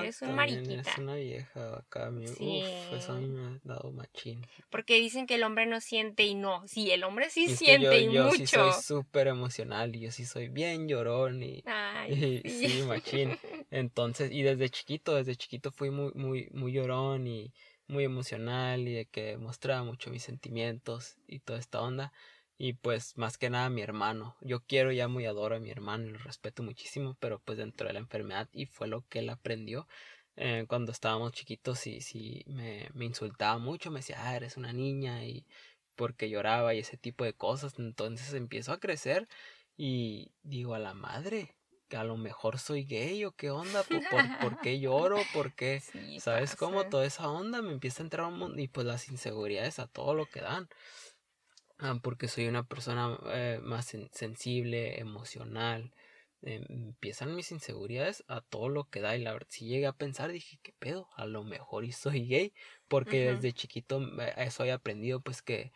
[0.00, 0.72] eres un mariquita.
[0.72, 2.58] Eres una vieja acá, mi sí.
[2.58, 4.44] Uf, eso a mí me ha dado machín.
[4.68, 6.66] Porque dicen que el hombre no siente y no.
[6.66, 8.36] Sí, el hombre sí siente y yo mucho.
[8.36, 12.82] Yo sí soy súper emocional y yo sí soy bien llorón y, Ay, sí.
[12.82, 13.38] machín.
[13.70, 17.52] Entonces, y desde chiquito, desde chiquito fui muy, muy, muy llorón y
[17.86, 22.12] muy emocional y de que mostraba mucho mis sentimientos y toda esta onda.
[22.58, 24.36] Y pues más que nada mi hermano.
[24.40, 27.56] Yo quiero y amo y adoro a mi hermano y lo respeto muchísimo, pero pues
[27.56, 29.86] dentro de la enfermedad y fue lo que él aprendió.
[30.36, 34.72] Eh, cuando estábamos chiquitos y sí me, me, insultaba mucho, me decía, ah, eres una
[34.72, 35.46] niña y
[35.96, 37.74] porque lloraba y ese tipo de cosas.
[37.78, 39.28] Entonces empiezo a crecer
[39.76, 41.54] y digo a la madre,
[41.88, 44.00] que a lo mejor soy gay o qué onda, ¿por,
[44.40, 45.18] por, qué lloro?
[45.32, 45.82] ¿Por qué?
[46.20, 46.84] ¿Sabes cómo?
[46.84, 50.14] Toda esa onda me empieza a entrar un mundo y pues las inseguridades a todo
[50.14, 50.68] lo que dan.
[51.78, 55.92] Ah, porque soy una persona eh, más sensible, emocional.
[56.42, 59.92] Eh, empiezan mis inseguridades a todo lo que da y la verdad si llegué a
[59.92, 62.54] pensar dije qué pedo a lo mejor y soy gay
[62.86, 64.00] porque desde chiquito
[64.36, 65.72] eso he aprendido pues que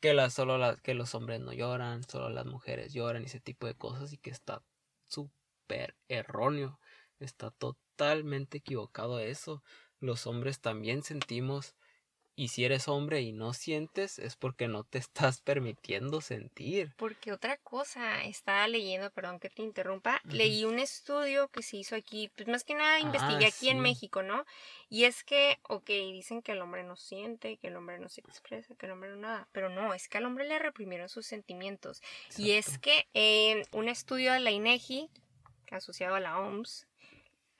[0.00, 3.38] que la, solo las que los hombres no lloran solo las mujeres lloran y ese
[3.40, 4.62] tipo de cosas y que está
[5.08, 6.80] súper erróneo
[7.18, 9.62] está totalmente equivocado eso
[10.00, 11.76] los hombres también sentimos
[12.38, 16.94] y si eres hombre y no sientes, es porque no te estás permitiendo sentir.
[16.96, 21.96] Porque otra cosa, estaba leyendo, perdón que te interrumpa, leí un estudio que se hizo
[21.96, 24.44] aquí, pues más que nada ah, investigué aquí en México, ¿no?
[24.88, 28.20] Y es que, ok, dicen que el hombre no siente, que el hombre no se
[28.20, 31.26] expresa, que el hombre no nada, pero no, es que al hombre le reprimieron sus
[31.26, 32.00] sentimientos.
[32.36, 35.10] Y es que un estudio de la INEGI,
[35.72, 36.86] asociado a la OMS,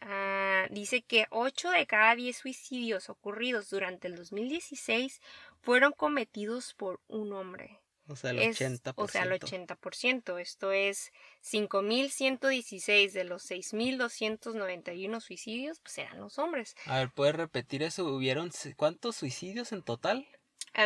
[0.00, 5.20] Ah, dice que 8 de cada 10 suicidios ocurridos durante el 2016
[5.60, 7.80] fueron cometidos por un hombre.
[8.10, 8.94] O sea, el Es- 80%.
[9.04, 10.38] o sea, el 80%.
[10.38, 16.74] Esto es 5.116 de los 6.291 suicidios, pues eran los hombres.
[16.86, 18.06] A ver, ¿puedes repetir eso?
[18.06, 20.26] ¿Hubieron cuántos suicidios en total?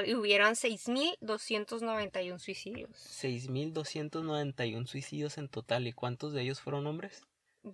[0.05, 2.91] Y Hubieron 6.291 suicidios.
[2.97, 5.87] 6.291 suicidios en total.
[5.87, 7.23] ¿Y cuántos de ellos fueron hombres?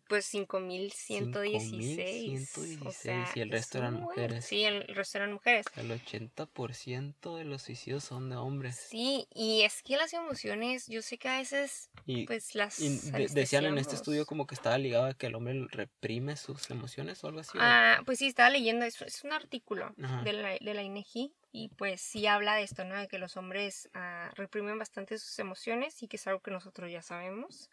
[0.06, 1.32] Pues 5.116.
[1.32, 4.44] 5.116, O sea, y el resto es eran mujeres.
[4.44, 5.64] Sí, el resto eran mujeres.
[5.76, 8.76] El 80% de los suicidios son de hombres.
[8.90, 12.78] Sí, y es que las emociones, yo sé que a veces, Y, pues las.
[12.80, 16.36] y de- decían en este estudio como que estaba ligado a que el hombre reprime
[16.36, 17.56] sus emociones o algo así.
[17.60, 20.22] Ah, pues sí, estaba leyendo, es, es un artículo Ajá.
[20.22, 22.94] de la, de la INEGI y pues sí habla de esto, ¿no?
[22.96, 26.90] De que los hombres ah, reprimen bastante sus emociones y que es algo que nosotros
[26.92, 27.70] ya sabemos.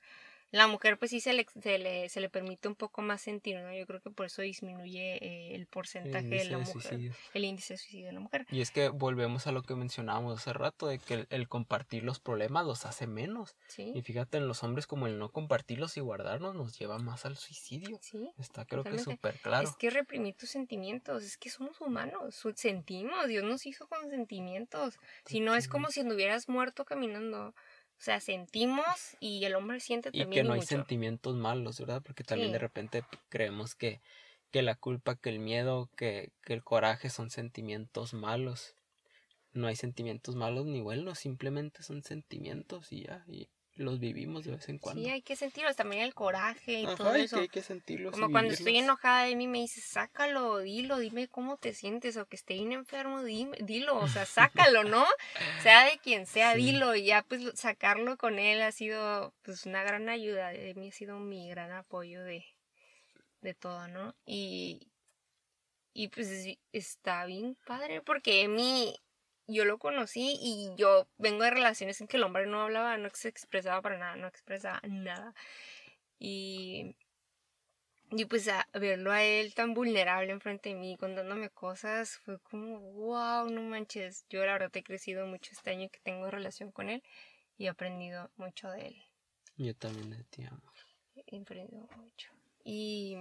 [0.55, 3.57] La mujer pues sí se le, se le, se le permite un poco más sentir,
[3.59, 3.73] ¿no?
[3.75, 7.17] Yo creo que por eso disminuye eh, el El porcentaje de la de mujer, suicidios.
[7.33, 8.45] el índice de suicidio de la mujer.
[8.51, 12.03] Y es que volvemos a lo que mencionábamos hace rato, de que el, el compartir
[12.03, 13.55] los problemas los hace menos.
[13.67, 17.25] Sí, Y fíjate, en los hombres como el no compartirlos y guardarnos nos lleva más
[17.25, 17.97] al suicidio.
[18.01, 18.31] sí.
[18.37, 19.11] Está creo que Totalmente.
[19.15, 19.67] súper claro.
[19.67, 24.97] Es que reprimir tus sentimientos, es que somos humanos, sentimos, Dios nos hizo con sentimientos.
[25.25, 27.53] Si no es como si anduvieras muerto caminando.
[27.99, 28.85] O sea, sentimos
[29.19, 30.43] y el hombre siente Y también.
[30.43, 32.01] que no hay sentimientos malos, ¿verdad?
[32.03, 32.53] Porque también Sí.
[32.53, 34.01] de repente creemos que,
[34.51, 38.75] que la culpa, que el miedo, que, que el coraje son sentimientos malos.
[39.53, 44.51] No hay sentimientos malos ni buenos, simplemente son sentimientos y ya, y los vivimos de
[44.51, 45.01] vez en cuando.
[45.03, 47.35] Sí, hay que sentirlos, también el coraje y Ajá, todo eso.
[47.37, 48.13] que hay que sentirlos.
[48.13, 52.15] Como y cuando estoy enojada de mí me dice, sácalo, dilo, dime cómo te sientes,
[52.17, 55.05] o que esté bien enfermo, dime, dilo, o sea, sácalo, ¿no?
[55.69, 56.61] Sea de quien sea, Sí.
[56.63, 60.73] dilo, y ya pues lo- sacarlo con él ha sido pues una gran ayuda, de
[60.75, 62.45] mí ha sido mi gran apoyo de,
[63.41, 64.15] de todo, ¿no?
[64.25, 64.87] Y,
[65.93, 68.95] y pues es- está bien padre, porque mi
[69.47, 73.09] yo lo conocí y yo vengo de relaciones en que el hombre no hablaba, no
[73.13, 75.33] se expresaba para nada, no expresaba nada.
[76.19, 76.95] Y,
[78.11, 82.79] y pues a verlo a él tan vulnerable enfrente de mí, contándome cosas, fue como,
[82.79, 84.25] wow, no manches.
[84.29, 87.03] Yo la verdad he crecido mucho este año que tengo relación con él
[87.57, 89.03] y he aprendido mucho de él.
[89.57, 90.73] Yo también de ti, amor.
[91.27, 92.31] He aprendido mucho.
[92.63, 93.15] Y,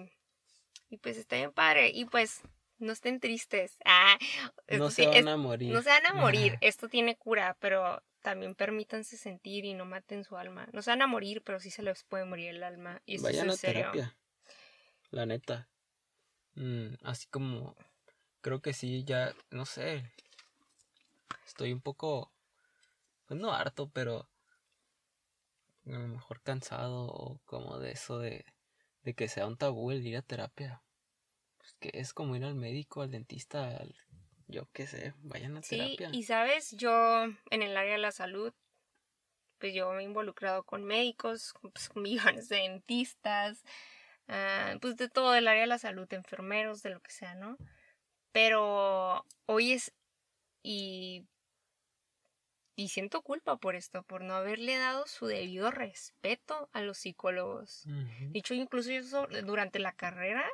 [0.89, 1.91] y pues está bien padre.
[1.91, 2.43] Y pues
[2.79, 3.79] no estén tristes.
[3.85, 4.17] Ah,
[4.69, 5.73] No esto se van es- a morir.
[5.73, 10.25] no se van a morir, esto tiene cura, pero también permítanse sentir y no maten
[10.25, 10.67] su alma.
[10.73, 13.03] No se van a morir, pero sí se les puede morir el alma.
[13.05, 13.81] Y esto Vayan a es en serio.
[13.93, 14.17] terapia.
[15.11, 15.69] La neta.
[16.55, 17.77] Mm, así como.
[18.41, 19.35] Creo que sí, ya.
[19.51, 20.11] No sé.
[21.47, 22.33] Estoy un poco.
[23.27, 24.29] Pues no harto, pero.
[25.87, 28.45] A lo mejor cansado o como de eso de.
[29.03, 30.81] De que sea un tabú el ir a terapia.
[31.85, 33.95] Que es como ir al médico, al dentista, al-
[34.49, 35.13] yo qué sé.
[35.23, 36.09] Vayan a Sí, terapia.
[36.19, 38.55] y sabes, yo en el área de la salud,
[39.59, 43.63] pues yo me he involucrado con médicos, pues, con millones de dentistas,
[44.29, 47.59] ah, pues de todo el área de la salud, enfermeros, de lo que sea, ¿no?
[48.33, 49.93] Pero hoy es,
[50.63, 51.27] y,
[52.77, 57.85] y siento culpa por esto, por no haberle dado su debido respeto a los psicólogos.
[57.87, 58.33] Ujú.
[58.33, 60.45] De hecho, incluso yo durante la carrera,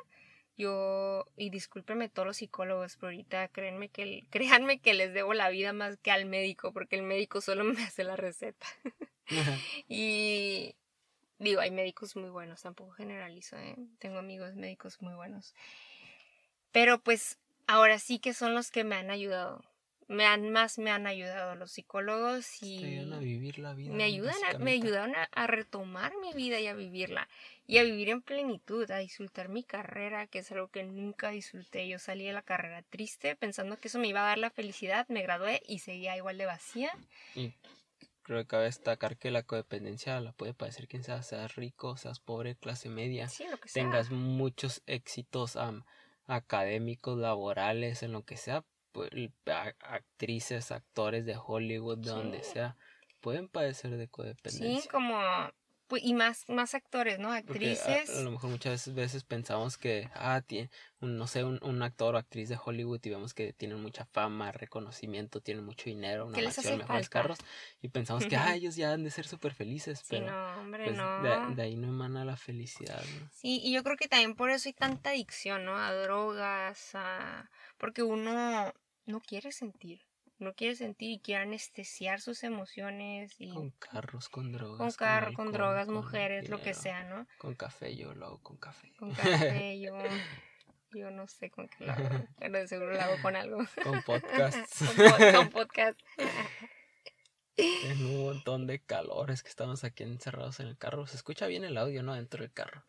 [0.61, 5.49] yo, y discúlpenme todos los psicólogos, pero ahorita créanme que, créanme que les debo la
[5.49, 8.65] vida más que al médico, porque el médico solo me hace la receta.
[9.87, 10.75] Y
[11.39, 13.77] digo, hay médicos muy buenos, tampoco generalizo, ¿eh?
[13.99, 15.53] Tengo amigos médicos muy buenos.
[16.73, 17.37] Pero pues
[17.67, 19.63] ahora sí que son los que me han ayudado.
[20.11, 23.93] Me han, más me han ayudado los psicólogos Te y ayudan a vivir la vida.
[23.93, 27.29] me ayudan a, me ayudaron a, a retomar mi vida y a vivirla
[27.65, 31.87] y a vivir en plenitud, a disfrutar mi carrera, que es algo que nunca disfruté.
[31.87, 35.07] Yo salí de la carrera triste pensando que eso me iba a dar la felicidad,
[35.07, 36.91] me gradué y seguía igual de vacía.
[37.33, 37.53] Y
[38.23, 42.19] creo que cabe destacar que la codependencia la puede padecer quien sea, seas rico, seas
[42.19, 43.83] pobre, clase media, Sí, lo que sea.
[43.83, 45.85] tengas muchos éxitos am,
[46.27, 48.65] académicos, laborales, en lo que sea,
[49.79, 52.51] actrices, actores de Hollywood, de donde Sí.
[52.53, 52.77] sea,
[53.21, 54.91] pueden padecer de Sí, codependencia.
[54.91, 55.19] como
[55.87, 57.33] pues, y más más actores, ¿no?
[57.45, 58.17] Porque a- Actrices.
[58.17, 60.69] a, lo mejor muchas veces pensamos que, ah, tiene,
[61.01, 64.05] un, no sé, un, un actor o actriz de Hollywood y vemos que tienen mucha
[64.05, 67.39] fama, reconocimiento, tienen mucho dinero, una ¿Qué les mansión, mejores carros
[67.81, 70.85] y pensamos que, ah, ellos ya han de ser súper felices, sí, pero no, hombre,
[70.85, 71.03] pues, no.
[71.23, 73.29] de, de ahí no emana la felicidad, ¿no?
[73.33, 75.75] Sí, y yo creo que también por eso hay tanta adicción, ¿no?
[75.75, 77.49] A drogas, a...
[77.81, 78.71] porque uno
[79.05, 80.05] no quiere sentir,
[80.37, 84.77] no quiere sentir y quiere anestesiar sus emociones y Con carros, con drogas.
[84.77, 87.27] con carro, con drogas, con mujeres, lo que sea, ¿no?
[87.39, 88.93] Con café, yo lo hago con café.
[88.97, 89.97] Con café, yo...
[90.93, 93.59] Yo no sé con qué lo hago, pero de seguro lo hago con algo.
[93.81, 94.77] Con podcasts.
[94.85, 95.99] con, pod- con podcast.
[97.55, 99.31] En un montón de calor.
[99.31, 101.07] Es que estamos aquí encerrados en el carro.
[101.07, 102.13] Se escucha bien el audio, ¿no?
[102.15, 102.83] Dentro del carro.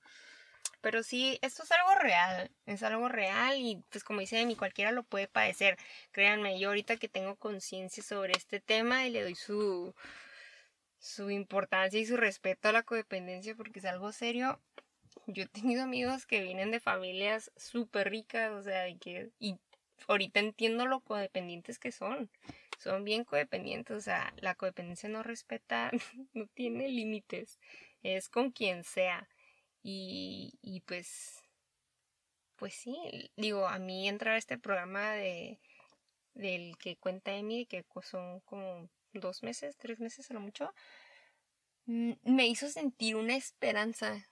[0.82, 4.92] Pero sí, esto es algo real, es algo real y pues como dice Emi, cualquiera
[4.92, 5.78] lo puede padecer.
[6.10, 9.94] Créanme, yo ahorita que tengo conciencia sobre este tema y le doy su,
[10.98, 14.60] su importancia y su respeto a la codependencia porque es algo serio.
[15.26, 19.58] Yo he tenido amigos que vienen de familias súper ricas, o sea, de que, y
[20.08, 22.28] ahorita entiendo lo codependientes que son.
[22.78, 25.92] Son bien codependientes, o sea, la codependencia no respeta,
[26.34, 27.60] no tiene límites,
[28.02, 29.28] es con quien sea.
[29.82, 31.42] Y, y pues,
[32.56, 32.96] pues sí,
[33.36, 35.58] digo, a mí entrar a este programa de
[36.34, 40.72] del que cuenta Emi, que son como dos meses, tres meses a lo mucho,
[41.84, 44.28] me hizo sentir una esperanza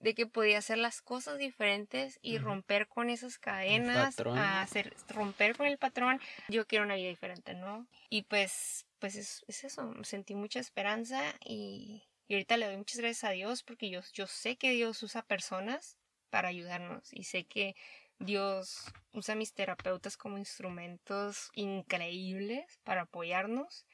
[0.00, 5.56] de que podía hacer las cosas diferentes y romper con esas cadenas, a hacer, romper
[5.56, 6.20] con el patrón.
[6.48, 7.86] Yo quiero una vida diferente, ¿no?
[8.08, 13.00] Y pues, pues es, es eso, sentí mucha esperanza y, y ahorita le doy muchas
[13.00, 15.96] gracias a Dios porque yo, yo sé que Dios usa personas
[16.30, 17.74] para ayudarnos y sé que
[18.18, 23.86] Dios usa a mis terapeutas como instrumentos increíbles para apoyarnos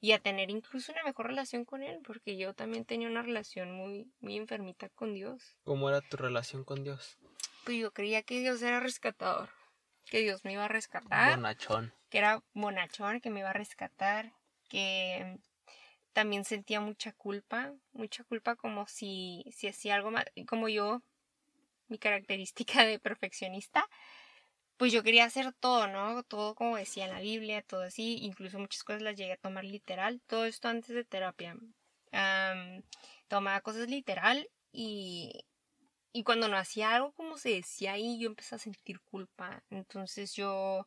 [0.00, 3.72] y a tener incluso una mejor relación con Él, porque yo también tenía una relación
[3.72, 5.56] muy, muy enfermita con Dios.
[5.64, 7.18] ¿Cómo era tu relación con Dios?
[7.64, 9.50] Pues yo creía que Dios era rescatador,
[10.04, 11.92] que Dios me iba a rescatar Bonachón.
[12.10, 14.32] que era bonachón, que me iba a rescatar,
[14.68, 15.38] que
[16.18, 21.00] también sentía mucha culpa, mucha culpa como si, si hacía algo mal, como yo,
[21.86, 23.88] mi característica de perfeccionista,
[24.76, 26.24] pues yo quería hacer todo, ¿no?
[26.24, 29.62] Todo como decía en la Biblia, todo así, incluso muchas cosas las llegué a tomar
[29.62, 31.56] literal, todo esto antes de terapia.
[33.28, 35.44] Tomaba cosas literal y,
[36.12, 39.62] y cuando no hacía algo como se decía ahí, yo empecé a sentir culpa.
[39.70, 40.84] Entonces yo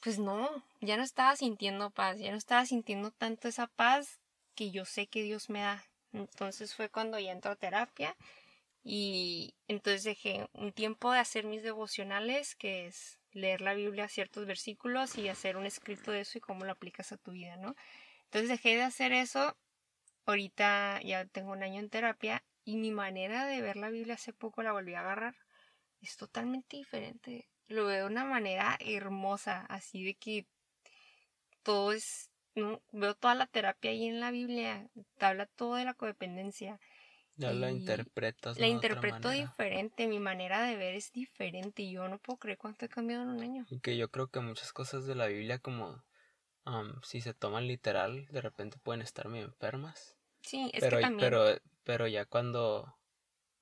[0.00, 4.20] pues no, ya no estaba sintiendo paz, ya no estaba sintiendo tanto esa paz
[4.54, 5.84] que yo sé que Dios me da.
[6.12, 8.16] Entonces fue cuando ya entró a terapia
[8.82, 14.46] y entonces dejé un tiempo de hacer mis devocionales, que es leer la Biblia, ciertos
[14.46, 17.74] versículos y hacer un escrito de eso y cómo lo aplicas a tu vida, ¿no?
[18.24, 19.56] Entonces dejé de hacer eso,
[20.26, 24.32] ahorita ya tengo un año en terapia y mi manera de ver la Biblia hace
[24.32, 25.34] poco la volví a agarrar.
[26.00, 30.46] Es totalmente diferente lo veo de una manera hermosa, así de que
[31.62, 34.88] todo es, no, veo toda la terapia ahí en la Biblia,
[35.18, 36.80] te habla todo de la codependencia.
[37.36, 38.58] Ya la interpretas.
[38.58, 42.84] La interpreto diferente, mi manera de ver es diferente y yo no puedo creer cuánto
[42.84, 43.66] he cambiado en un año.
[43.68, 46.02] Y que yo creo que muchas cosas de la Biblia, como
[46.64, 50.16] am, si se toman literal, de repente pueden estar muy enfermas.
[50.42, 51.30] Sí, es pero, que también...
[51.30, 51.44] pero,
[51.84, 52.98] pero ya cuando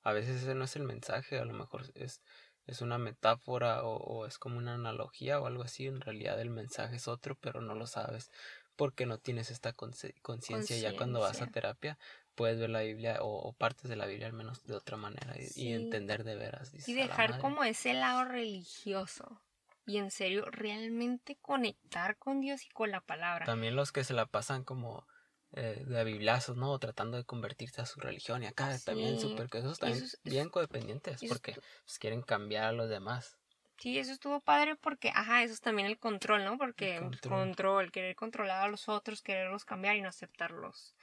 [0.01, 2.23] a veces ese no es el mensaje, a lo mejor es,
[2.67, 6.49] es una metáfora o, o es como una analogía o algo así, en realidad el
[6.49, 8.29] mensaje es otro, pero no lo sabes
[8.75, 11.97] porque no tienes esta conciencia ya cuando vas a terapia
[12.35, 15.33] puedes ver la Biblia o, o partes de la Biblia al menos de otra manera
[15.55, 16.71] y, entender de veras.
[16.71, 17.41] dices, y "A la dejar madre".
[17.41, 19.41] como ese lado religioso.
[19.87, 23.45] Y en serio, realmente conectar con Dios y con la palabra.
[23.45, 25.07] También los que se la pasan como
[25.53, 26.77] eh, de biblazos, ¿no?
[26.79, 30.49] Tratando de convertirse a su religión y acá también súper que esos también eso bien
[30.49, 33.37] codependientes eso porque es- pues, quieren cambiar a los demás.
[33.79, 36.57] Sí, eso estuvo padre porque, ajá, eso es también el control, ¿no?
[36.57, 37.31] Porque control.
[37.31, 37.91] control.
[37.91, 40.95] querer controlar a los otros, quererlos cambiar y no aceptarlos.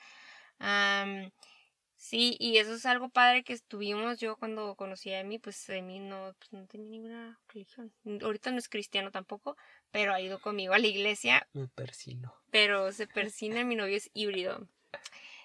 [1.96, 6.00] Sí, y eso es algo padre que estuvimos yo cuando conocí a Emi, pues Emi
[6.00, 7.92] no, pues, no tenía ninguna religión.
[8.22, 9.56] Ahorita no es cristiano tampoco,
[9.90, 12.34] pero ha ido conmigo a la iglesia, Me persino.
[12.50, 14.68] pero se persina, mi novio es híbrido.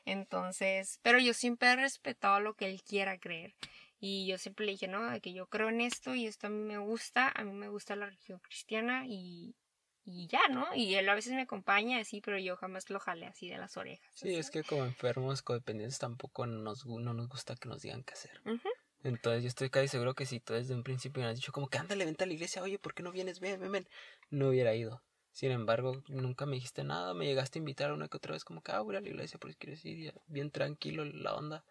[0.06, 3.54] Entonces, pero yo siempre he respetado lo que él quiera creer.
[4.02, 6.50] Y yo siempre le dije, no, de que yo creo en esto y esto a
[6.50, 9.56] mí me gusta, a mí me gusta la religión cristiana y,
[10.12, 10.68] y ya, ¿no?
[10.76, 13.78] Y él a veces me acompaña así, pero yo jamás lo jale así de las
[13.78, 14.10] orejas.
[14.16, 18.14] Sí, es que como enfermos codependientes tampoco nos, no nos gusta que nos digan qué
[18.14, 18.42] hacer.
[19.04, 21.70] Entonces yo estoy casi seguro que si tú desde un principio me hubieras dicho como
[21.70, 23.40] que ándale, vente a la iglesia, oye, ¿por qué no vienes?
[23.40, 23.88] Ven, ven, ven.
[24.30, 25.02] No hubiera ido.
[25.32, 28.62] Sin embargo, nunca me dijiste nada, me llegaste a invitar una que otra vez como
[28.62, 31.64] que, ah, voy a la iglesia porque quieres ir, ya, bien tranquilo la onda.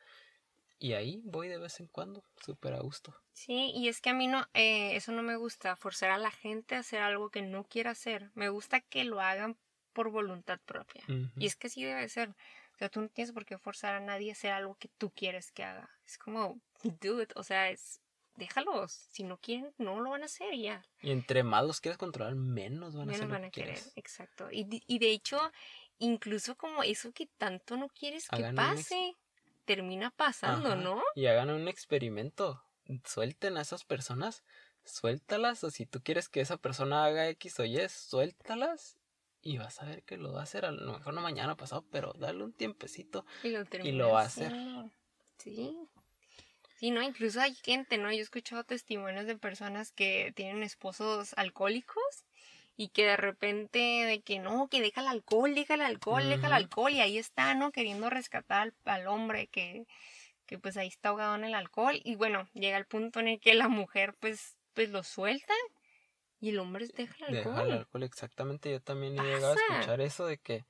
[0.78, 3.14] Y ahí voy de vez en cuando, súper a gusto.
[3.32, 6.30] Sí, y es que a mí no, eh, eso no me gusta, forzar a la
[6.30, 8.30] gente a hacer algo que no quiera hacer.
[8.34, 9.56] Me gusta que lo hagan
[9.92, 11.02] por voluntad propia.
[11.36, 12.30] Y es que así debe ser.
[12.30, 15.10] O sea, tú no tienes por qué forzar a nadie a hacer algo que tú
[15.10, 15.90] quieres que haga.
[16.06, 16.60] Es como,
[17.00, 18.00] dude, o sea, es,
[18.36, 18.92] déjalos.
[19.10, 20.84] Si no quieren, no lo van a hacer ya.
[21.02, 23.74] Y entre más los quieres controlar, menos van a Menos hacer lo van a querer.
[23.74, 23.92] quieres.
[23.96, 24.48] Exacto.
[24.52, 25.40] Y, y de hecho,
[25.98, 29.16] incluso como eso que tanto no quieres que Hagan pase,
[29.68, 30.76] termina pasando, Ajá.
[30.76, 31.02] ¿no?
[31.14, 32.64] Y hagan un experimento.
[33.04, 34.42] suelten a esas personas,
[34.82, 38.96] suéltalas, o si tú quieres que esa persona haga X o Y, suéltalas
[39.42, 41.84] y vas a ver que lo va a hacer a lo mejor no mañana pasado,
[41.90, 44.52] pero dale un tiempecito Y lo, y lo va a hacer.
[45.36, 45.76] Sí.
[46.76, 47.02] Sí, ¿no?
[47.02, 48.10] Incluso hay gente, ¿no?
[48.10, 52.24] Yo he escuchado testimonios de personas que tienen esposos alcohólicos
[52.80, 56.46] y que de repente de que no, que deja el alcohol, deja el alcohol, deja
[56.46, 57.72] el alcohol y ahí está, ¿no?
[57.72, 59.84] Queriendo rescatar al, al hombre que,
[60.46, 63.40] que pues ahí está ahogado en el alcohol y bueno, llega el punto en el
[63.40, 65.52] que la mujer pues, pues lo suelta
[66.38, 67.56] y el hombre deja el alcohol.
[67.56, 68.70] Deja el alcohol, exactamente.
[68.70, 70.64] Yo también he llegado a escuchar eso de que,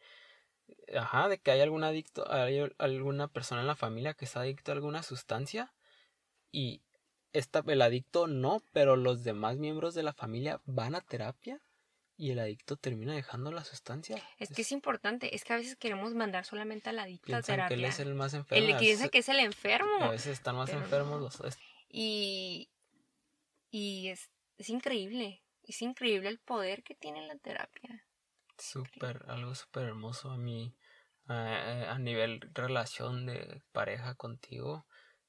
[0.97, 4.73] ajá, de que hay algún adicto, hay alguna persona en la familia que está adicto
[4.73, 5.75] a alguna sustancia
[6.51, 6.81] y
[7.35, 11.61] esta, el adicto no, pero los demás miembros de la familia van a terapia
[12.21, 14.21] y el adicto termina dejando la sustancia.
[14.39, 17.43] Es que es importante, es que a veces queremos mandar solamente al adicto a piensan
[17.43, 17.77] que terapia.
[17.77, 18.67] él es el más enfermo.
[18.67, 20.01] El que piensa que es el enfermo.
[20.01, 21.25] a veces están más pero enfermos no.
[21.25, 21.59] los es-
[21.89, 22.69] Y,
[23.71, 25.43] y es, es increíble.
[25.63, 28.05] Es increíble el poder que tiene la terapia.
[28.59, 30.75] súper, algo súper hermoso a mí,
[31.29, 34.87] a nivel relación de pareja contigo,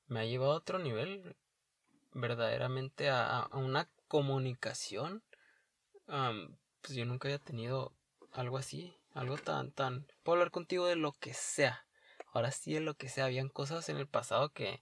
[0.07, 1.35] me ha llevado a otro nivel,
[2.13, 5.23] verdaderamente a, a una comunicación,
[6.81, 7.93] pues yo nunca había tenido
[8.31, 11.85] algo así, algo tan, tan, puedo hablar contigo de lo que sea,
[12.33, 14.81] ahora sí de lo que sea, habían cosas en el pasado que,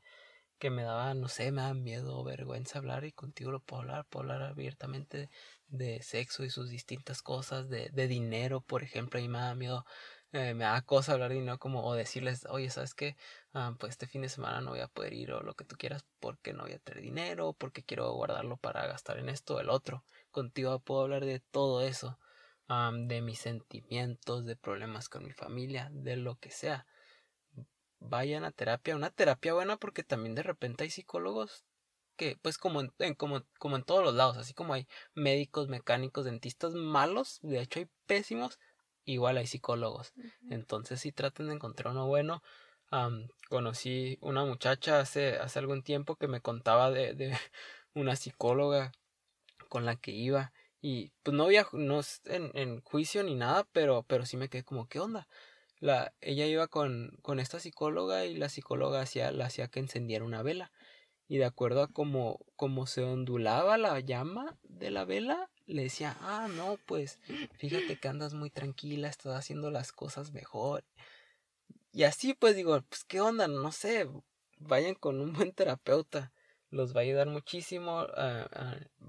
[0.59, 3.81] que me daban, no sé, me daban miedo o vergüenza hablar y contigo lo puedo
[3.83, 5.29] hablar, puedo hablar abiertamente
[5.67, 9.85] de sexo y sus distintas cosas, de, de dinero, por ejemplo, y me da miedo,
[10.33, 13.15] eh, me da cosa hablar de dinero como o decirles, oye, ¿sabes qué?
[13.53, 15.75] Ah, pues este fin de semana no voy a poder ir o lo que tú
[15.77, 19.59] quieras porque no voy a tener dinero, porque quiero guardarlo para gastar en esto o
[19.59, 20.03] el otro.
[20.37, 22.19] Contigo puedo hablar de todo eso,
[23.07, 26.85] de mis sentimientos, de problemas con mi familia, de lo que sea.
[27.99, 31.65] Vayan a terapia, una terapia buena porque también de repente hay psicólogos
[32.17, 35.69] que, pues como en, en- como, como en todos los lados, así como hay médicos,
[35.69, 38.59] mecánicos, dentistas malos, de hecho hay pésimos,
[39.05, 40.13] igual hay psicólogos.
[40.51, 42.43] Entonces sí traten de encontrar uno bueno.
[43.49, 47.31] Conocí una muchacha hace, hace algún tiempo que me contaba de, de
[47.95, 48.91] una psicóloga
[49.67, 50.53] con la que iba.
[50.81, 54.63] Y pues no había no en, en juicio ni nada, pero, pero sí me quedé
[54.63, 55.27] como, ¿qué onda?
[55.79, 60.25] La, ella iba con, con esta psicóloga y la psicóloga hacía, la hacía que encendiera
[60.25, 60.71] una vela.
[61.27, 66.15] Y de acuerdo a cómo, cómo se ondulaba la llama de la vela, le decía,
[66.21, 67.19] ah, no, pues
[67.57, 70.85] fíjate que andas muy tranquila, estás haciendo las cosas mejor.
[71.91, 74.07] Y así pues digo, pues qué onda, no sé,
[74.57, 76.31] vayan con un buen terapeuta,
[76.69, 78.07] los va a ayudar muchísimo,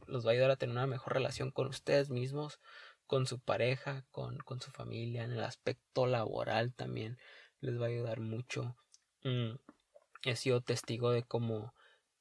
[0.06, 2.60] los va a ayudar a tener una mejor relación con ustedes mismos,
[3.06, 7.18] con su pareja, con, con su familia, en el aspecto laboral también
[7.60, 8.76] les va a ayudar mucho.
[9.24, 9.54] Mm,
[10.24, 11.72] he sido testigo de cómo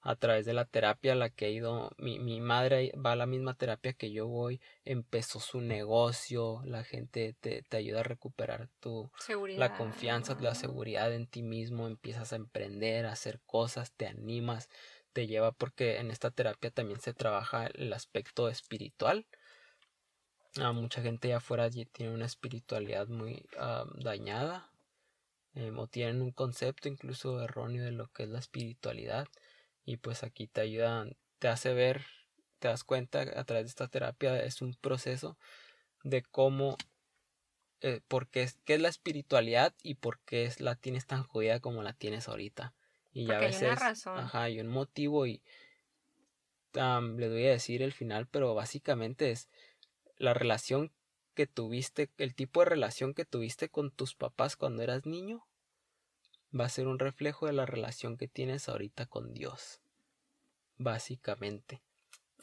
[0.02, 3.16] a través de la terapia a la que he ido, mi, mi madre va a
[3.18, 8.04] la misma terapia que yo voy, empezó su negocio, la gente te, te ayuda a
[8.04, 9.60] recuperar tu, Seguridad.
[9.60, 14.70] la confianza, la seguridad en ti mismo, empiezas a emprender, a hacer cosas, te animas,
[15.18, 19.26] te lleva porque en esta terapia también se trabaja el aspecto espiritual.
[20.62, 24.70] Ah, mucha gente allá afuera tiene una espiritualidad muy ah, dañada
[25.56, 29.28] eh, o tienen un concepto incluso erróneo de lo que es la espiritualidad
[29.86, 32.06] y pues aquí te ayudan, te hace ver,
[32.60, 35.36] te das cuenta a través de esta terapia es un proceso
[36.04, 36.78] de cómo
[37.82, 41.24] eh, por qué es, qué es la espiritualidad y por qué es, la tienes tan
[41.24, 42.76] jodida como la tienes ahorita.
[43.18, 44.20] Y ya a Porque hay una veces, razón.
[44.20, 45.42] ajá, hay un motivo y
[46.76, 49.50] am, les voy a decir el final, pero básicamente es
[50.18, 50.92] la relación
[51.34, 55.48] que tuviste, el tipo de relación que tuviste con tus papás cuando eras niño,
[56.58, 59.82] va a ser un reflejo de la relación que tienes ahorita con Dios.
[60.78, 61.82] Básicamente.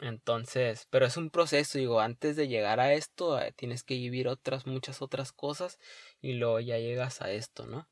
[0.01, 4.27] Entonces, pero es un proceso, digo, antes de llegar a esto eh, tienes que vivir
[4.27, 5.79] otras, muchas otras cosas
[6.21, 7.87] y luego ya llegas a esto, ¿no?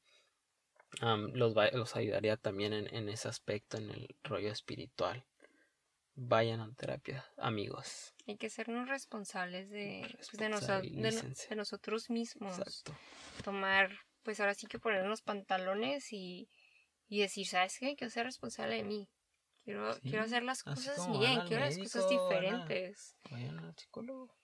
[1.01, 5.25] Los, va- los ayudaría también en, en ese aspecto, en el rollo espiritual.
[6.15, 8.15] Vayan a terapia, amigos.
[8.27, 10.49] Hay que sernos responsables de, pues, de,
[11.57, 12.59] nosotros mismos.
[12.59, 12.95] Exacto.
[13.43, 13.91] Tomar,
[14.23, 16.49] pues ahora sí que poner los pantalones y,
[17.09, 17.97] y decir, ¿sabes qué?
[17.97, 19.09] Quiero ser responsable de mí.
[19.65, 23.17] Quiero, Sí, quiero hacer las cosas bien, quiero las cosas diferentes.
[23.31, 24.37] Vayan al psicólogo.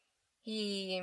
[0.43, 1.01] Y,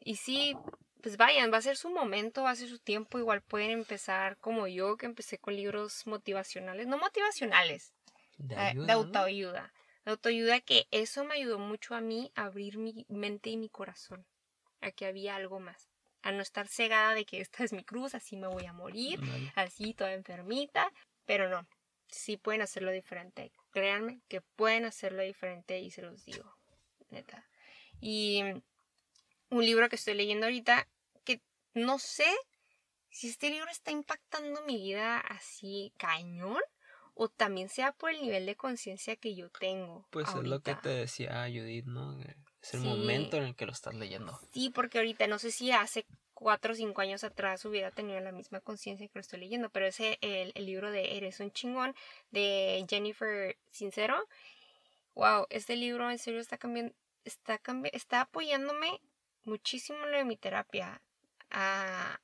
[0.00, 0.56] y sí,
[1.02, 3.18] pues vayan, va a ser su momento, va a ser su tiempo.
[3.18, 7.92] Igual pueden empezar como yo, que empecé con libros motivacionales, no motivacionales,
[8.38, 9.72] De, eh, ayuda, de autoayuda.
[10.04, 13.68] De autoayuda que eso me ayudó mucho a mí a abrir mi mente y mi
[13.68, 14.26] corazón,
[14.80, 15.88] a que había algo más,
[16.22, 19.20] a no estar cegada de que esta es mi cruz, así me voy a morir,
[19.54, 20.92] así toda enfermita,
[21.26, 21.66] pero no.
[22.08, 23.52] sí pueden hacerlo diferente.
[23.70, 26.56] Créanme que pueden hacerlo diferente y se los digo,
[27.10, 27.46] neta.
[28.00, 28.42] Y
[29.50, 30.88] un libro que estoy leyendo ahorita,
[31.24, 31.40] que
[31.74, 32.26] no sé
[33.10, 36.60] si este libro está impactando mi vida así cañón
[37.14, 40.06] o también sea por el nivel de conciencia que yo tengo.
[40.10, 42.20] Pues es lo que te decía Judith, ¿no?
[42.62, 44.38] Es el momento en el que lo estás leyendo.
[44.52, 48.30] Sí, porque ahorita no sé si hace cuatro o cinco años atrás hubiera tenido la
[48.30, 51.92] misma conciencia que lo estoy leyendo, pero es el, el, libro de Eres un chingón
[52.30, 54.28] de Jennifer Sincero.
[55.16, 56.94] Wow, este libro en serio está cambiando,
[57.24, 57.60] está,
[57.92, 59.00] está apoyándome
[59.48, 61.02] muchísimo lo de mi terapia.
[61.50, 62.20] A,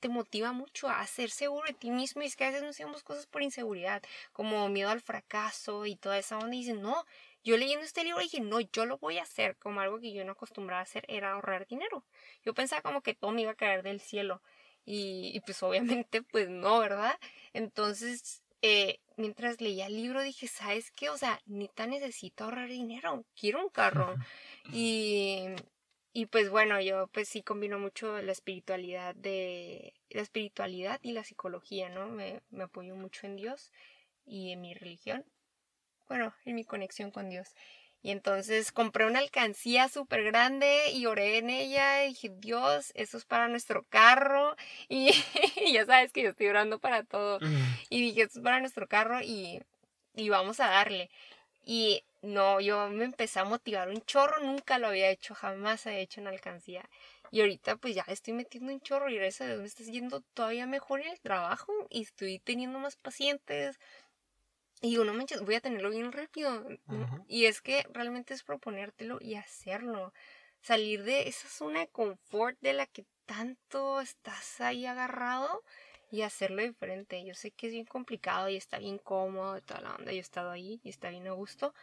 [0.00, 2.70] te motiva mucho a ser seguro de ti mismo y es que a veces no
[2.70, 4.02] hacemos cosas por inseguridad,
[4.32, 7.04] como miedo al fracaso y toda esa onda y dices, no,
[7.42, 10.24] yo leyendo este libro dije, no, yo lo voy a hacer, como algo que yo
[10.24, 12.04] no acostumbraba a hacer era ahorrar dinero.
[12.44, 14.42] Yo pensaba como que todo me iba a caer del cielo
[14.84, 17.18] y, pues obviamente pues no, ¿verdad?
[17.52, 21.10] Entonces, eh, mientras leía el libro dije, ¿sabes qué?
[21.10, 24.14] O sea, ni tan necesito ahorrar dinero, quiero un carro.
[24.72, 25.46] y,
[26.18, 31.24] y pues bueno, yo pues sí combino mucho la espiritualidad de la espiritualidad y la
[31.24, 32.08] psicología, ¿no?
[32.08, 33.72] Me, me apoyo mucho en Dios
[34.26, 35.24] y en mi religión
[36.08, 37.54] bueno, en mi conexión con Dios.
[38.00, 43.18] Y entonces compré una alcancía súper grande y oré en ella y dije, Dios, eso
[43.18, 44.56] es para nuestro carro.
[44.88, 45.12] Y,
[45.72, 47.38] ya sabes que yo estoy orando para todo.
[47.90, 49.60] Y dije, esto es para nuestro carro y,
[50.14, 51.10] y vamos a darle.
[51.64, 56.00] Y no, yo me empecé a motivar un chorro, nunca lo había hecho, jamás había
[56.00, 56.88] hecho una alcancía.
[57.30, 60.22] Y ahorita pues ya estoy metiendo un chorro y gracias a Dios me está yendo
[60.34, 63.78] todavía mejor en el trabajo y estoy teniendo más pacientes,
[64.80, 66.64] y digo, no manches, voy a tenerlo bien rápido.
[67.26, 70.12] Y es que realmente es proponértelo y hacerlo.
[70.60, 75.64] Salir de esa zona de confort de la que tanto estás ahí agarrado
[76.10, 77.24] y hacerlo diferente.
[77.24, 80.12] Yo sé que es bien complicado y está bien cómodo y toda la onda.
[80.12, 81.74] Yo he estado ahí y está bien a gusto.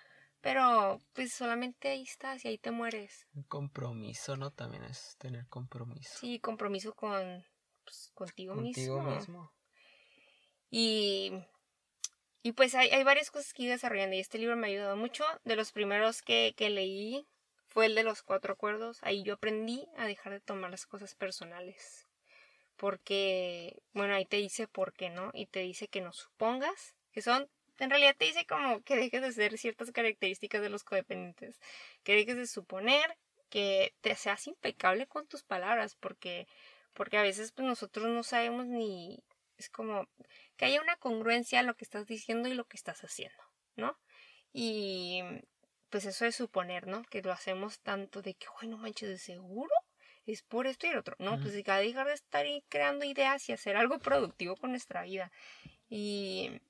[0.45, 3.25] Pero pues solamente ahí estás y ahí te mueres.
[3.33, 4.51] Un compromiso, ¿no?
[4.51, 6.19] También es tener compromiso.
[6.19, 7.43] Sí, compromiso con
[7.83, 9.51] pues, contigo, contigo mismo.
[10.69, 11.33] Y
[12.43, 14.95] y pues hay, hay varias cosas que iba desarrollando y este libro me ha ayudado
[14.95, 15.25] mucho.
[15.45, 17.25] De los primeros que, que leí
[17.65, 18.99] fue el de los cuatro acuerdos.
[19.01, 22.05] Ahí yo aprendí a dejar de tomar las cosas personales.
[22.75, 25.31] Porque, bueno, ahí te dice por qué, ¿no?
[25.33, 27.49] Y te dice que no supongas, que son,
[27.79, 31.59] en realidad te dice como que dejes de ser ciertas características de los codependientes,
[32.03, 33.17] que dejes de suponer,
[33.49, 36.47] que te seas impecable con tus palabras, porque,
[36.93, 39.23] porque a veces pues, nosotros no sabemos ni,
[39.57, 40.07] es como,
[40.57, 43.41] que haya una congruencia a lo que estás diciendo y lo que estás haciendo,
[43.75, 43.97] ¿no?
[44.53, 45.21] Y
[45.89, 47.03] pues eso es suponer, ¿no?
[47.03, 49.73] Que lo hacemos tanto de que, bueno, manches, de seguro
[50.25, 51.15] es por esto y el otro.
[51.19, 55.03] No, pues hay que dejar de estar creando ideas y hacer algo productivo con nuestra
[55.03, 55.31] vida.
[55.87, 56.61] Y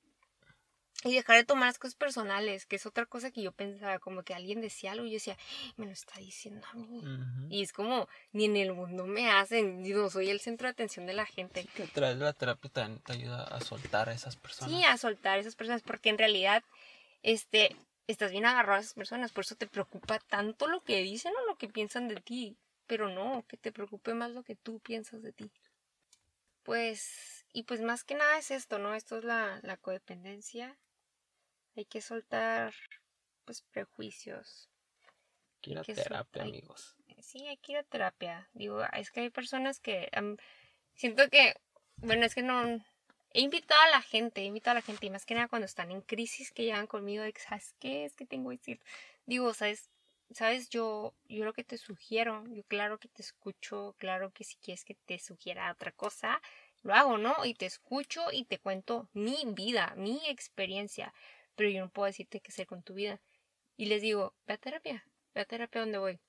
[1.03, 4.23] y dejar de tomar las cosas personales, que es otra cosa que yo pensaba, como
[4.23, 5.38] que alguien decía algo y yo decía,
[5.77, 7.03] me lo está diciendo a mí.
[7.49, 11.05] Y es como, ni en el mundo me hacen, yo soy el centro de atención
[11.05, 11.65] de la gente.
[11.76, 14.73] que a través de la terapia te, ayuda a soltar a esas personas.
[14.73, 16.63] Sí, a soltar a esas personas, porque en realidad,
[17.23, 17.76] este,
[18.07, 21.45] estás bien agarrado a esas personas, por eso te preocupa tanto lo que dicen o
[21.45, 22.57] lo que piensan de ti,
[22.88, 25.51] pero no, que te preocupe más lo que tú piensas de ti.
[26.63, 28.95] Pues, y pues más que nada es esto, ¿no?
[28.95, 30.76] Esto es la, la codependencia
[31.76, 32.73] hay que soltar
[33.45, 34.69] pues prejuicios.
[35.57, 36.95] Hay que ir a terapia, amigos.
[37.22, 38.49] Sí, hay que ir a terapia.
[38.53, 40.10] Digo, es que hay personas que
[40.93, 41.56] siento que,
[41.97, 42.84] bueno, es que no
[43.31, 45.65] he invitado a la gente, he invitado a la gente y más que nada cuando
[45.65, 48.06] están en crisis que llegan conmigo de, ¿sabes qué?
[48.06, 48.80] Es que tengo que decir.
[49.26, 49.89] Digo, ¿sabes?
[50.31, 54.56] Sabes, yo, yo lo que te sugiero, yo claro que te escucho, claro que si
[54.56, 56.41] quieres que te sugiera otra cosa,
[56.81, 57.45] lo hago, ¿no?
[57.45, 61.14] Y te escucho y te cuento mi vida, mi experiencia
[61.56, 63.22] pero yo no puedo decirte qué hacer con tu vida.
[63.77, 66.19] Y les digo, ve a terapia, ve a terapia donde voy.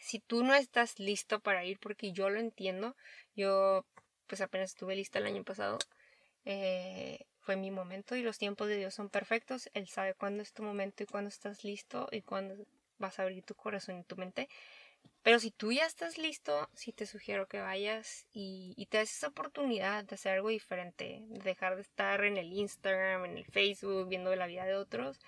[0.00, 2.96] Si tú no estás listo para ir, porque yo lo entiendo,
[3.34, 3.86] yo
[4.26, 5.78] pues apenas estuve lista el año pasado,
[6.44, 10.52] eh, fue mi momento y los tiempos de Dios son perfectos, Él sabe cuándo es
[10.52, 12.54] tu momento y cuándo estás listo y cuándo
[12.98, 14.48] vas a abrir tu corazón y tu mente.
[15.22, 19.28] Pero si tú ya estás listo, sí te sugiero que vayas y, te des esa
[19.28, 24.08] oportunidad de hacer algo diferente, de dejar de estar en el Instagram, en el Facebook,
[24.08, 25.20] viendo la vida de otros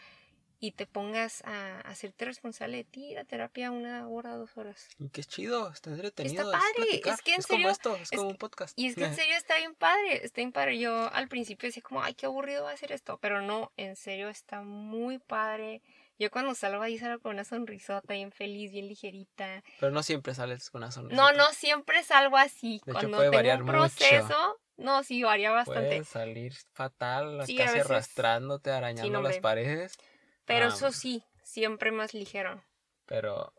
[0.63, 4.89] y te pongas a, hacerte responsable de ti, la terapia una hora, dos horas.
[5.01, 6.45] Y qué chido, está entretenido.
[6.45, 7.65] Está padre, es, que en serio.
[7.65, 8.79] Como esto, es, como un podcast.
[8.79, 10.79] Y es que en serio está bien padre, está bien padre.
[10.79, 13.97] Yo al principio decía como, ay, qué aburrido va a ser esto, pero no, en
[13.97, 15.83] serio está muy padre
[16.23, 19.65] Yo cuando salgo ahí salgo con una sonrisota, bien feliz, bien ligerita.
[19.81, 21.21] Pero no siempre sales con una sonrisa.
[21.21, 22.81] No, no siempre salgo así.
[22.85, 25.89] cuando tengo un proceso, no, sí, varía bastante.
[25.89, 29.99] Puedes salir fatal, casi arrastrándote, arañando las paredes.
[30.45, 32.63] Pero eso sí, siempre más ligero.
[33.07, 33.53] Pero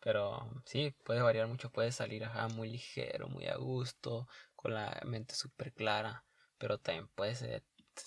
[0.00, 5.00] pero sí, puede variar mucho, puede salir ajá, muy ligero, muy a gusto, con la
[5.06, 6.26] mente súper clara,
[6.58, 7.34] pero también puede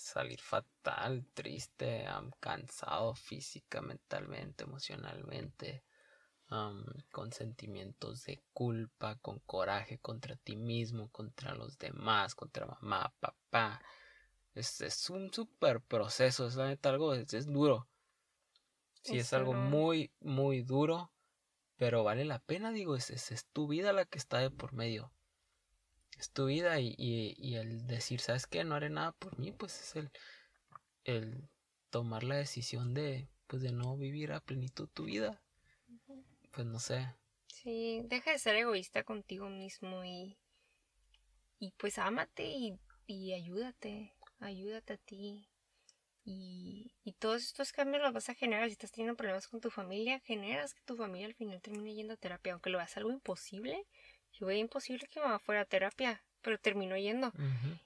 [0.00, 2.06] salir fatal, triste,
[2.40, 5.84] cansado física, mentalmente, emocionalmente,
[7.10, 13.80] con sentimientos de culpa, con coraje contra ti mismo, contra los demás, contra mamá, papá.
[14.54, 17.88] Es, es un súper proceso, es algo, es, duro.
[19.02, 21.10] Sí, es algo muy, muy duro
[21.76, 25.12] pero vale la pena, digo, es, es, tu vida la que está de por medio.
[26.18, 28.64] Es tu vida y, y, el decir, ¿sabes qué?
[28.64, 30.10] No haré nada por mí, pues es el,
[31.04, 31.48] el
[31.90, 35.42] tomar la decisión de, pues de no vivir a plenitud tu vida.
[36.52, 37.14] Pues no sé.
[37.48, 40.38] Sí, deja de ser egoísta contigo mismo y,
[41.58, 45.48] y pues ámate y, y ayúdate, ayúdate a ti.
[46.26, 48.68] Y, y, todos estos cambios los vas a generar.
[48.68, 52.14] Si estás teniendo problemas con tu familia, generas que tu familia al final termine yendo
[52.14, 52.54] a terapia.
[52.54, 53.86] Aunque lo veas algo imposible,
[54.38, 57.32] yo veía imposible que mamá fuera a terapia, pero terminó yendo.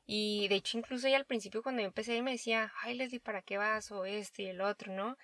[0.07, 3.43] Y de hecho, incluso ella al principio, cuando yo empecé, me decía, ay, Leslie, ¿para
[3.43, 3.91] qué vas?
[3.93, 5.17] O este y el otro, ¿no?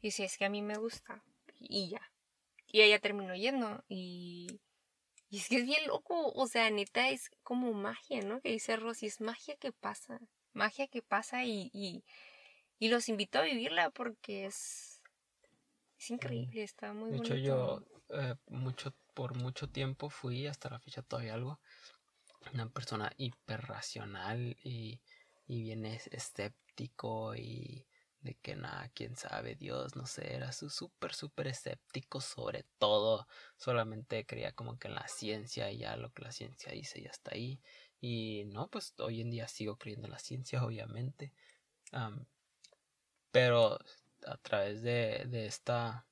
[0.00, 1.22] Y si es que a mí me gusta.
[1.60, 2.00] Y ya.
[2.66, 3.84] Y ella terminó yendo.
[3.88, 4.60] Y,
[5.28, 6.32] y es que es bien loco.
[6.32, 8.40] O sea, neta, es como magia, ¿no?
[8.40, 10.20] Que dice Rosy, es magia que pasa.
[10.54, 12.04] Magia que pasa y, y
[12.78, 15.02] y los invito a vivirla porque es,
[15.98, 20.78] es increíble, está muy De hecho, yo eh, mucho, por mucho tiempo fui, hasta la
[20.78, 21.58] fecha todavía algo,
[22.54, 25.00] una persona hiperracional y,
[25.48, 27.84] y bien escéptico y
[28.20, 33.26] de que nada, quién sabe, Dios, no sé, era súper, súper escéptico sobre todo,
[33.56, 37.10] solamente creía como que en la ciencia y ya lo que la ciencia dice ya
[37.10, 37.60] está ahí.
[38.00, 41.32] Y no, pues hoy en día sigo creyendo en la ciencia, obviamente.
[43.32, 43.80] Pero
[44.24, 46.06] a través de, de esta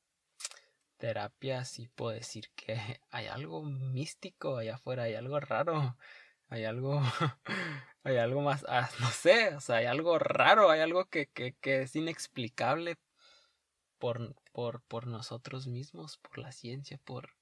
[1.06, 2.74] terapia sí puedo decir que
[3.10, 5.96] hay algo místico allá afuera, hay algo raro,
[6.48, 7.00] hay algo,
[8.02, 11.54] hay algo más, ah, no sé, o sea, hay algo raro, hay algo que, que,
[11.60, 12.96] que es inexplicable
[13.98, 17.36] por, por, por nosotros mismos, por la ciencia, por,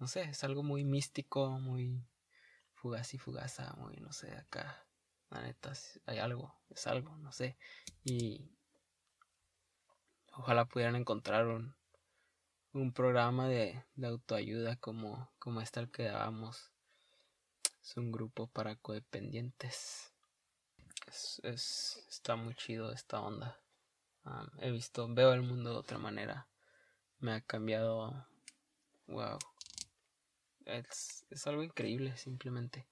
[0.00, 2.04] no sé, es algo muy místico, muy
[2.72, 4.84] fugaz y fugaza, muy, no sé, acá,
[5.30, 5.72] la neta,
[6.06, 7.56] hay algo, es algo, no sé,
[8.02, 8.50] y
[10.36, 11.76] Ojalá pudieran encontrar un,
[12.74, 16.70] un programa de, de, autoayuda como, como este al que dábamos.
[17.82, 20.12] Es un grupo para codependientes.
[21.06, 23.58] Es, es, está muy chido esta onda.
[24.58, 26.48] he visto, veo el mundo de otra manera.
[27.20, 28.26] Me ha cambiado.
[29.06, 29.38] Wow.
[30.64, 32.86] Es, es algo increíble, simplemente.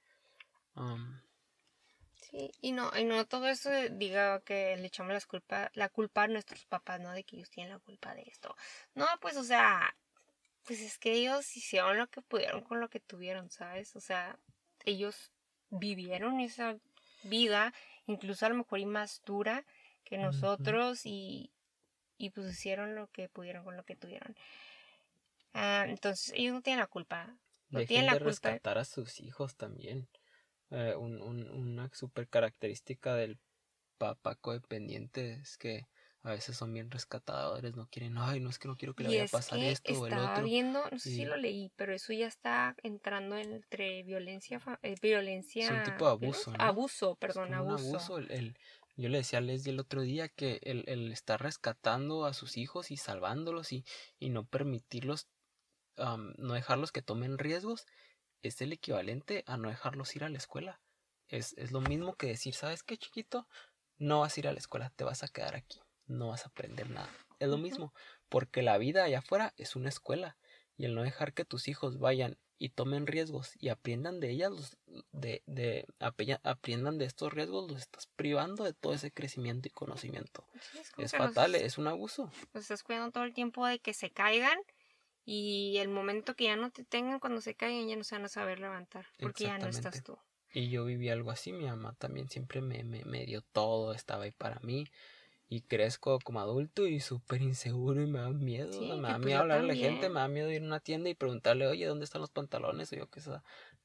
[2.32, 6.22] Sí, y no, y no todo eso diga que le echamos las culpa, la culpa
[6.22, 7.12] a nuestros papás, ¿no?
[7.12, 8.56] De que ellos tienen la culpa de esto.
[8.94, 9.94] No, pues, o sea,
[10.64, 13.94] pues es que ellos hicieron lo que pudieron con lo que tuvieron, ¿sabes?
[13.96, 14.38] O sea,
[14.86, 15.30] ellos
[15.68, 16.78] vivieron esa
[17.24, 17.74] vida,
[18.06, 19.66] incluso a lo mejor y más dura
[20.02, 21.52] que nosotros, y,
[22.16, 24.34] y pues hicieron lo que pudieron con lo que tuvieron.
[25.52, 27.36] Ah, entonces, ellos no tienen la culpa.
[27.68, 28.30] No tienen la culpa.
[28.30, 30.08] rescatar a sus hijos también.
[30.72, 33.38] Eh, un, un, una super característica del
[33.98, 35.86] papá codependiente es que
[36.22, 39.08] a veces son bien rescatadores, no quieren, ay, no es que no quiero que le
[39.10, 40.44] vaya a pasar esto o el otro.
[40.44, 45.64] viendo, no sé si lo leí, pero eso ya está entrando entre violencia, eh, violencia.
[45.64, 48.18] Es un tipo de abuso, Abuso, perdón, abuso.
[48.18, 48.56] el,
[48.96, 52.56] yo le decía a Leslie el otro día que el, el estar rescatando a sus
[52.56, 53.84] hijos y salvándolos y,
[54.20, 55.26] y no permitirlos,
[55.96, 57.84] no dejarlos que tomen riesgos,
[58.42, 60.80] es el equivalente a no dejarlos ir a la escuela.
[61.28, 63.48] Es, es lo mismo que decir, ¿sabes qué, chiquito?
[63.98, 66.48] No vas a ir a la escuela, te vas a quedar aquí, no vas a
[66.48, 67.10] aprender nada.
[67.38, 67.94] Es lo mismo,
[68.28, 70.36] porque la vida allá afuera es una escuela
[70.76, 74.78] y el no dejar que tus hijos vayan y tomen riesgos y aprendan de ellas,
[75.10, 80.46] de, de, aprendan de estos riesgos, los estás privando de todo ese crecimiento y conocimiento.
[80.96, 82.30] es, fatal, es un abuso.
[82.52, 84.56] Los estás cuidando todo el tiempo de que se caigan
[85.24, 88.24] y el momento que ya no te tengan, cuando se caigan, ya no se van
[88.24, 90.18] a saber levantar, porque ya no estás tú.
[90.52, 94.24] Y yo viví algo así, mi mamá también siempre me, me, me dio todo, estaba
[94.24, 94.86] ahí para mí.
[95.48, 98.80] Y crezco como adulto y súper inseguro y me da miedo.
[98.80, 101.10] me da pues miedo hablarle a la gente, me da miedo ir a una tienda
[101.10, 102.90] y preguntarle, oye, ¿dónde están los pantalones?
[102.92, 103.32] O yo qué sé.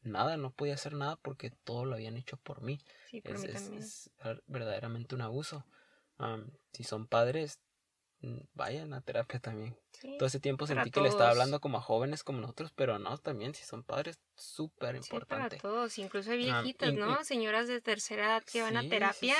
[0.01, 2.79] Nada, no podía hacer nada porque todo lo habían hecho por mí.
[3.09, 4.09] Sí, por es, mí es,
[4.47, 5.65] verdaderamente un abuso.
[6.71, 7.59] si son padres,
[8.53, 9.77] vayan a terapia también.
[9.91, 12.97] Sí, Todo ese tiempo sentí que le estaba hablando como a jóvenes como nosotros, pero
[12.99, 15.61] no, también si son padres, súper sí, para importante.
[15.61, 17.21] todos, incluso hay Ah, viejitas, ¿no?
[17.21, 19.35] y- Señoras de tercera edad que van a terapia.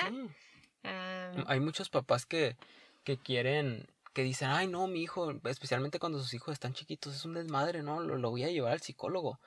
[1.48, 2.58] Hay muchos papás que,
[3.04, 7.26] que quieren, que dicen, ay no, mi hijo, especialmente cuando sus hijos están chiquitos, es
[7.26, 8.00] un desmadre, ¿no?
[8.02, 9.40] Lo, lo voy a llevar al psicólogo.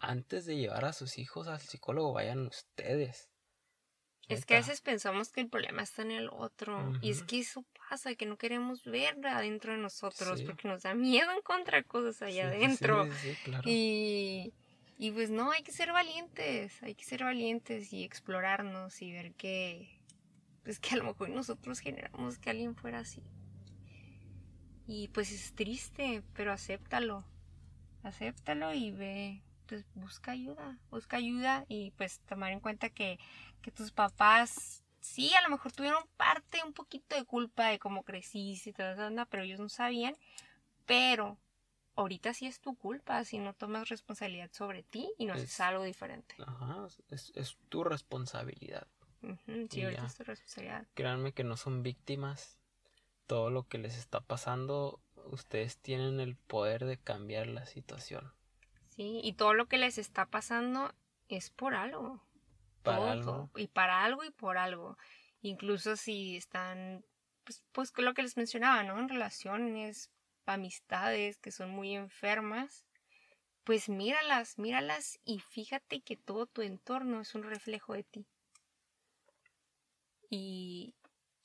[0.00, 3.29] Antes de llevar a sus hijos al psicólogo, vayan ustedes.
[4.30, 6.92] Es que a veces pensamos que el problema está en el otro.
[7.02, 10.44] Y es que eso pasa, que no queremos ver adentro de nosotros, Sí.
[10.46, 13.12] porque nos da miedo encontrar cosas allá Sí, adentro.
[13.12, 13.62] Sí, claro.
[13.66, 14.52] Y,
[14.98, 19.32] y pues no, hay que ser valientes, hay que ser valientes y explorarnos y ver
[19.34, 20.00] que,
[20.64, 23.22] pues que a lo mejor nosotros generamos que alguien fuera así.
[24.86, 27.24] Y pues es triste, pero acéptalo,
[28.02, 33.18] acéptalo y ve, pues busca ayuda, busca ayuda y pues tomar en cuenta que,
[33.62, 38.02] que tus papás sí, a lo mejor tuvieron parte, un poquito de culpa de cómo
[38.04, 40.14] creciste y toda esa onda, pero ellos no sabían,
[40.86, 41.38] pero
[41.96, 45.60] ahorita sí es tu culpa si no tomas responsabilidad sobre ti y no haces Es-
[45.60, 46.34] algo diferente.
[46.46, 48.86] Ajá, es, es tu responsabilidad.
[49.22, 50.06] Ujú, sí, Y ahorita ya.
[50.06, 50.86] es tu responsabilidad.
[50.94, 52.58] Créanme que no son víctimas.
[53.26, 58.32] Todo lo que les está pasando, ustedes tienen el poder de cambiar la situación.
[58.96, 60.92] Sí, y todo lo que les está pasando
[61.28, 62.20] es por algo.
[62.82, 63.10] Para todo.
[63.10, 63.50] algo.
[63.56, 64.96] Y para algo y por algo.
[65.42, 67.04] Incluso si están,
[67.44, 68.98] pues, pues lo que les mencionaba, ¿no?
[68.98, 70.10] En relaciones,
[70.50, 72.86] amistades que son muy enfermas,
[73.64, 78.26] pues míralas, míralas y fíjate que todo tu entorno es un reflejo de ti.
[80.28, 80.94] Y,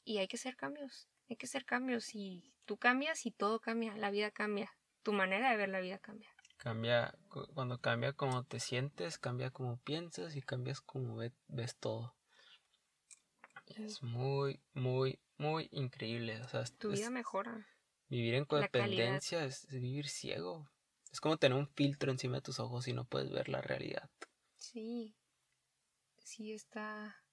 [0.04, 3.96] y hay que hacer cambios, hay que hacer cambios y tú cambias y todo cambia,
[3.96, 4.72] la vida cambia,
[5.04, 6.35] tu manera de ver la vida cambia.
[6.58, 11.76] Cambia, cu- cuando cambia como te sientes, cambia como piensas y cambias como ve- ves
[11.76, 12.16] todo.
[13.68, 16.42] Es muy, muy, muy increíble.
[16.42, 17.68] O sea, es- Tu es- vida mejora.
[18.08, 20.70] vivir en codependencia es vivir ciego.
[21.12, 24.10] Es como tener un filtro encima de tus ojos y no puedes ver la realidad.
[24.56, 25.16] Sí,
[26.20, 27.24] sí está,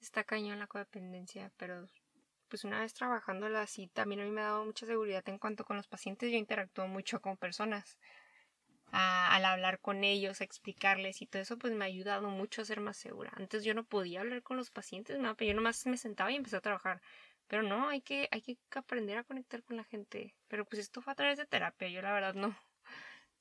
[0.00, 1.88] está cañón la codependencia, pero
[2.48, 5.64] pues una vez trabajándola así, también a mí me ha dado mucha seguridad en cuanto
[5.64, 7.98] con los pacientes, yo interactúo mucho con personas.
[8.92, 12.62] A- al hablar con ellos, a explicarles y todo eso, pues me ha ayudado mucho
[12.62, 13.32] a ser más segura.
[13.36, 16.36] Antes yo no podía hablar con los pacientes, no, pero yo nomás me sentaba y
[16.36, 17.00] empecé a trabajar.
[17.48, 20.34] Pero no, hay que, hay que aprender a conectar con la gente.
[20.48, 22.56] Pero pues esto fue a través de terapia, yo la verdad no.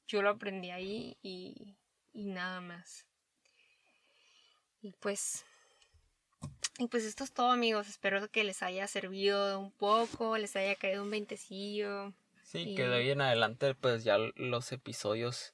[0.08, 1.78] Yo lo aprendí ahí y,
[2.14, 3.06] y nada más.
[4.82, 5.44] Y pues.
[6.78, 7.88] Y pues esto es todo, amigos.
[7.88, 12.14] Espero que les haya servido un poco, les haya caído un veintecillo.
[12.44, 15.54] Sí, Y- que de hoy en adelante, pues ya los episodios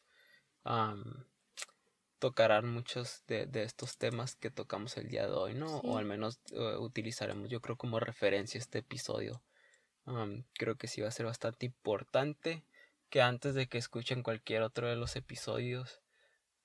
[2.20, 5.82] tocarán muchos de, de estos temas que tocamos el día de hoy, ¿no?
[5.82, 5.88] Sí.
[5.88, 9.42] O al menos eh, utilizaremos, yo creo, como referencia este episodio.
[10.54, 12.64] Creo que sí va a ser bastante importante
[13.10, 16.02] que antes de que escuchen cualquier otro de los episodios,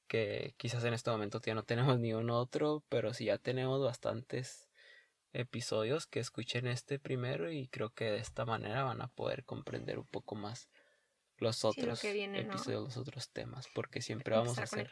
[0.07, 3.83] que quizás en este momento ya no tenemos ni un otro, pero sí ya tenemos
[3.83, 4.69] bastantes
[5.33, 9.99] episodios que escuchen este primero y creo que de esta manera van a poder comprender
[9.99, 10.71] un poco más
[11.39, 12.55] los lo otros que viene, ¿no?
[12.55, 14.91] episodios, los otros temas, porque siempre vamos a hacer,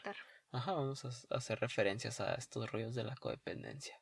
[0.53, 3.99] ajá, vamos a hacer referencias a estos rollos de la codependencia.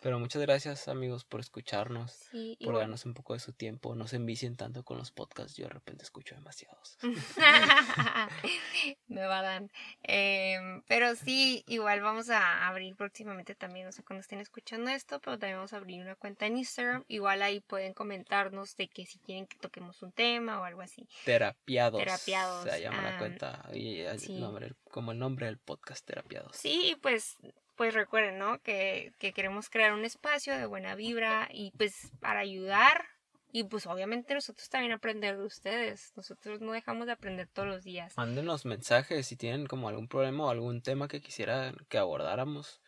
[0.00, 2.80] Pero muchas gracias amigos por escucharnos, Sí, por igual.
[2.80, 5.74] darnos un poco de su tiempo, no se envicien tanto con los podcasts, yo de
[5.74, 6.98] repente escucho demasiados.
[9.08, 9.70] Me va a dar.
[10.02, 15.20] Em, pero sí, igual vamos a abrir próximamente también, no sé cuando estén escuchando esto,
[15.20, 17.04] pero también vamos a abrir una cuenta en Instagram.
[17.08, 21.06] Igual ahí pueden comentarnos de que si quieren que toquemos un tema o algo así.
[21.26, 21.98] Terapiados.
[21.98, 23.68] Terapiados, Se llama la ah, cuenta.
[23.74, 24.40] Y sí.
[24.40, 26.56] nombre, como el nombre del podcast, Terapiados.
[26.56, 27.36] Sí, pues,
[27.80, 28.60] pues recuerden, ¿no?
[28.60, 33.06] Que, que queremos crear un espacio de buena vibra y pues para ayudar
[33.52, 36.12] y pues obviamente nosotros también aprender de ustedes.
[36.14, 38.14] Nosotros no dejamos de aprender todos los días.
[38.18, 42.82] Mándenos mensajes si tienen como algún problema o algún tema que quisieran que abordáramos.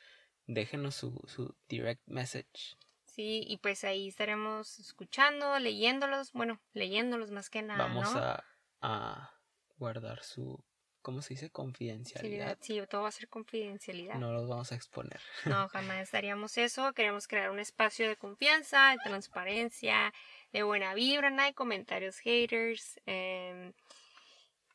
[0.46, 2.76] Déjenos su, su direct message.
[3.06, 8.20] Sí, y pues ahí estaremos escuchando, leyéndolos, bueno, leyéndolos más que nada, Vamos ¿no?
[8.20, 8.44] a,
[8.82, 9.40] a
[9.78, 10.62] guardar su,
[11.02, 11.50] ¿cómo se dice?
[11.50, 12.56] Confidencialidad.
[12.60, 14.14] Sí, todo va a ser confidencialidad.
[14.14, 15.20] No los vamos a exponer.
[15.44, 16.92] No, jamás haríamos eso.
[16.92, 20.12] Queremos crear un espacio de confianza, de transparencia,
[20.52, 23.00] de buena vibra, nada de comentarios haters.
[23.06, 23.72] em,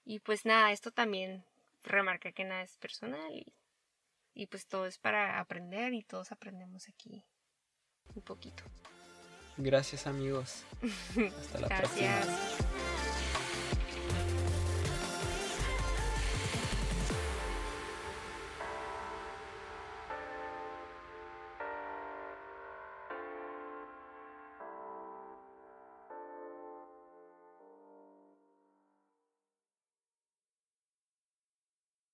[0.06, 1.44] y pues nada, esto también
[1.84, 3.54] remarca que nada es personal y,
[4.34, 7.26] y pues todo es para aprender y todos aprendemos aquí
[8.16, 8.64] un poquito.
[9.58, 10.64] Gracias amigos.
[11.42, 12.08] Hasta la próxima.
[12.08, 12.67] Gracias.